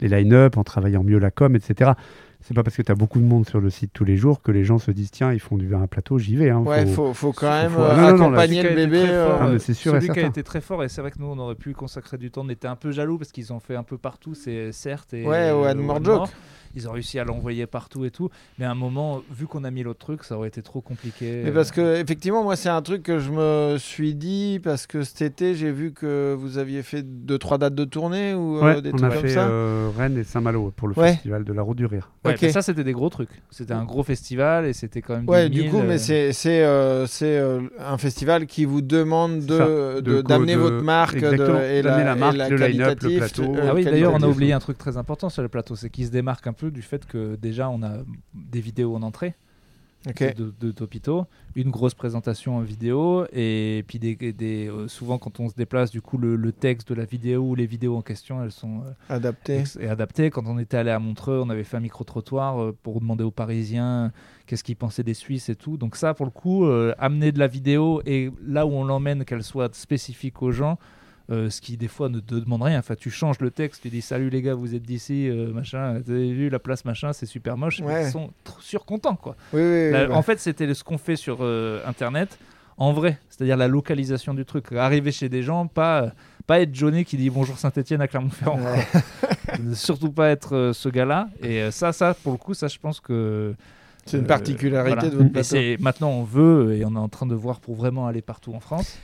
[0.00, 1.92] les line-up, en travaillant mieux la com, etc.
[2.40, 4.40] c'est pas parce que tu as beaucoup de monde sur le site tous les jours
[4.42, 6.50] que les gens se disent tiens, ils font du vin à plateau, j'y vais.
[6.50, 8.74] Hein, Ouais, faut- faut, faut quand même faut- euh, Non, non, non, accompagner qui le
[8.74, 9.02] bébé.
[9.08, 11.18] euh, Ah, c'est sûr et Celui qui a été très fort, et c'est vrai que
[11.18, 12.42] nous, on aurait pu consacrer du temps.
[12.44, 15.12] On était un peu jaloux parce qu'ils ont fait un peu partout, c'est certes.
[15.14, 16.26] Et, Ouais, ou euh.
[16.74, 18.30] Ils ont réussi à l'envoyer partout et tout.
[18.58, 21.42] Mais à un moment, vu qu'on a mis l'autre truc, ça aurait été trop compliqué.
[21.44, 25.02] Mais parce que effectivement, moi, c'est un truc que je me suis dit parce que
[25.02, 28.74] cet été, j'ai vu que vous aviez fait deux trois dates de tournée ou euh,
[28.74, 29.48] Ouais, des on trucs a comme fait ça.
[29.48, 31.12] euh, Rennes et Saint-Malo pour le Ouais.
[31.12, 32.10] festival de la Route du Rire.
[32.24, 33.30] Ouais, mais ça, c'était des gros trucs.
[33.50, 35.28] C'était un gros festival et c'était quand même.
[35.28, 38.64] Ouais, 10 du 000, coup, euh, mais c'est c'est euh, c'est, euh, un festival qui
[38.64, 42.34] vous demande C'est de de- d'amener de- votre marque de- et d'amener la, la marque,
[42.34, 43.54] et la le line-up, le plateau.
[43.56, 45.90] euh, Ah oui, d'ailleurs, on a oublié un truc très important sur le plateau, c'est
[45.90, 47.98] qu'il se démarque un peu du fait que déjà, on a
[48.34, 49.34] des vidéos en entrée.
[50.08, 50.22] Ok.
[50.36, 55.40] de, de Topito, une grosse présentation en vidéo et puis des, des, euh, souvent quand
[55.40, 58.00] on se déplace du coup le, le texte de la vidéo ou les vidéos en
[58.00, 59.58] question elles sont euh, Adapté.
[59.58, 60.30] ex- et adaptées.
[60.30, 63.24] Quand on était allé à Montreux, on avait fait un micro trottoir euh, pour demander
[63.24, 64.12] aux Parisiens
[64.46, 65.76] qu'est-ce qu'ils pensaient des Suisses et tout.
[65.76, 66.64] Donc ça pour le coup,
[66.98, 70.78] amener de la vidéo et là où on l'emmène qu'elle soit spécifique aux gens.
[71.30, 72.78] Euh, ce qui des fois ne te demande rien.
[72.78, 76.00] Enfin, tu changes le texte, tu dis salut les gars, vous êtes d'ici, euh, machin.
[76.04, 77.80] Vous avez vu la place machin, c'est super moche.
[77.80, 78.06] Ouais.
[78.06, 79.36] Ils sont surcontents quoi.
[79.52, 79.90] Oui, oui.
[79.90, 82.38] La- oui, En fait, c'était ce qu'on fait sur euh, Internet
[82.78, 84.70] en vrai, c'est-à-dire la localisation du truc.
[84.72, 86.12] Arriver chez des gens, pas,
[86.46, 88.60] pas être Johnny qui dit bonjour Saint-Etienne à Clermont-Ferrand.
[88.60, 88.86] Ouais.
[89.74, 91.28] Surtout pas être ce gars-là.
[91.42, 93.54] Et ça, ça, pour le coup, ça, je pense que.
[94.06, 95.10] C'est une euh, particularité voilà.
[95.10, 95.48] de votre Et plateau.
[95.48, 98.54] c'est maintenant, on veut et on est en train de voir pour vraiment aller partout
[98.54, 98.96] en France.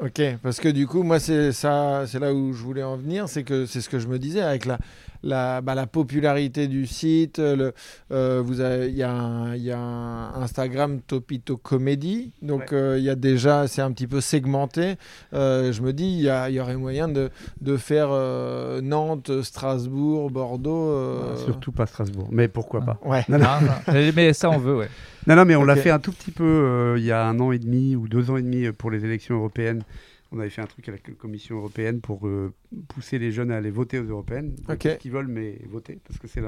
[0.00, 3.28] Ok, parce que du coup, moi, c'est ça, c'est là où je voulais en venir,
[3.28, 4.78] c'est que c'est ce que je me disais avec la,
[5.22, 7.38] la, bah, la popularité du site.
[7.38, 7.72] Le,
[8.12, 12.72] euh, vous avez, il y a, un, il y a un Instagram Topito Comedy, donc
[12.72, 14.96] euh, il y a déjà, c'est un petit peu segmenté.
[15.34, 18.80] Euh, je me dis, il y, a- il y aurait moyen de, de faire euh,
[18.80, 20.90] Nantes, Strasbourg, Bordeaux.
[20.90, 22.28] euh, Surtout pas Strasbourg.
[22.30, 22.98] Mais pourquoi pas?
[23.04, 23.24] Ouais.
[23.28, 23.44] Non, non.
[23.48, 23.60] Ah,
[23.92, 24.00] non.
[24.14, 24.88] mais ça, on veut, ouais.
[25.26, 27.38] Non, non, mais on l'a fait un tout petit peu euh, il y a un
[27.40, 29.82] an et demi ou deux ans et demi pour les élections européennes.
[30.30, 32.52] On avait fait un truc avec la Commission européenne pour euh,
[32.88, 34.54] pousser les jeunes à aller voter aux européennes.
[34.56, 34.82] Donc, Ok.
[34.82, 36.42] Ce qu'ils veulent, mais voter, parce que c'est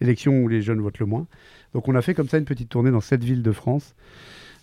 [0.00, 1.26] l'élection où les jeunes votent le moins.
[1.72, 3.96] Donc on a fait comme ça une petite tournée dans sept villes de France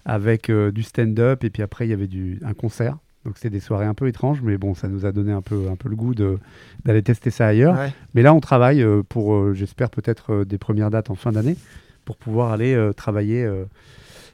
[0.05, 2.97] avec euh, du stand-up et puis après il y avait du, un concert.
[3.25, 5.69] Donc c'était des soirées un peu étranges, mais bon, ça nous a donné un peu,
[5.69, 7.77] un peu le goût d'aller tester ça ailleurs.
[7.77, 7.93] Ouais.
[8.15, 11.55] Mais là, on travaille euh, pour, j'espère, peut-être des premières dates en fin d'année
[12.03, 13.47] pour pouvoir aller travailler,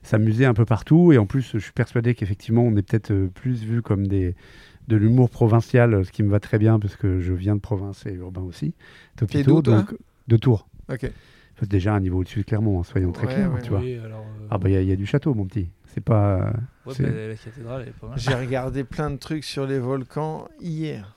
[0.08, 1.12] s'amuser un peu partout.
[1.12, 4.36] Et en plus, je suis persuadé qu'effectivement, on est peut-être euh, plus vu comme des,
[4.88, 8.05] de l'humour provincial, ce qui me va très bien parce que je viens de province
[8.05, 8.74] et urbain aussi.
[9.18, 9.28] Toi
[9.62, 9.95] donc
[10.28, 10.68] de Tours.
[10.89, 11.12] Ok.
[11.55, 13.80] Enfin, déjà un niveau au-dessus de Clermont, hein, soyons très Ouais, clairs, ouais, tu vois.
[13.80, 15.70] Alors, euh, Ah bah il y a- il y, a du château, mon petit.
[15.88, 16.53] C'est pas.
[16.86, 18.20] ouais, c'est- bah, la cathédrale, elle est pas mal.
[18.20, 21.16] J'ai regardé plein de trucs sur les volcans hier.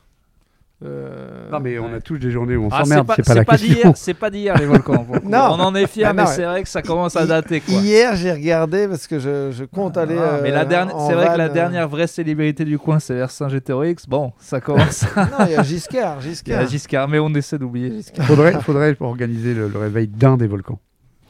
[0.83, 1.97] Euh, Non mais on ouais.
[1.97, 3.75] a tous des journées où on Ah, s'emmerde, c'est pas, la question.
[3.75, 5.07] d'hier, c'est pas d'hier les volcans.
[5.25, 5.49] Non.
[5.51, 7.75] on en est fiers, Ah, non, mais c'est vrai que ça commence à dater quoi.
[7.75, 10.17] Hier, j'ai regardé parce que je, je compte aller.
[10.19, 12.99] Ah, mais la euh, dernière, c'est vrai que la euh, dernière vraie célébrité du coin,
[12.99, 14.07] c'est Vercingétorix.
[14.09, 15.05] Bon, ça commence.
[15.17, 16.19] Non, il y a Giscard.
[16.23, 16.67] Il y a Giscard.
[16.69, 18.25] Giscard, mais on essaie d'oublier Giscard.
[18.27, 20.79] faudrait, faudrait organiser le, le réveil d'un des volcans.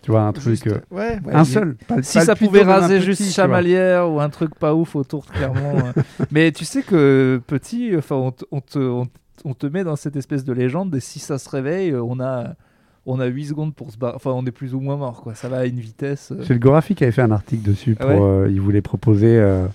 [0.03, 0.45] Tu vois, un truc.
[0.55, 1.77] Juste- euh, ouais, ouais, un seul.
[1.87, 3.33] Pas, Si pas ça pouvait raser petit, juste.
[3.35, 5.79] Chamalières ou un truc pas ouf autour de Clermont.
[5.79, 6.03] euh.
[6.31, 9.11] Mais tu sais que petit, enfin, on, te- on te, on, te-
[9.45, 10.95] on te met dans cette espèce de légende.
[10.95, 12.55] Et si ça se réveille, euh, on a,
[13.07, 14.15] on a 8 secondes pour se barrer.
[14.17, 15.23] Enfin, on est plus ou moins mort.
[15.23, 15.35] Quoi.
[15.35, 16.33] Ça va à une vitesse.
[16.33, 16.43] euh.
[16.47, 17.97] C'est le Gorafi qui avait fait un article dessus.
[18.01, 19.39] Ah ouais euh, il voulait proposer.
[19.39, 19.67] euh,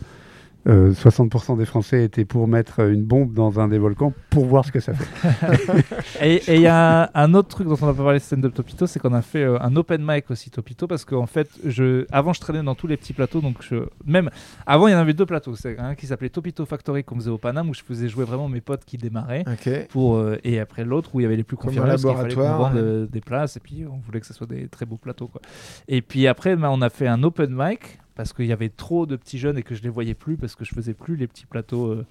[0.68, 4.66] euh, 60% des Français étaient pour mettre une bombe dans un des volcans pour voir
[4.66, 5.86] ce que ça fait.
[6.22, 8.53] Et il y a un, un autre truc dont on n'a pas parlé de stand-up
[8.53, 12.05] Topito, c'est qu'on a fait euh, un open mic aussi Topito parce qu'en fait, je,
[12.11, 14.30] avant je traînais dans tous les petits plateaux, donc je, même
[14.66, 17.30] avant il y en avait deux plateaux, c'est un qui s'appelait Topito Factory qu'on faisait
[17.30, 19.43] au Paname où je faisais jouer vraiment mes potes qui démarraient.
[19.89, 22.34] Pour, euh, et après l'autre où il y avait les plus confirmés parce qu'il fallait
[22.34, 22.82] qu'on laboratoire, vende ouais.
[22.82, 25.41] euh, des places et puis on voulait que ce soit des très beaux plateaux quoi.
[25.88, 29.05] Et puis après bah, on a fait un open mic parce qu'il y avait trop
[29.05, 31.28] de petits jeunes et que je les voyais plus parce que je faisais plus les
[31.28, 32.05] petits plateaux euh,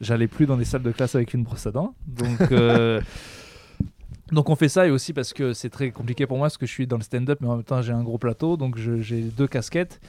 [0.00, 1.94] j'allais plus dans des salles de classe avec une brosse à dents.
[2.06, 3.00] Donc euh,
[4.32, 6.66] donc on fait ça et aussi parce que c'est très compliqué pour moi parce que
[6.66, 9.22] je suis dans le stand-up mais en même temps j'ai un gros plateau donc j'ai
[9.22, 10.00] deux casquettes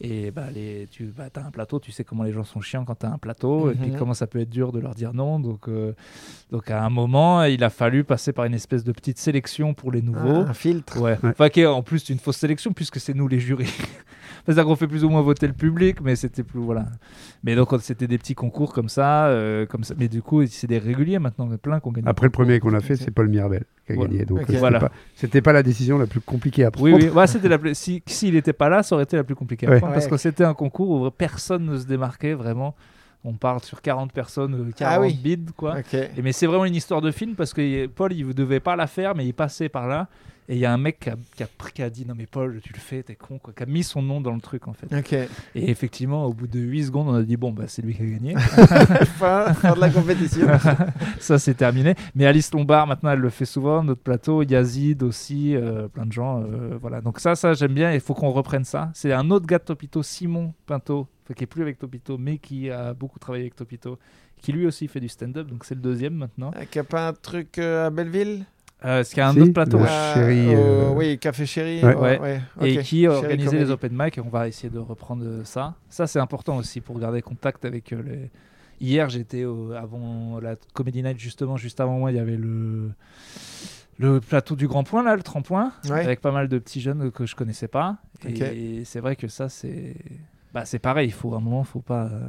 [0.00, 2.84] et bah, les, tu bah, as un plateau, tu sais comment les gens sont chiants
[2.84, 3.96] quand tu as un plateau, et puis Mhm.
[3.98, 5.40] comment ça peut être dur de leur dire non.
[5.40, 5.92] Donc, euh,
[6.50, 9.90] donc à un moment, il a fallu passer par une espèce de petite sélection pour
[9.92, 10.44] les nouveaux.
[10.46, 11.00] Ah, un filtre.
[11.00, 11.18] Ouais.
[11.22, 11.30] Ouais.
[11.30, 13.64] Enfin, qui est en plus une fausse sélection puisque c'est nous les jurys.
[14.44, 16.86] C'est-à-dire qu'on fait plus ou moins voter le public, mais c'était plus voilà.
[17.42, 19.94] Mais donc c'était des petits concours comme ça, euh, comme ça.
[19.98, 22.08] Mais du coup, c'est des réguliers maintenant, il y en a plein qui ont gagné.
[22.08, 24.24] Après, le premier qu'on a fait, c'est Paul Mirabel qui a gagné.
[24.24, 24.78] Donc, c'était Voilà.
[25.42, 26.94] pas, la décision la plus compliquée à prendre.
[26.96, 27.08] oui.
[27.08, 29.66] Ouais, c'était la plus- si s'il n'était pas là, ça aurait été la plus compliquée
[29.66, 29.92] à Ouais.
[29.92, 32.74] prendre, parce que c'était un concours où personne ne se démarquait vraiment.
[33.24, 35.14] On parle sur 40 personnes, euh, 40 Ah oui.
[35.14, 35.76] bides, quoi.
[35.92, 38.76] Et mais c'est vraiment une histoire de film parce que Paul, il ne devait pas
[38.76, 40.06] la faire, mais il passait par là.
[40.48, 42.26] Et il y a un mec qui a, qui, a, qui a, dit non mais
[42.26, 44.68] Paul, tu le fais, t'es con, quoi, qui a mis son nom dans le truc
[44.68, 44.86] en fait.
[45.54, 48.02] Et effectivement, au bout de 8 secondes, on a dit bon bah c'est lui qui
[48.02, 48.34] a gagné.
[49.18, 50.46] fin, fin, de la compétition.
[51.20, 51.94] ça c'est terminé.
[52.14, 56.12] Mais Alice Lombard maintenant elle le fait souvent, notre plateau, Yazid aussi, euh, plein de
[56.12, 57.00] gens, euh, voilà.
[57.00, 57.92] Donc ça, ça j'aime bien.
[57.92, 58.90] Il faut qu'on reprenne ça.
[58.94, 62.70] C'est un autre gars de Topito, Simon Pinto, qui est plus avec Topito, mais qui
[62.70, 63.98] a beaucoup travaillé avec Topito,
[64.40, 65.48] qui lui aussi fait du stand-up.
[65.48, 66.50] Donc c'est le deuxième maintenant.
[66.56, 68.44] Euh, qui a pas un truc euh, à Belleville?
[68.86, 70.90] Euh, Est-ce qu'il y a un si, autre plateau euh, chéri, euh...
[70.90, 71.84] Oui, Café Chéri.
[71.84, 71.94] Ouais.
[71.94, 72.18] Ouais.
[72.20, 72.40] Ouais.
[72.58, 72.74] Okay.
[72.74, 74.18] Et qui organisait les open mic.
[74.18, 75.74] Et on va essayer de reprendre ça.
[75.90, 78.30] Ça, c'est important aussi pour garder contact avec les.
[78.80, 79.44] Hier, j'étais
[79.78, 82.90] avant la Comedy Night, justement, juste avant moi, il y avait le
[83.98, 86.04] le plateau du Grand Point, là, le tremplin, ouais.
[86.04, 87.96] avec pas mal de petits jeunes que je connaissais pas.
[88.24, 88.80] Okay.
[88.80, 89.96] Et c'est vrai que ça, c'est
[90.52, 91.08] bah, c'est pareil.
[91.08, 92.04] Il faut à un moment, faut pas.
[92.06, 92.28] Euh...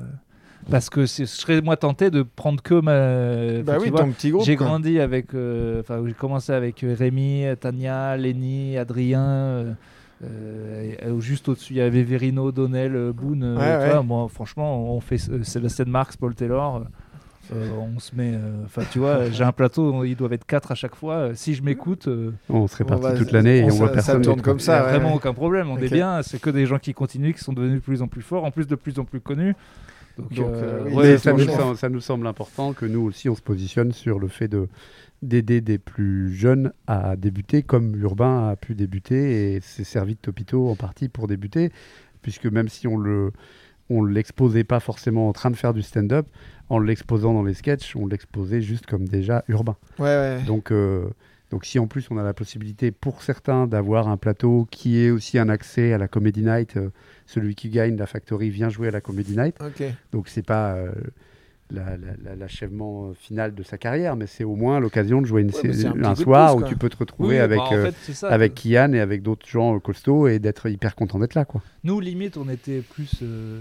[0.69, 3.63] Parce que je serais moi tenté de prendre que ma.
[3.63, 4.45] Bah oui, vois, ton petit groupe.
[4.45, 5.27] J'ai grandi avec.
[5.33, 9.75] Enfin, j'ai commencé avec Rémi, Tania, Lenny, Adrien.
[10.23, 13.57] Euh, juste au-dessus, il y avait Verino, Donnell, Boone.
[13.57, 13.89] Ouais, ouais.
[13.91, 16.83] Vois, moi, franchement, on fait Sébastien Marx, Paul Taylor.
[17.53, 18.33] Euh, on se met.
[18.65, 21.29] Enfin, tu vois, j'ai un plateau, ils doivent être 4 à chaque fois.
[21.33, 22.07] Si je m'écoute.
[22.07, 24.23] Euh, on se répartit toute l'année et on voit personne.
[24.23, 24.83] Ça tourne comme ça.
[24.83, 25.69] Ouais, vraiment aucun problème.
[25.69, 25.85] On okay.
[25.85, 26.21] est bien.
[26.23, 28.51] C'est que des gens qui continuent, qui sont devenus de plus en plus forts, en
[28.51, 29.55] plus de plus en plus connus.
[30.17, 33.29] Donc, Donc euh, oui, ouais, ça, nous semble, ça, nous semble, important que nous aussi
[33.29, 34.67] on se positionne sur le fait de
[35.23, 40.19] d'aider des plus jeunes à débuter comme Urbain a pu débuter et s'est servi de
[40.19, 41.71] Topito en partie pour débuter
[42.21, 43.31] puisque même si on le
[43.89, 46.27] on l'exposait pas forcément en train de faire du stand-up
[46.69, 50.43] en l'exposant dans les sketchs on l'exposait juste comme déjà urbain ouais, ouais.
[50.45, 51.09] donc euh,
[51.51, 55.11] donc si en plus on a la possibilité pour certains d'avoir un plateau qui est
[55.11, 56.89] aussi un accès à la Comedy Night euh,
[57.25, 59.93] celui qui gagne la Factory vient jouer à la Comedy Night okay.
[60.11, 60.91] donc c'est pas euh,
[61.69, 66.03] l'achèvement final de sa carrière, mais c'est au moins l'occasion de jouer une, ouais, un,
[66.03, 68.29] un soir plus, où tu peux te retrouver oui, avec, bah, en euh, fait, ça,
[68.29, 71.45] avec Kian et avec d'autres gens costauds et d'être hyper content d'être là.
[71.45, 71.61] Quoi.
[71.83, 73.59] Nous, limite, on était plus euh,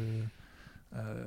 [0.95, 1.27] euh,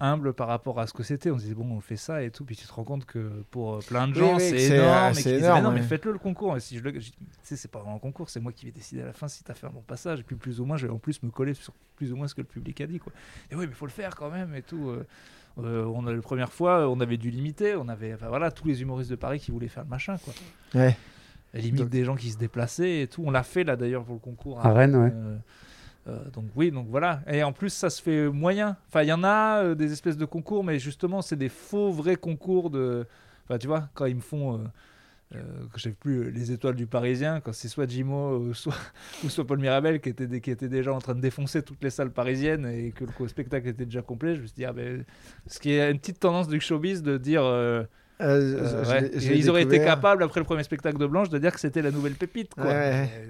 [0.00, 1.30] humble par rapport à ce que c'était.
[1.30, 2.44] On se disait, bon, on fait ça et tout.
[2.44, 5.14] Puis tu te rends compte que pour plein de gens, oui, oui, c'est énorme.
[5.14, 5.58] C'est et énorme.
[5.58, 5.74] Disaient, non, ouais.
[5.80, 6.56] mais faites-le le concours.
[6.56, 6.92] Et si je le.
[6.92, 9.28] Tu sais, c'est pas vraiment un concours, c'est moi qui vais décider à la fin
[9.28, 10.20] si tu as fait un bon passage.
[10.20, 12.28] Et puis plus ou moins, je vais en plus me coller sur plus ou moins
[12.28, 12.98] ce que le public a dit.
[12.98, 13.12] Quoi.
[13.50, 14.90] Et oui, mais il faut le faire quand même et tout.
[14.90, 15.04] Euh,
[15.58, 18.80] on a la première fois, on avait dû limiter, on avait, enfin, voilà, tous les
[18.82, 20.32] humoristes de Paris qui voulaient faire le machin, quoi.
[20.74, 20.96] Ouais.
[21.52, 21.88] Limite donc...
[21.90, 23.22] des gens qui se déplaçaient et tout.
[23.26, 24.60] On l'a fait là d'ailleurs pour le concours.
[24.60, 25.10] À, à Rennes, ouais.
[25.12, 25.36] Euh, euh,
[26.06, 27.22] donc oui, donc voilà.
[27.26, 28.76] Et en plus, ça se fait moyen.
[28.88, 31.90] Enfin, il y en a euh, des espèces de concours, mais justement, c'est des faux
[31.90, 33.06] vrais concours de.
[33.44, 34.60] Enfin, tu vois, quand ils me font.
[35.36, 35.44] Euh,
[35.76, 38.74] je sais plus les étoiles du Parisien quand c'est soit Jimo ou soit,
[39.22, 41.90] ou soit Paul Mirabel qui était, qui était déjà en train de défoncer toutes les
[41.90, 45.04] salles parisiennes et que le spectacle était déjà complet je me suis dit ah ben,
[45.46, 47.84] ce qui est une petite tendance du showbiz de dire euh,
[48.20, 49.10] euh, ouais.
[49.14, 51.90] ils auraient été capables après le premier spectacle de Blanche de dire que c'était la
[51.90, 52.64] nouvelle pépite quoi.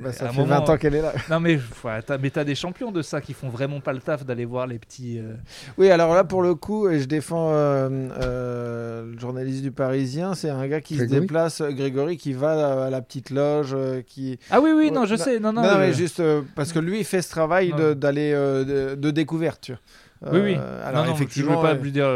[0.02, 0.60] Bah, ça fait moment...
[0.60, 1.58] 20 ans qu'elle est là non mais
[2.06, 4.66] t'as, mais t'as des champions de ça qui font vraiment pas le taf d'aller voir
[4.66, 5.34] les petits euh...
[5.78, 7.88] oui alors là pour le coup et je défends euh,
[8.20, 11.16] euh, le journaliste du Parisien c'est un gars qui Grégory.
[11.16, 15.04] se déplace Grégory qui va à la petite loge euh, qui ah oui oui non
[15.06, 17.72] je sais non non, non mais juste euh, parce que lui il fait ce travail
[17.72, 19.80] de, d'aller de, de, découverte tu vois.
[20.22, 20.54] Oui oui
[20.84, 22.08] alors non, non, effectivement je veux pas lui dire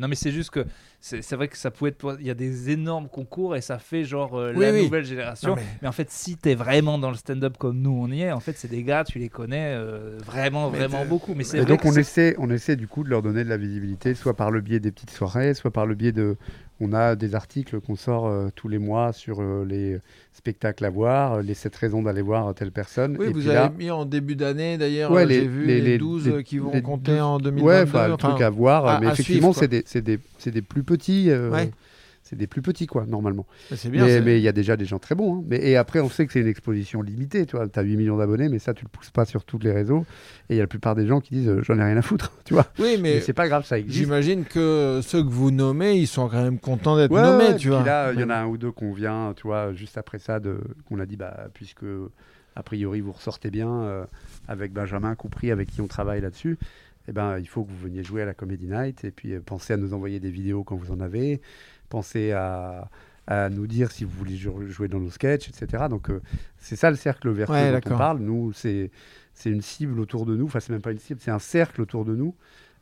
[0.00, 0.64] non mais c'est juste que
[1.04, 2.16] c'est vrai que ça pouvait être.
[2.18, 4.84] Il y a des énormes concours et ça fait genre euh, oui, la oui.
[4.84, 5.50] nouvelle génération.
[5.50, 5.86] Non, mais...
[5.86, 8.54] en fait, si t'es vraiment dans le stand-up comme nous on y est, en fait,
[8.56, 11.34] c'est des gars, tu les connais euh, vraiment, mais vraiment beaucoup.
[11.34, 14.14] Mais et donc on essaie, on essaie du coup de leur donner de la visibilité,
[14.14, 16.38] soit par le biais des petites soirées, soit par le biais de.
[16.80, 19.98] On a des articles qu'on sort euh, tous les mois sur euh, les
[20.32, 23.16] spectacles à voir, les 7 raisons d'aller voir telle personne.
[23.18, 25.66] Oui, et vous puis avez là, mis en début d'année d'ailleurs, ouais, j'ai les, vu
[25.66, 27.64] les, les, 12 les, qui vont les compter 12, en 2022.
[27.64, 30.82] Ouais, enfin, le truc à voir, à, mais à effectivement, c'est des, des, des, plus
[30.82, 31.30] petits.
[31.30, 31.70] Euh, ouais
[32.24, 33.46] c'est des plus petits, quoi, normalement.
[33.76, 34.06] C'est bien.
[34.22, 35.36] Mais il y a déjà des gens très bons.
[35.36, 35.44] Hein.
[35.46, 37.44] Mais, et après, on sait que c'est une exposition limitée.
[37.44, 40.06] Tu as 8 millions d'abonnés, mais ça, tu le pousses pas sur tous les réseaux.
[40.48, 42.02] Et il y a la plupart des gens qui disent euh, j'en ai rien à
[42.02, 42.32] foutre.
[42.44, 43.96] Tu vois oui, mais, mais c'est pas grave, ça existe.
[43.96, 47.48] J'imagine que ceux que vous nommez, ils sont quand même contents d'être ouais, nommés.
[47.48, 47.82] Ouais, tu vois.
[47.82, 50.40] là, il y en a un ou deux qu'on vient, tu vois, juste après ça,
[50.86, 51.84] qu'on a dit bah, puisque
[52.56, 54.04] a priori vous ressortez bien euh,
[54.48, 56.58] avec Benjamin Coupry, avec qui on travaille là-dessus.
[57.08, 59.40] Eh ben, il faut que vous veniez jouer à la Comedy Night et puis euh,
[59.44, 61.40] pensez à nous envoyer des vidéos quand vous en avez
[61.94, 62.90] pensez à,
[63.28, 65.84] à, nous dire si vous voulez jouer dans nos sketchs, etc.
[65.88, 66.20] Donc euh,
[66.58, 68.18] c'est ça le cercle vertueux ouais, dont on parle.
[68.18, 68.90] Nous, c'est
[69.32, 70.46] c'est une cible autour de nous.
[70.46, 72.34] Enfin, c'est même pas une cible, c'est un cercle autour de nous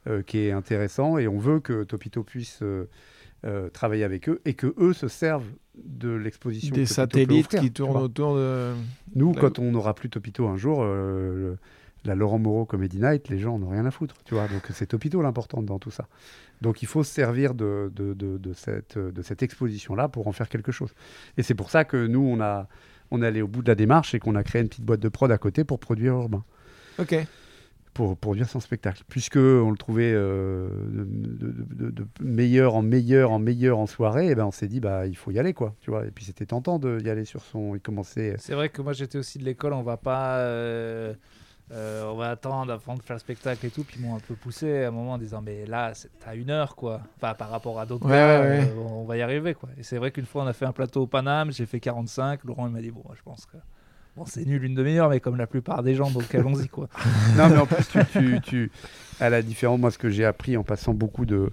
[0.06, 4.54] euh, qui est intéressant et on veut que Topito puisse euh, travailler avec eux et
[4.54, 6.74] que eux se servent de l'exposition.
[6.74, 8.72] Des satellites offrir, qui tournent autour de.
[9.14, 10.86] Nous, quand on n'aura plus Topito un jour,
[12.04, 14.48] la Laurent Moreau Comedy Night, les gens n'ont rien à foutre, tu vois.
[14.48, 16.08] Donc c'est Topito l'important dans tout ça.
[16.62, 20.32] Donc il faut se servir de, de, de, de cette, de cette exposition-là pour en
[20.32, 20.94] faire quelque chose.
[21.36, 22.68] Et c'est pour ça que nous, on, a,
[23.10, 25.00] on est allé au bout de la démarche et qu'on a créé une petite boîte
[25.00, 26.44] de prod à côté pour produire Urbain.
[26.98, 27.16] Ok.
[27.94, 29.02] Pour produire son spectacle.
[29.08, 34.34] Puisque on le trouvait euh, de, de, meilleur en meilleur en meilleur en soirée, et
[34.34, 36.06] ben on s'est dit bah il faut y aller quoi, tu vois?
[36.06, 37.74] Et puis c'était tentant d'y aller sur son.
[37.74, 38.36] Il commençait.
[38.38, 40.38] C'est vrai que moi j'étais aussi de l'école, on va pas.
[40.38, 41.12] Euh,
[41.70, 43.84] euh, on va attendre avant de faire le spectacle et tout.
[43.84, 46.34] Puis ils m'ont un peu poussé à un moment en disant Mais là, c'est à
[46.34, 47.00] une heure, quoi.
[47.16, 48.64] Enfin, par rapport à d'autres Ouais, gars, ouais, ouais.
[48.68, 49.68] euh, on va y arriver, quoi.
[49.78, 52.44] Et c'est vrai qu'une fois, on a fait un plateau au Paname, j'ai fait 45.
[52.44, 53.56] Laurent, il m'a dit Bon, je pense que.
[54.14, 56.88] Bon, c'est nul une demi-heure, mais comme la plupart des gens, donc allons-y, quoi.
[57.38, 58.70] non, mais en plus, tu, tu, tu-
[59.20, 61.50] à la différence, moi, ce que j'ai appris en passant beaucoup de,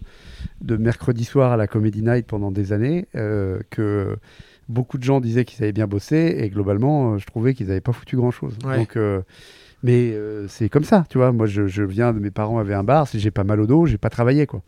[0.60, 4.18] de mercredi soir à la Comedy Night pendant des années, euh, que
[4.68, 7.94] beaucoup de gens disaient qu'ils avaient bien bossé et globalement, je trouvais qu'ils n'avaient pas
[7.94, 8.58] foutu grand-chose.
[8.66, 8.76] Ouais.
[8.78, 9.22] Donc, euh,
[9.84, 11.32] mais euh, c'est comme ça, tu vois.
[11.32, 13.08] Moi, je, viens de mes parents avaient un bar.
[13.08, 14.62] Si j'ai pas mal au dos, j'ai pas travaillé, quoi.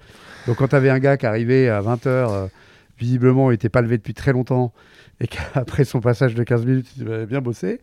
[0.47, 2.49] Donc, quand tu avais un gars qui arrivait à 20h,
[2.97, 4.74] visiblement, il n'était pas levé depuis très longtemps
[5.22, 7.80] et qu'après son passage de 15 minutes, il avait bien bossé,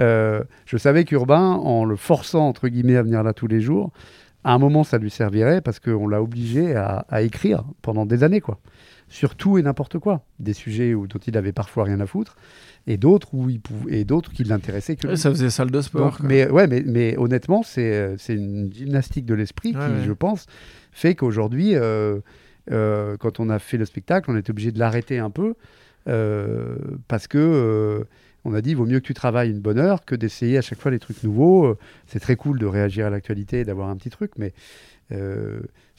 [0.00, 3.90] euh, je savais qu'Urbain, en le forçant, entre guillemets, à venir là tous les jours,
[4.44, 8.24] à un moment, ça lui servirait parce qu'on l'a obligé à, à écrire pendant des
[8.24, 8.58] années, quoi.
[9.12, 10.24] Sur tout et n'importe quoi.
[10.38, 12.34] Des sujets où, dont il avait parfois rien à foutre,
[12.86, 15.18] et d'autres où il pouvait, et d'autres qui l'intéressaient que lui.
[15.18, 16.12] ça faisait salle de sport.
[16.12, 19.92] Donc, mais, ouais, mais, mais honnêtement, c'est euh, c'est une gymnastique de l'esprit Ouais, qui,
[19.92, 20.04] ouais.
[20.06, 20.46] je pense,
[20.92, 22.20] fait qu'aujourd'hui, euh,
[22.70, 25.56] euh, quand on a fait le spectacle, on était obligé de l'arrêter un peu
[26.08, 28.06] euh, parce que
[28.44, 30.62] on a dit il vaut mieux que tu travailles une bonne heure que d'essayer à
[30.62, 31.76] chaque fois des trucs nouveaux.
[32.06, 34.54] C'est très cool de réagir à l'actualité et d'avoir un petit truc, mais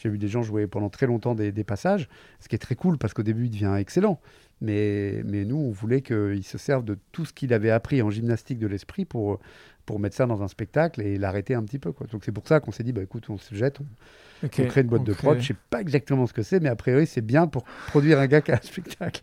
[0.04, 2.10] j'ai vu des gens jouer pendant très longtemps des, des passages,
[2.42, 4.20] ce qui est très cool parce qu'au début il devient excellent.
[4.62, 8.10] Mais, mais nous, on voulait qu'il se serve de tout ce qu'il avait appris en
[8.10, 9.40] gymnastique de l'esprit pour,
[9.86, 11.92] pour mettre ça dans un spectacle et l'arrêter un petit peu.
[11.92, 12.08] Quoi.
[12.08, 13.80] Donc c'est pour ça qu'on s'est dit, bah, écoute, on se jette,
[14.42, 15.40] on, crée une boîte de crée- prod.
[15.40, 18.28] Je sais pas exactement ce que c'est, mais a priori, c'est bien pour produire un
[18.28, 19.22] gars qui a un spectacle.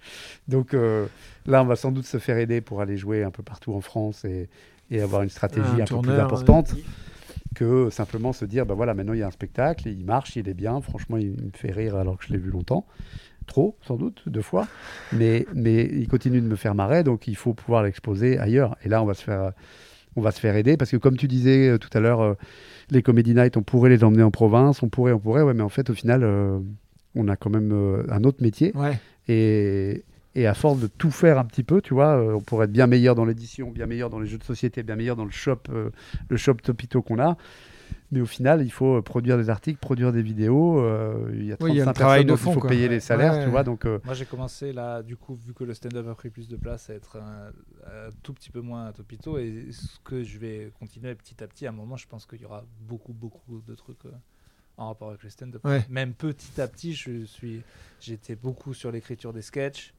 [0.48, 1.06] Donc euh,
[1.46, 3.80] là, on va sans doute se faire aider pour aller jouer un peu partout en
[3.80, 4.48] France et,
[4.90, 6.74] et avoir une stratégie Un un, peu plus importante.
[7.60, 10.48] Que simplement se dire, bah voilà, maintenant il y a un spectacle, il marche, il
[10.48, 10.80] est bien.
[10.80, 12.86] Franchement, il me fait rire alors que je l'ai vu longtemps.
[13.46, 14.66] Trop, sans doute, deux fois.
[15.12, 18.78] Mais, mais il continue de me faire marrer, donc il faut pouvoir l'exposer ailleurs.
[18.82, 19.52] Et là, on va se faire,
[20.16, 22.34] on va se faire aider parce que, comme tu disais euh, tout à l'heure, euh,
[22.90, 25.62] les Comedy Night, on pourrait les emmener en province, on pourrait, on pourrait, ouais, mais
[25.62, 26.58] en fait, au final, euh,
[27.14, 28.72] on a quand même un autre métier.
[28.74, 28.98] Ouais.
[29.28, 30.02] Et,
[30.34, 32.72] et à force de tout faire un petit peu, tu vois, euh, on pourrait être
[32.72, 35.30] bien meilleur dans l'édition, bien meilleur dans les jeux de société, bien meilleur dans le
[35.30, 35.90] shop, euh,
[36.28, 37.36] le shop Topito qu'on a.
[38.12, 40.80] Mais au final, il faut euh, produire des articles, produire des vidéos.
[40.80, 42.54] euh, il y a 35 Oui, il y a le travail personnes, de fond, il
[42.54, 42.70] faut quoi.
[42.70, 43.44] payer les salaires, Ouais.
[43.44, 43.62] tu vois.
[43.64, 46.48] Donc, euh, Moi, j'ai commencé là, du coup, vu que le stand-up a pris plus
[46.48, 47.48] de place, à être un,
[47.86, 49.38] un tout petit peu moins un topito.
[49.38, 52.40] Et ce que je vais continuer petit à petit, à un moment, je pense qu'il
[52.40, 54.10] y aura beaucoup, beaucoup de trucs euh,
[54.76, 55.64] en rapport avec le stand-up.
[55.64, 55.84] Ouais.
[55.88, 57.62] Même petit à petit, je suis,
[58.00, 59.94] j'étais beaucoup sur l'écriture des sketchs.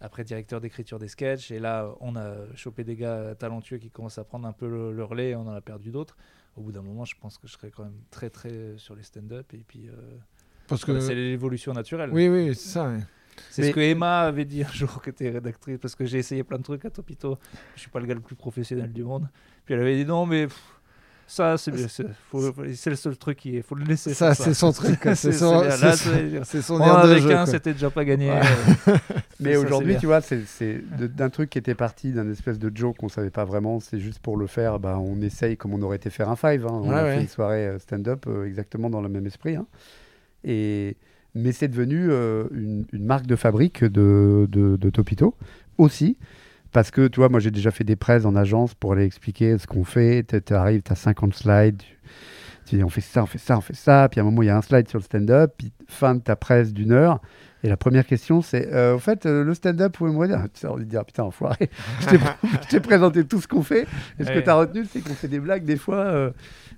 [0.00, 1.50] Après, directeur d'écriture des sketchs.
[1.50, 4.92] Et là, on a chopé des gars talentueux qui commencent à prendre un peu le,
[4.92, 5.30] le relais.
[5.30, 6.16] Et on en a perdu d'autres.
[6.56, 9.02] Au bout d'un moment, je pense que je serai quand même très, très sur les
[9.02, 9.52] stand-up.
[9.54, 9.92] Et puis, euh,
[10.68, 11.00] Parce que.
[11.00, 12.10] c'est l'évolution naturelle.
[12.12, 12.92] Oui, oui, c'est ça.
[13.50, 16.18] C'est Mais- ce que Emma avait dit un jour que était rédactrice, parce que j'ai
[16.18, 17.38] essayé plein de trucs à Topito.
[17.74, 19.28] Je suis pas le gars le plus professionnel du monde.
[19.66, 20.75] Puis elle avait dit non, mais pff,
[21.26, 24.14] ça, c'est le seul truc qui est, faut le laisser.
[24.14, 25.00] Ça, c'est son truc.
[25.14, 25.60] C'est son,
[26.62, 27.30] son- air de avec jeu.
[27.32, 27.46] un, quoi.
[27.46, 28.30] c'était déjà pas gagné.
[28.30, 28.42] Euh,
[29.40, 33.08] Mais aujourd'hui, tu vois, c'est d'un truc qui était parti d'un espèce de joke qu'on
[33.08, 33.80] savait pas vraiment.
[33.80, 36.64] C'est juste pour le faire, bah, on essaye comme on aurait été faire un five.
[36.66, 36.70] hein.
[36.82, 37.16] On a ouais.
[37.16, 39.56] fait une soirée euh, stand-up euh, exactement dans le même esprit.
[39.56, 39.66] hein.
[40.44, 40.96] Et
[41.34, 45.34] mais c'est devenu euh, une, une marque de fabrique de, de, de Topito
[45.76, 46.16] aussi.
[46.76, 49.56] Parce que, tu vois, moi j'ai déjà fait des presses en agence pour aller expliquer
[49.56, 50.26] ce qu'on fait.
[50.44, 51.82] Tu arrives, tu as 50 slides,
[52.66, 54.10] tu, dis on fait ça, on fait ça, on fait ça.
[54.10, 55.54] Puis à un moment, il y a un slide sur le stand-up.
[55.56, 57.22] Puis fin de ta presse d'une heure.
[57.64, 60.44] Et la première question, c'est euh, au fait, euh, le stand-up, vous pouvez me dire
[60.52, 61.70] Tu on lui dit, ah, putain, enfoiré,
[62.10, 63.86] je t'ai présenté tout ce qu'on fait.
[64.20, 66.04] Et ce que tu as retenu, c'est qu'on fait des blagues des fois.
[66.04, 66.30] euh,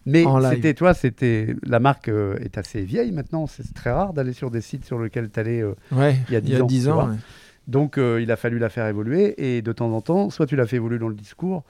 [0.06, 1.56] mais En c'était, toi, c'était.
[1.66, 3.48] La marque euh, est assez vieille maintenant.
[3.48, 5.64] C'est très rare d'aller sur des sites sur lesquels tu allais.
[5.90, 7.08] Ouais, il y a 10 ans, 10 tu ans.
[7.68, 9.34] Donc, euh, il a fallu la faire évoluer.
[9.56, 11.64] Et de temps en temps, soit tu l'as fait évoluer dans le discours,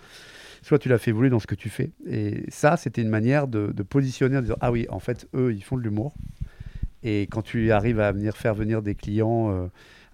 [0.62, 1.90] soit tu l'as fait évoluer dans ce que tu fais.
[2.09, 5.53] Et ça, c'était une manière de, de positionner en disant Ah oui, en fait, eux,
[5.53, 6.14] ils font de l'humour.
[7.03, 9.66] Et quand tu arrives à venir faire venir des clients euh,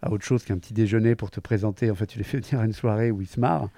[0.02, 2.60] à autre chose qu'un petit déjeuner pour te présenter, en fait, tu les fais venir
[2.60, 3.68] à une soirée où ils se marrent.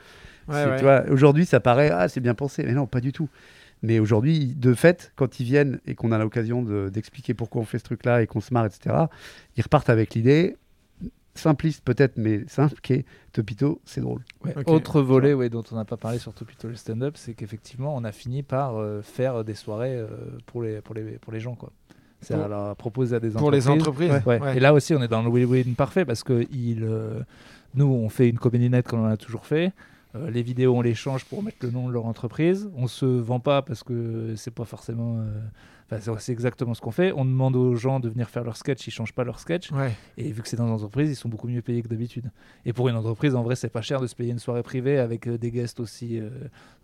[0.48, 1.10] Ouais, ouais.
[1.10, 2.62] aujourd'hui, ça paraît Ah, c'est bien pensé.
[2.64, 3.28] Mais non, pas du tout.
[3.82, 7.64] Mais aujourd'hui, de fait, quand ils viennent et qu'on a l'occasion de- d'expliquer pourquoi on
[7.64, 8.94] fait ce truc-là et qu'on se marre, etc.,
[9.56, 10.56] ils repartent avec l'idée
[11.38, 14.22] simpliste peut-être, mais simple, qui est Topito, c'est drôle.
[14.44, 14.54] Ouais.
[14.66, 18.04] Autre volet ouais, dont on n'a pas parlé sur Topito le stand-up, c'est qu'effectivement, on
[18.04, 20.06] a fini par euh, faire des soirées euh,
[20.46, 21.54] pour, les, pour, les, pour les gens.
[21.54, 21.70] quoi.
[22.22, 24.10] C'est à leur proposer à des Pour les entreprises.
[24.10, 24.26] entreprises.
[24.26, 24.40] Ouais.
[24.40, 24.56] Ouais.
[24.56, 27.20] Et là aussi, on est dans le win-win parfait parce que il, euh,
[27.74, 29.72] nous, on fait une comédie net comme on a toujours fait.
[30.14, 32.70] Euh, les vidéos, on les change pour mettre le nom de leur entreprise.
[32.74, 35.22] On se vend pas parce que c'est pas forcément.
[35.90, 37.12] Enfin, c'est- exactement ce qu'on fait.
[37.12, 39.70] On demande aux gens de venir faire leur sketch, ils changent pas leur sketch.
[39.72, 39.92] Ouais.
[40.16, 42.30] Et vu que c'est dans une entreprise, ils sont beaucoup mieux payés que d'habitude.
[42.64, 44.98] Et pour une entreprise, en vrai, c'est pas cher de se payer une soirée privée
[44.98, 46.18] avec euh, des guests aussi.
[46.18, 46.28] euh.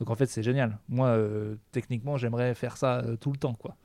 [0.00, 0.78] Donc en fait, c'est génial.
[0.88, 3.76] Moi, euh, techniquement, j'aimerais faire ça tout le temps, quoi.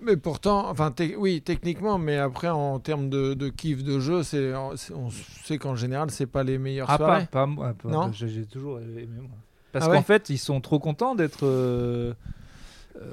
[0.00, 4.22] Mais pourtant, enfin, te- oui, techniquement, mais après, en termes de, de kiff de jeu,
[4.22, 5.10] c'est, on
[5.44, 7.28] sait qu'en général, c'est pas les meilleures Ah, pas, soirées.
[7.30, 7.74] pas moi.
[7.74, 9.30] pas- Non j'ai toujours aimé moi.
[9.72, 11.44] Parce Ah qu'en ouais fait, ils sont trop contents d'être.
[11.44, 12.14] euh,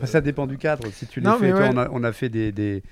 [0.03, 0.83] ça dépend du cadre.
[0.93, 1.69] Si tu les Non, fais, mais toi, ouais.
[1.73, 2.83] on, a, on a fait des, des,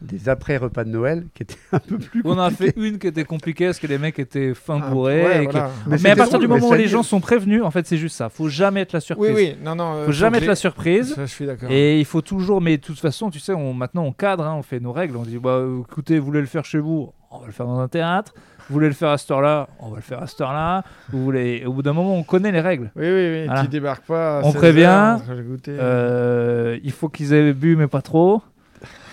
[0.00, 2.88] des après-repas de Noël qui étaient un peu plus on a fait compliqués.
[2.88, 5.24] une qui était compliquée parce que les mecs étaient fin Ah, bourrés.
[5.24, 5.70] ouais, et que- voilà.
[5.86, 7.96] Mais, à partir drôle, du moment où les dit- gens sont prévenus, en fait, c'est
[7.96, 8.28] juste ça.
[8.28, 9.32] Faut jamais être la surprise.
[9.34, 9.94] Oui, oui, non, non.
[9.96, 11.14] euh, Faut jamais être la surprise.
[11.14, 11.70] Ça, je suis d'accord.
[11.70, 14.54] Et il faut toujours, mais de toute façon, tu sais, on, maintenant on cadre, hein,
[14.56, 15.16] on fait nos règles.
[15.16, 17.66] On dit, bah, euh, écoutez, vous voulez le faire chez vous, on va le faire
[17.66, 18.34] dans un théâtre.
[18.68, 20.82] Vous voulez le faire à cette heure-là, on va le faire à cette heure-là.
[21.10, 21.64] Vous voulez...
[21.66, 22.90] Au bout d'un moment, on connaît les règles.
[22.96, 23.44] Oui, oui, oui.
[23.46, 23.62] Voilà.
[23.62, 24.38] Tu débarques pas.
[24.38, 25.20] à On 16 prévient, heures.
[25.68, 28.42] Euh, il faut qu'ils aient bu, mais pas trop.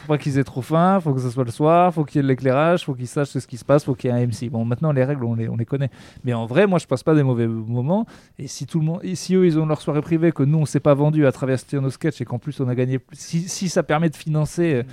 [0.05, 0.99] Faut pas qu'ils aient trop faim.
[0.99, 1.93] Faut que ce soit le soir.
[1.93, 2.85] Faut qu'il y ait de l'éclairage.
[2.85, 3.83] Faut qu'ils sachent ce qui se passe.
[3.83, 4.49] Faut qu'il y ait un MC.
[4.49, 5.89] Bon, maintenant les règles, on les, on les connaît.
[6.23, 8.05] Mais en vrai, moi, je passe pas des mauvais moments.
[8.37, 10.65] Et si tout le monde, si eux, ils ont leur soirée privée, que nous, on
[10.65, 13.83] s'est pas vendu à travers nos sketchs et qu'en plus on a gagné, si, ça
[13.83, 14.83] permet de financer euh,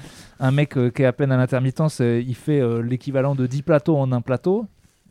[0.40, 3.62] un mec euh, qui est à peine à l'intermittence, euh, il fait l'équivalent de 10
[3.62, 4.66] plateaux en un plateau.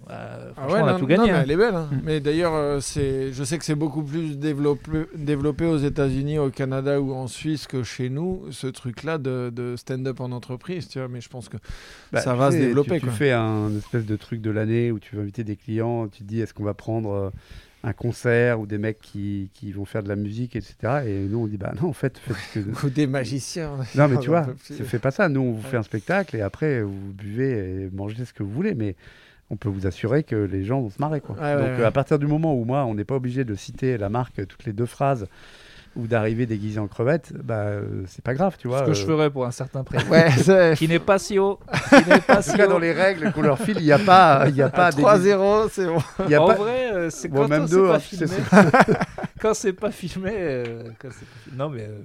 [0.08, 1.32] Bah, Ah ouais, on a non, tout non, gagné.
[1.32, 1.42] mais hein.
[1.44, 1.76] elle est belle.
[1.76, 1.90] hein.
[1.92, 2.00] Mm.
[2.04, 6.50] Mais d'ailleurs, euh, c'est, je sais que c'est beaucoup plus développé, développé aux États-Unis, au
[6.50, 10.88] Canada ou en Suisse que chez nous, ce truc-là de, de stand-up en entreprise.
[10.88, 11.58] Tu vois, mais je pense que
[12.12, 12.96] Bah, ça tu va se développer.
[12.96, 13.14] Tu, tu quoi.
[13.16, 16.24] fais un espèce de truc de l'année où tu veux inviter des clients, tu te
[16.28, 17.30] dis est-ce qu'on va prendre euh,
[17.84, 20.76] un concert ou des mecs qui, qui vont faire de la musique, etc.
[21.08, 22.86] Et nous on dit bah non en fait, faites ce que...
[22.86, 23.72] Ou des magiciens.
[23.96, 25.30] non mais tu vois, c'est fait pas ça.
[25.30, 25.70] Nous on vous Ouais.
[25.72, 27.52] fait un spectacle et après vous buvez
[27.86, 28.96] et mangez ce que vous voulez, mais
[29.52, 31.36] on peut vous assurer que les gens vont se marrer quoi.
[31.36, 31.84] Ouais, Donc ouais.
[31.84, 34.64] à partir du moment où moi on n'est pas obligé de citer la marque toutes
[34.66, 35.28] les deux phrases
[35.98, 38.80] ou d'arriver déguisé en crevette, bah euh, c'est pas grave, tu vois.
[38.80, 39.98] Ce que je euh, ferais pour un certain prix.
[40.10, 40.30] Ouais,
[40.78, 41.60] qui n'est pas si haut.
[41.90, 42.70] Qui n'est pas En si tout cas, haut.
[42.70, 44.92] dans les règles qu'on leur file, il n'y a pas, il y a pas À
[44.94, 45.98] des- 3-0, c'est bon.
[46.24, 48.00] il y a en pas- vrai, euh, c'est Bon, quand même c'est deux, pas hein,
[48.00, 48.28] filmé.
[49.42, 50.32] quand c'est pas filmé.
[50.98, 51.58] quand c'est pas filmé.
[51.58, 52.00] Non mais euh,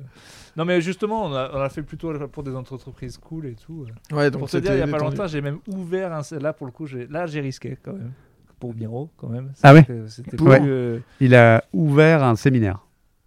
[0.57, 3.87] non mais justement, on a, on a fait plutôt pour des entreprises cool et tout.
[4.13, 4.17] euh.
[4.17, 6.23] Ouais, donc pour te dire, il y a pas longtemps, j'ai même ouvert un.
[6.39, 8.13] Là pour le coup, j'ai là j'ai risqué quand même
[8.59, 9.53] pour Miro quand même.
[9.63, 10.07] Ah ouais plus,
[10.43, 12.81] euh, Il a ouvert un séminaire.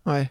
[0.06, 0.30] Ouais.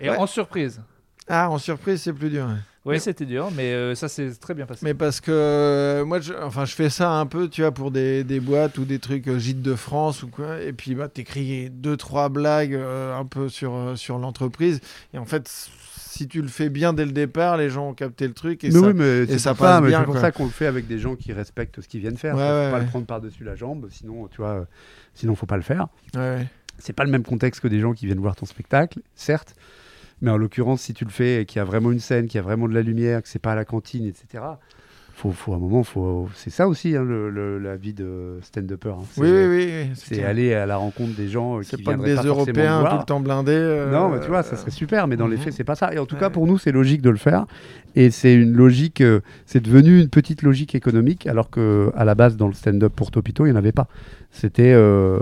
[0.00, 0.16] Et Ouais.
[0.16, 0.80] en surprise.
[1.28, 2.46] Ah, en surprise, c'est plus dur.
[2.46, 2.54] ouais.
[2.86, 4.80] Oui, c'était dur, mais euh, ça s'est très bien passé.
[4.84, 7.90] Mais parce que euh, moi, je, enfin, je fais ça un peu, tu vois, pour
[7.90, 10.60] des, des boîtes ou des trucs euh, gîtes de France ou quoi.
[10.62, 14.80] Et puis, bah, t'écris deux, trois blagues euh, un peu sur, euh, sur l'entreprise.
[15.12, 15.68] Et en fait,
[16.20, 18.62] si tu le fais bien dès le départ, les gens ont capté le truc.
[18.62, 18.80] Et mais ça...
[18.80, 20.20] oui, mais c'est ça passe bien, c'est pour quoi.
[20.20, 22.34] ça qu'on le fait avec des gens qui respectent ce qu'ils viennent faire.
[22.34, 22.84] Ouais, Faut ouais, pas ouais.
[22.84, 24.66] le prendre par-dessus la jambe, sinon, tu vois,
[25.14, 25.88] sinon faut pas le faire.
[26.78, 29.54] C'est pas le même contexte que des gens qui viennent voir ton spectacle, certes.
[30.20, 32.36] Mais en l'occurrence, si tu le fais et qu'il y a vraiment une scène, qu'il
[32.36, 34.44] y a vraiment de la lumière, que c'est pas à la cantine, etc.
[35.20, 36.30] Faut, faut à un moment, faut.
[36.34, 38.88] C'est ça aussi hein, le, le- la vie de stand-upper.
[38.88, 39.04] hein.
[39.18, 39.70] Oui, oui, oui.
[39.82, 42.80] oui, C'est aller à la rencontre des gens euh, qui pas viendraient des pas Européens
[42.80, 42.92] voir.
[42.94, 43.52] tout le temps blindés.
[43.52, 45.42] euh, Non, mais tu vois, ça serait super, mais dans les mhm.
[45.42, 45.92] faits, c'est pas ça.
[45.92, 47.44] Et en tout cas, pour nous, c'est logique de le faire.
[47.96, 52.14] Et c'est une logique, euh, c'est devenu une petite logique économique, alors que à la
[52.14, 53.88] base, dans le stand-up pour Topito, il n'y en avait pas.
[54.30, 55.18] C'était, euh,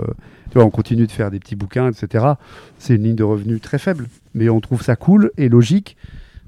[0.49, 2.25] tu vois, on continue de faire des petits bouquins, etc.
[2.77, 5.97] C'est une ligne de revenus très faible, mais on trouve ça cool et logique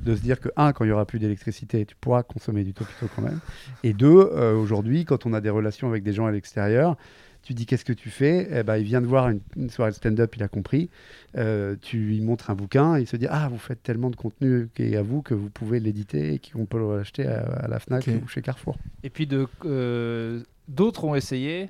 [0.04, 2.74] de se dire que, un, quand il y aura plus d'électricité, tu pourras consommer du
[2.74, 3.40] Topito quand même.
[3.84, 6.98] Et deux, euh, aujourd'hui, quand on a des relations avec des gens à l'extérieur,
[7.44, 8.48] tu dis qu'est-ce que tu fais?
[8.52, 10.90] Eh ben, Il vient de voir une, une soirée de stand-up, il a compris.
[11.38, 14.70] Euh, tu lui montres un bouquin, il se dit Ah, vous faites tellement de contenu
[14.76, 17.80] qui est à vous que vous pouvez l'éditer et qu'on peut l'acheter à, à la
[17.80, 18.78] Fnac ou chez Carrefour.
[19.04, 21.70] Et puis de euh, d'autres ont essayé.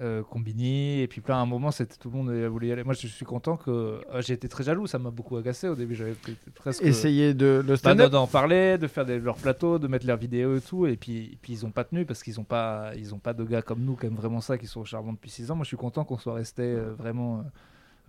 [0.00, 2.82] Euh, Combini et puis plein à un moment c'était tout le monde voulu y aller
[2.82, 5.76] moi je suis content que ah, j'ai été très jaloux ça m'a beaucoup agacé au
[5.76, 6.16] début j'avais
[6.56, 8.10] presque Essayer de le Bah, stand-up.
[8.10, 10.86] d'en parler, de faire des, leurs plateaux, de mettre leurs vidéos et tout.
[10.86, 13.34] Et puis, et puis ils ont pas tenu parce qu'ils ont pas, ils ont pas
[13.34, 15.54] de gars comme nous qui aiment vraiment ça, qui sont charmants depuis 6 ans.
[15.56, 17.42] Moi, je suis content qu'on soit resté euh, vraiment euh,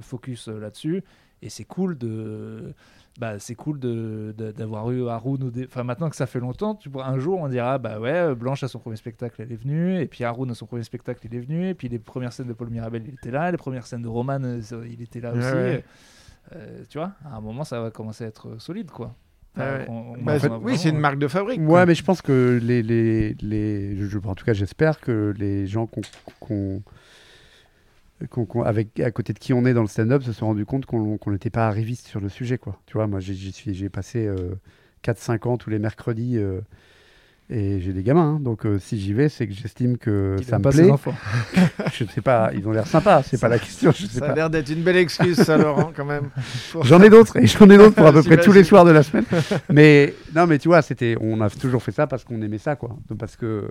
[0.02, 1.04] focus euh, là-dessus.
[1.42, 2.74] Et c'est cool de,
[3.20, 5.44] bah, c'est cool de, de- d'avoir eu Haroun.
[5.44, 8.00] ou des- Enfin, maintenant que ça fait longtemps, tu pourras- un jour on dira, bah
[8.00, 10.00] ouais, euh, Blanche à son premier spectacle, elle est venue.
[10.02, 11.70] Et puis Haroun à son premier spectacle, il est venu.
[11.70, 13.50] Et puis les premières scènes de Paul Mirabel, il était là.
[13.52, 14.60] Les premières scènes de Roman, euh,
[14.92, 15.54] il était là Ouais, aussi.
[15.54, 15.84] ouais.
[16.56, 19.16] Euh, tu vois, à un moment, ça va commencer à être solide, quoi.
[19.58, 21.62] On- on- Bah, oui, c'est une marque de fabrique.
[21.62, 21.86] Ouais, quoi.
[21.86, 25.88] mais je pense que les, les, les je- en tout cas, j'espère que les gens
[25.88, 26.82] qu'on,
[28.64, 31.32] avec, à côté de qui on est dans le stand-up se sont rendus compte qu'on
[31.32, 32.80] n'était pas arriviste sur le sujet, quoi.
[32.86, 34.30] Tu vois, moi, j'ai, passé
[35.06, 36.62] 4-5 ans tous les mercredis euh,
[37.50, 38.40] et j'ai des gamins, hein.
[38.40, 40.90] donc euh, si j'y vais, c'est que j'estime que Il ça me pas plaît.
[41.94, 44.36] Je sais pas, ils ont l'air sympas, c'est pas la question, je sais Ça a
[44.36, 46.32] l'air d'être une belle excuse, ça, Laurent, quand même.
[46.72, 48.84] Pour- J'en ai d'autres et j'en ai d'autres pour à peu près tous les soirs
[48.84, 49.26] de la semaine.
[49.70, 52.76] Mais non, mais tu vois, c'était, on a toujours fait ça parce qu'on aimait ça,
[52.76, 52.98] quoi.
[53.18, 53.70] Parce que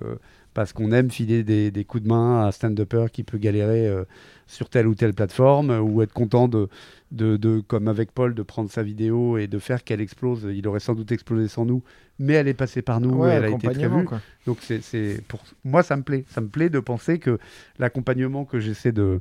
[0.55, 3.89] parce qu'on aime filer des, des coups de main à un stand-upper qui peut galérer
[3.89, 4.05] euh,
[4.47, 6.69] sur telle ou telle plateforme euh, ou être content de,
[7.13, 10.47] de, de, comme avec Paul, de prendre sa vidéo et de faire qu'elle explose.
[10.53, 11.83] Il aurait sans doute explosé sans nous,
[12.19, 14.05] mais elle est passée par nous Ouais, et elle a été très accompagnement, vue.
[14.05, 14.21] quoi.
[14.47, 17.39] Donc c'est, c'est pour moi ça me plaît, ça me plaît de penser que
[17.79, 19.21] l'accompagnement que j'essaie de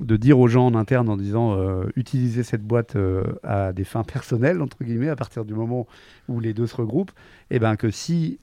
[0.00, 3.82] de dire aux gens en interne en disant euh, utilisez cette boîte euh, à des
[3.84, 5.88] fins personnelles entre guillemets à partir du moment
[6.28, 7.10] où les deux se regroupent,
[7.50, 8.38] et ben que si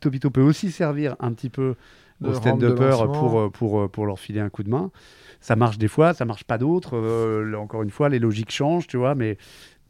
[0.00, 1.74] Topito peut aussi servir un petit peu
[2.20, 4.90] De aux stand-uppers pour, pour, pour leur filer un coup de main.
[5.40, 6.96] Ça marche des fois, ça marche pas d'autres.
[6.96, 9.38] Euh, encore une fois, les logiques changent, tu vois, mais,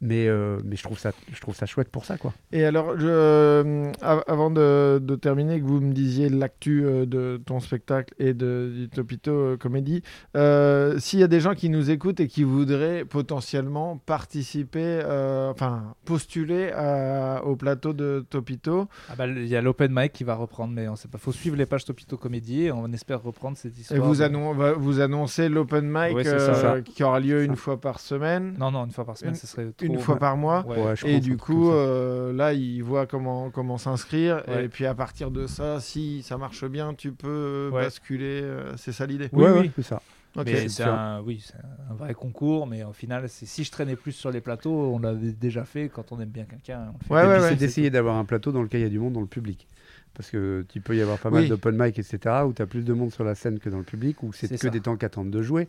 [0.01, 2.33] mais, euh, mais je, trouve ça, je trouve ça chouette pour ça, quoi.
[2.51, 7.05] Et alors, je, euh, av- avant de, de terminer, que vous me disiez l'actu euh,
[7.05, 10.01] de ton spectacle et de, du Topito euh, Comédie,
[10.37, 15.49] euh, s'il y a des gens qui nous écoutent et qui voudraient potentiellement participer, euh,
[15.51, 20.23] enfin postuler à- au plateau de Topito, Ah bah, Il y a l'open mic qui
[20.23, 21.17] va reprendre, mais on sait pas.
[21.17, 24.01] faut suivre les pages Topito Comédie et on espère reprendre cette et histoire.
[24.01, 26.81] vous, de- annon- va- vous annoncez l'open mic Ouais, c'est euh, ça.
[26.81, 29.47] qui aura lieu une fois par semaine, Non, non, une fois par semaine, Une- ce
[29.47, 29.67] serait.
[29.93, 30.65] Une fois par mois.
[30.67, 30.93] Ouais.
[31.05, 34.43] Et du coup, euh, là, ils voient comment, comment s'inscrire.
[34.47, 34.65] Ouais.
[34.65, 37.83] Et puis à partir de ça, si ça marche bien, tu peux Ouais.
[37.83, 38.41] basculer.
[38.43, 39.29] euh, c'est ça l'idée.
[39.33, 39.71] Oui, oui.
[39.75, 40.01] c'est ça.
[40.35, 40.45] Ok.
[40.45, 41.55] Mais c'est un, oui, c'est
[41.89, 44.99] un vrai concours, mais au final, c'est- si je traînais plus sur les plateaux, on
[44.99, 45.89] l'avait déjà fait.
[45.89, 47.27] Quand on aime bien quelqu'un, on le fait.
[47.27, 49.25] Ouais, c'est d'essayer d'avoir un plateau dans lequel il y a du monde dans le
[49.27, 49.67] public.
[50.13, 51.41] Parce que tu peux y avoir pas Oui.
[51.41, 53.77] mal d'open mic, etc., où tu as plus de monde sur la scène que dans
[53.77, 54.69] le public, où c'est C'est que ça.
[54.69, 55.67] des temps qui attendent de jouer.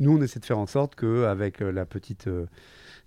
[0.00, 2.46] Nous, on essaie de faire en sorte qu'avec la petite, euh,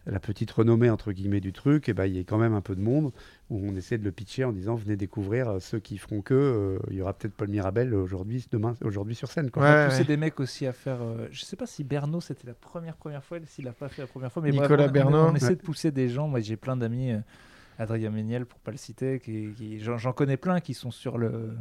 [0.06, 2.62] la petite renommée, entre guillemets, du truc, eh ben, il y ait quand même un
[2.62, 3.12] peu de monde,
[3.50, 6.34] où on essaie de le pitcher en disant venez découvrir euh, ceux qui feront que.
[6.34, 9.50] euh, Il y aura peut-être Paul Mirabel aujourd'hui, demain, aujourd'hui sur scène.
[9.50, 9.64] Quoi.
[9.64, 10.04] Ouais, a ouais.
[10.04, 11.02] des mecs aussi à faire.
[11.02, 14.02] euh, je sais pas si Berno c'était la première première fois, s'il a pas fait
[14.02, 15.18] la première fois, mais bref, Nicolas on- on, Berno.
[15.30, 15.56] On, essaie Ouais.
[15.56, 16.28] de pousser des gens.
[16.28, 17.20] Moi, j'ai plein d'amis, euh,
[17.80, 21.18] Adrien Méniel pour pas le citer, qui, qui- j'en j'en connais plein qui sont sur
[21.18, 21.52] le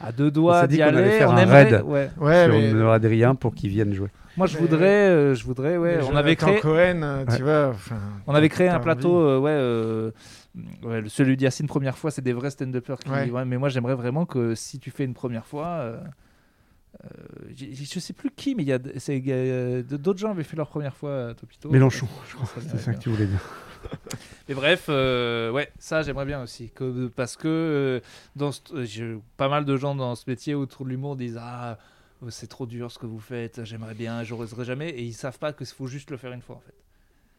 [0.00, 1.10] à deux doigts d'y aller.
[1.18, 1.82] faire on un aimerait, raid.
[1.84, 2.10] ouais.
[2.18, 2.90] Ouais, sur mais.
[2.92, 4.08] Adrien pour qu'ils viennent jouer.
[4.36, 5.96] Moi, je Mais- voudrais, euh, je voudrais, ouais.
[5.98, 6.60] mais On avait créé.
[6.60, 7.38] Cohen, euh, tu Ouais.
[7.42, 7.68] vois.
[7.74, 7.96] enfin,
[8.28, 10.10] On avait créé un plateau, euh, ouais, euh,
[10.84, 13.10] ouais, celui d'Yacine première fois, c'est des vrais stand-uppers qui.
[13.10, 13.28] Ouais.
[13.30, 15.98] ouais, mais moi, j'aimerais vraiment que si tu fais une première fois, euh,
[17.04, 17.08] euh,
[17.56, 18.78] je sais plus qui, mais il y a,
[19.82, 21.68] d'autres gens avaient fait leur première fois à Topito.
[21.70, 22.48] Mélenchon, je crois.
[22.60, 23.40] C'est ça que tu voulais dire.
[24.48, 28.00] Mais bref, euh, ouais, ça j'aimerais bien aussi, que, parce que euh,
[28.36, 28.62] dans ce-
[29.02, 31.78] euh, pas mal de gens dans ce métier autour de l'humour disent ah
[32.30, 35.52] c'est trop dur ce que vous faites, j'aimerais bien, j'oserais jamais, et ils savent pas
[35.52, 36.74] qu'il faut juste le faire une fois en fait.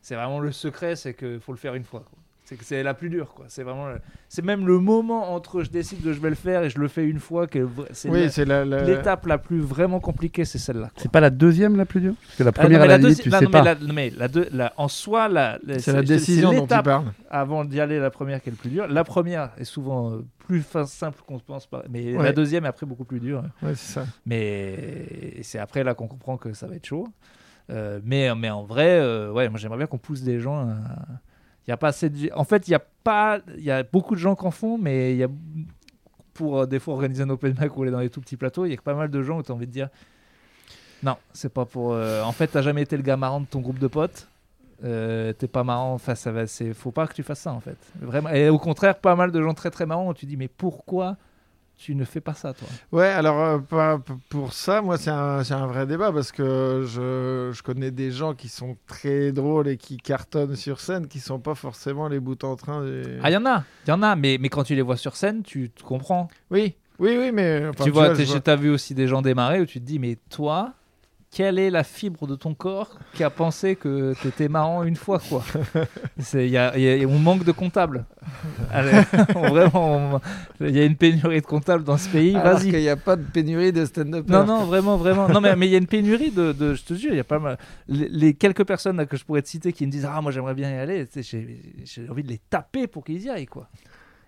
[0.02, 2.06] C'est vraiment le secret, c'est qu'il faut le faire une fois.
[2.50, 3.46] C'est que c'est la plus dure, quoi.
[3.48, 6.64] C'est vraiment, le- c'est même le moment entre je décide que je vais le faire
[6.64, 8.66] et je le fais une fois que c'est Oui, la.
[8.66, 10.88] la- l'étape la plus vraiment compliquée, c'est celle-là.
[10.88, 10.94] quoi.
[10.98, 12.16] C'est pas la deuxième la plus dure?
[12.20, 13.62] Parce que la Ah, non, première, mais à la, limite, tu non, sais non, pas.
[13.62, 17.04] mais, la, mais la deux- la- en soi, la, C'est la décision dont tu parles.
[17.30, 18.88] avant d'y aller, la première qui est le plus dur.
[18.88, 22.24] La première est souvent euh, plus fin- simple qu'on pense pas, mais Ouais.
[22.24, 23.44] la deuxième est après beaucoup plus dure.
[23.62, 24.06] Ouais, c'est ça.
[24.26, 27.08] Mais c'est après là qu'on comprend que ça va être chaud.
[27.70, 30.68] Euh, mais, mais en vrai, euh, ouais, moi j'aimerais bien qu'on pousse des gens.
[30.68, 30.78] à-
[31.68, 32.30] Il y a pas assez de...
[32.36, 34.78] En fait, il y a pas, il y a beaucoup de gens qui en font,
[34.78, 35.28] mais y a
[36.34, 38.66] pour euh, des fois organiser un open mic ou aller dans les tout petits plateaux,
[38.66, 39.90] il y a pas mal de gens où tu as envie de dire
[41.04, 41.94] non, c'est pas pour.
[41.94, 44.28] euh, En fait, t'as jamais été le gars marrant de ton groupe de potes.
[44.84, 47.78] Euh, t'es pas marrant, enfin ça va, faut pas que tu fasses ça en fait.
[48.00, 48.30] Vraiment.
[48.30, 51.18] Et au contraire, pas mal de gens très très marrants où tu dis mais pourquoi
[51.80, 53.98] tu ne fais pas ça toi Ouais, alors euh,
[54.28, 58.50] pour ça, moi, c'est un, vrai débat parce que je, je connais des gens qui
[58.50, 62.58] sont très drôles et qui cartonnent sur scène qui sont pas forcément les bouts en
[62.58, 62.86] train.
[63.24, 64.98] Ah, il y en a, il y en a, mais, mais quand tu les vois
[64.98, 66.28] sur scène, tu te comprends.
[66.52, 67.68] Oui, oui, oui, mais.
[67.70, 70.18] enfin, tu vois, t'es- t'as vu aussi des gens démarrer où tu te dis, mais
[70.30, 70.74] toi,
[71.32, 75.20] quelle est la fibre de ton corps qui a pensé que t'étais marrant une fois,
[75.20, 75.44] quoi
[76.18, 78.06] C'est- y a- il y a- On manque de comptables.
[78.72, 78.92] Allez,
[79.36, 80.20] vraiment,
[80.60, 82.72] il y a une pénurie de comptables dans ce pays, Alors vas-y.
[82.72, 84.28] qu'il n'y a pas de pénurie de stand-up.
[84.28, 85.30] Non, non, vraiment, vraiment.
[85.30, 87.22] Non, mais mais il y a une pénurie de, de- je te jure, il y
[87.22, 87.58] a pas mal.
[87.88, 90.32] Les, les quelques personnes là, que je pourrais te citer qui me disent Ah, moi
[90.32, 93.70] j'aimerais bien y aller, j'ai j'ai envie de les taper pour qu'ils y aillent, quoi.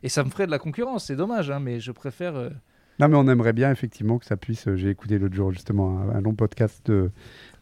[0.03, 2.35] Et ça me ferait de la concurrence, c'est dommage, hein, mais je préfère.
[2.35, 2.49] euh,
[3.01, 4.67] Non, mais on aimerait bien effectivement que ça puisse.
[4.67, 7.11] euh, J'ai écouté l'autre jour justement un, un long podcast de,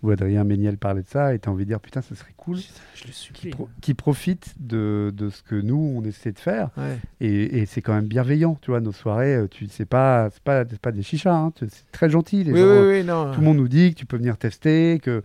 [0.04, 2.58] où Adrien Méniel parlait de ça et t'as envie de dire putain, ce serait cool
[2.58, 3.50] Je le supplie.
[3.52, 6.98] pro- qui profite de, de ce que nous on essaie de faire Ouais.
[7.22, 8.82] et, et c'est quand même bienveillant, tu vois.
[8.82, 11.90] Nos soirées, euh, tu c'est pas c'est pas c'est pas des chichas, hein, tu- c'est
[11.92, 12.44] très gentil.
[12.44, 13.32] Les Oui, gens, oui, euh, oui, non.
[13.34, 15.24] Tout le monde nous dit que tu peux venir tester, que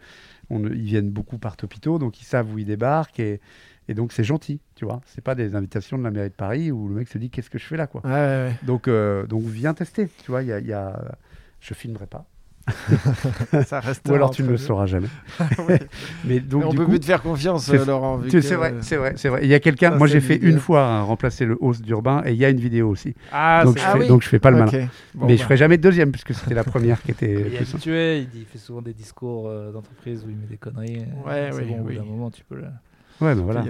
[0.50, 3.40] on, ils viennent beaucoup par Topito, donc ils savent où ils débarquent et,
[3.88, 5.00] et donc c'est gentil, tu vois.
[5.06, 7.50] C'est pas des invitations de la mairie de Paris où le mec se dit qu'est-ce
[7.50, 8.00] que je fais là, quoi.
[8.04, 8.16] Ouais, ouais,
[8.48, 8.54] ouais.
[8.62, 10.42] Donc, euh, donc viens tester, tu vois.
[10.42, 11.16] Il y a, il y a-
[11.60, 12.26] Je filmerai pas.
[13.66, 15.08] Ça reste Ou alors tu ne le sauras jamais.
[16.24, 18.16] Mais donc Mais on du peut coup, plus te faire confiance, c'est- euh, Laurent.
[18.16, 19.40] vu tu- que- c'est vrai, c'est vrai, c'est vrai.
[19.42, 19.90] Il y a quelqu'un.
[19.90, 20.50] Ça, Moi, j'ai fait vidéo.
[20.50, 23.14] une fois hein, remplacer le host d'Urbain et il y a une vidéo aussi.
[23.32, 24.08] Ah, donc, c'est- je Ah fais, oui.
[24.08, 24.68] donc je fais pas le malin.
[24.84, 24.88] Ok.
[25.14, 25.38] Bon, Mais bah.
[25.38, 27.32] je ferai jamais de deuxième puisque c'était la première qui était.
[27.48, 30.46] Il est habitué, il, dit- il fait souvent des discours euh, d'entreprise où il met
[30.46, 31.00] des conneries.
[31.26, 31.96] Ouais, c'est oui, bon, au bout oui.
[31.96, 32.64] d'un moment, tu peux le...
[33.20, 33.64] Ouais, ben voilà.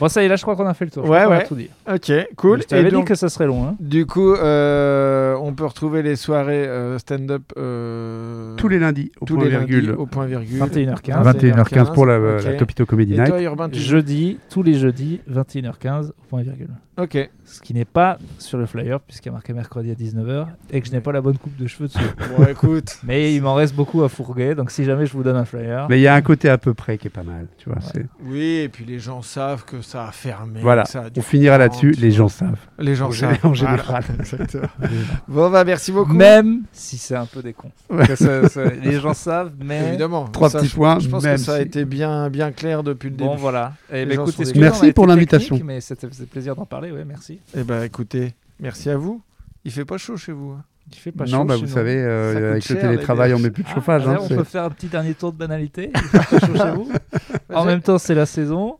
[0.00, 1.04] Bon, ça y est, là, je crois qu'on a fait le tour.
[1.04, 1.46] Je Ouais, a ouais.
[1.46, 1.68] tout dit.
[1.86, 2.62] Ok, cool.
[2.62, 3.64] Je t'avais dit donc, que ça serait long.
[3.68, 3.76] Hein.
[3.78, 9.26] du coup, euh, on peut retrouver les soirées euh, stand-up euh, Tous les lundis au
[9.26, 9.86] tous point les virgule.
[9.88, 10.60] lundis au point virgule.
[10.62, 11.22] 21h15.
[11.38, 12.44] 21h15 pour la, Ok.
[12.44, 13.28] la Topito Comedy Et Night.
[13.28, 16.70] toi, Urbain, tu Jeudi, tous les jeudis, 21h15, au point virgule.
[16.98, 17.30] Ok.
[17.44, 20.80] Ce qui n'est pas sur le flyer, puisqu'il y a marqué mercredi à 19h, et
[20.80, 21.98] que je n'ai pas la bonne coupe de cheveux dessus.
[22.38, 22.98] Bon, écoute.
[23.04, 25.86] Mais il m'en reste beaucoup à fourguer, donc si jamais je vous donne un flyer.
[25.90, 27.78] Mais il y a un côté à peu près qui est pas mal, tu vois.
[28.24, 30.60] Oui, et puis les gens savent que ça a fermé.
[30.60, 31.92] Voilà, ça a on finira là-dessus.
[31.92, 32.58] Les gens savent.
[32.78, 33.38] Les gens en savent.
[33.42, 34.04] en général.
[34.52, 34.68] Voilà,
[35.28, 36.12] bon, bah, merci beaucoup.
[36.14, 37.70] Même si c'est un peu des cons.
[37.90, 38.06] Ouais.
[38.06, 39.88] Que ça- ça- les gens savent, mais.
[39.88, 40.24] Évidemment.
[40.28, 42.52] Trois Ça, petits je- points, Je pense même que ça a si- été bien, bien
[42.52, 43.40] clair depuis le Bon, début.
[43.40, 43.72] voilà.
[43.92, 45.58] Et bah, écoute, des- excusez-moi, Merci pour l'invitation.
[45.64, 47.38] Mais c'était faisait plaisir d'en parler, ouais, merci.
[47.56, 49.22] Eh ben, écoutez, merci à vous.
[49.64, 50.50] Il fait pas chaud chez vous.
[50.50, 51.72] hein Il fait pas non, chaud bah, chez vous nous.
[51.74, 54.08] savez, euh, avec cher, le télétravail, les on met plus de Ah, chauffage.
[54.08, 55.92] hein, on peut faire un petit dernier tour de banalité.
[55.94, 56.90] Il fait pas chaud chez vous.
[57.54, 58.78] En même temps, c'est la saison.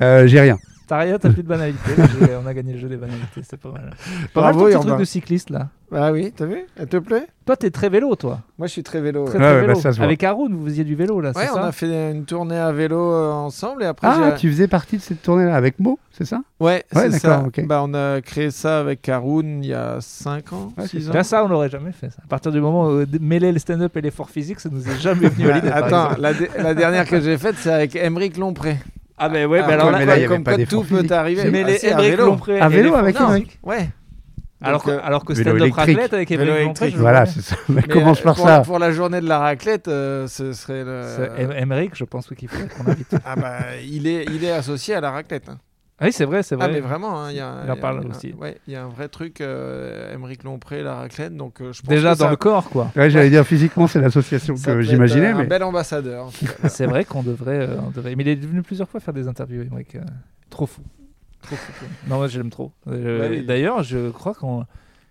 [0.00, 0.58] Euh, J'ai rien.
[0.90, 1.92] T'as rien, t'as plus de banalité.
[2.42, 3.94] On a gagné le jeu des banalités, c'est pas mal.
[4.34, 5.68] Pas mal Bravo, ton truc de cycliste là.
[5.94, 6.66] Ah oui, t'as vu?
[6.76, 7.28] Elle te plaît?
[7.46, 8.40] Toi, t'es très vélo, toi.
[8.58, 9.24] Moi, je suis très vélo.
[9.24, 9.44] Très, ouais.
[9.44, 9.74] Très ouais, vélo.
[9.74, 10.06] bah, ça se voit.
[10.06, 12.58] Avec Haroun, vous faisiez du vélo là, Ouais, c'est on ça a fait une tournée
[12.58, 16.00] à vélo euh, ensemble et après Ah, tu faisais partie de cette tournée-là avec Mo,
[16.10, 16.42] c'est ça?
[16.58, 17.28] Ouais, Ouais, c'est ça.
[17.28, 17.66] d'accord, ok.
[17.66, 21.10] Bah, on a créé ça avec Haroun il y a 5 ans, Ouais, 6 c'est
[21.10, 21.14] ans.
[21.14, 22.10] Là, ça, on l'aurait jamais fait.
[22.10, 22.18] Ça.
[22.24, 24.98] À partir du moment où euh, mêler le stand-up et l'effort physique, ça nous est
[25.00, 25.70] jamais venu à l'idée.
[25.70, 28.76] par Attends, la, dernière que j'ai faite, c'est avec Emeric Lompré.
[29.22, 30.66] Ah, mais ouais, Ah, mais alors là, mais là, il y comme avait pas quoi
[30.66, 31.12] tout peut physique.
[31.12, 31.50] arriver.
[31.50, 32.26] mais Ah, les Emmerich vélo.
[32.26, 33.58] Lompré À vélo avec physique.
[33.62, 33.88] Ouais.
[34.62, 37.56] Alors que, Donc, euh, alors que stand-up raclette avec Vélo Emmerich électrique, Voilà, c'est ça.
[37.70, 38.60] Mais mais, commence euh, par pour, ça.
[38.60, 41.02] Pour la journée de la raclette, euh, ce serait le.
[41.56, 43.14] Emmerich, je pense oui, qu'il faudrait qu'on invite.
[43.24, 45.48] Ah bah, il est, il est associé à la raclette.
[45.48, 45.58] hein.
[46.02, 46.72] Ah oui, c'est vrai, c'est Ah vrai.
[46.72, 48.32] mais vraiment, hein, il y a, Il en y a- parle y a- aussi.
[48.32, 51.36] Ouais, il y a un vrai truc, euh, Émeric Lompré, la raclette.
[51.36, 52.90] Donc euh, je pense Déjà que dans ça, le corps, quoi.
[52.96, 56.26] Ouais, j'allais dire physiquement, c'est l'association que j'imaginais, euh, un mais bel ambassadeur.
[56.26, 56.68] en.
[56.68, 58.16] C'est vrai qu'on devrait, euh, on devrait.
[58.16, 59.94] Mais il est venu plusieurs fois faire des interviews, Emmerich.
[59.94, 60.00] euh,
[60.48, 60.80] trop fou.
[61.42, 61.84] Trop fou.
[62.08, 62.72] Non, moi, je l'aime trop.
[62.86, 63.44] Oui.
[63.44, 64.64] D'ailleurs, je crois qu'on.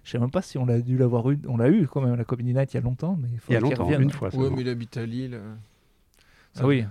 [0.03, 1.37] Je sais même pas si on l'a dû l'avoir eu.
[1.47, 3.15] On l'a eu quand même, la Comedy Night, il y a longtemps.
[3.21, 4.01] Mais il y a faudrait qu'il longtemps, revienne.
[4.01, 4.31] une fois.
[4.31, 4.49] Seulement.
[4.55, 5.39] mais il habite à Lille.
[6.55, 6.83] ça- Ah oui.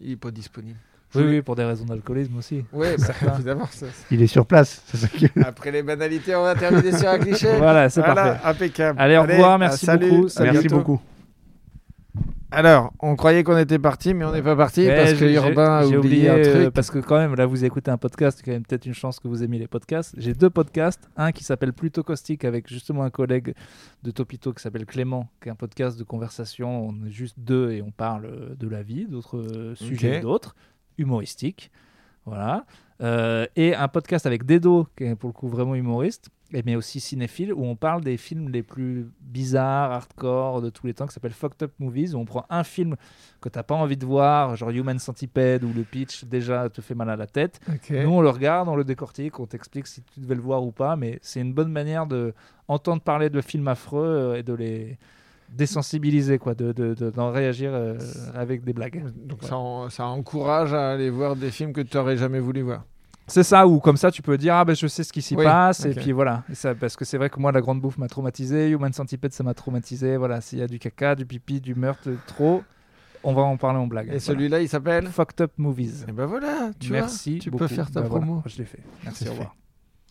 [0.00, 0.78] Il est pas disponible.
[1.14, 2.64] Oui, oui, pour des raisons d'alcoolisme aussi.
[2.72, 3.66] Ouais, bah, évidemment.
[3.70, 7.08] ça- Il est sur place, c'est ça qui- Après les banalités, on va terminer sur
[7.08, 7.48] un cliché.
[7.58, 8.48] Voilà, c'est Voilà, parfait.
[8.48, 9.00] impeccable.
[9.00, 10.22] Allez, au revoir, merci salut, beaucoup.
[10.40, 10.76] Merci bientôt.
[10.76, 11.00] beaucoup.
[12.50, 15.86] Alors, on croyait qu'on était parti, mais on n'est pas parti parce que Urbain a
[15.88, 16.70] j'ai oublié, un euh, truc.
[16.74, 19.18] parce que quand même, là, vous écoutez un podcast, il y a peut-être une chance
[19.18, 20.14] que vous aimiez les podcasts.
[20.18, 23.54] J'ai deux podcasts, un qui s'appelle Plutôt Caustique avec justement un collègue
[24.04, 26.86] de Topito qui s'appelle Clément, qui est un podcast de conversation.
[26.90, 30.54] On est juste deux et on parle euh, de la vie, d'autres euh, sujets, d'autres,
[30.98, 31.70] humoristiques.
[32.26, 32.64] Voilà.
[33.00, 36.76] Euh, et un podcast avec Dedo, qui est pour le coup vraiment humoriste, et mais
[36.76, 41.06] aussi cinéphile, où on parle des films les plus bizarres, hardcore de tous les temps,
[41.06, 42.94] qui s'appelle Fucked Up Movies, où on prend un film
[43.40, 46.94] que t'as pas envie de voir, genre Human Centipede, où le pitch déjà te fait
[46.94, 47.60] mal à la tête.
[47.90, 50.70] Nous, on le regarde, on le décortique, on t'explique si tu devais le voir ou
[50.70, 52.32] pas, mais c'est une bonne manière de
[52.68, 54.98] entendre parler de films affreux euh, et de les
[55.56, 57.96] désensibiliser, quoi, de, de- de- d'en réagir euh,
[58.34, 59.04] avec des blagues.
[59.24, 62.62] Donc ça, en- ça encourage à aller voir des films que tu n'aurais jamais voulu
[62.62, 62.84] voir.
[63.26, 65.34] C'est ça, ou comme ça, tu peux dire, ah ben je sais ce qui s'y
[65.34, 66.44] Oui, passe, et puis voilà.
[66.50, 69.32] Et ça, parce que c'est vrai que moi, la grande bouffe m'a traumatisé, Human Centipede,
[69.32, 70.18] ça m'a traumatisé.
[70.18, 72.62] Voilà, s'il y a du caca, du pipi, du meurtre, trop,
[73.22, 74.06] on va en parler en blague.
[74.08, 74.20] Et Voilà.
[74.20, 76.04] celui-là, il s'appelle Fucked Up Movies.
[76.06, 77.30] Et ben voilà, tu Merci.
[77.36, 77.64] vois, tu beaucoup.
[77.64, 78.42] peux faire ta voilà, promo.
[78.44, 78.80] je l'ai fait.
[79.04, 79.54] Merci, au revoir.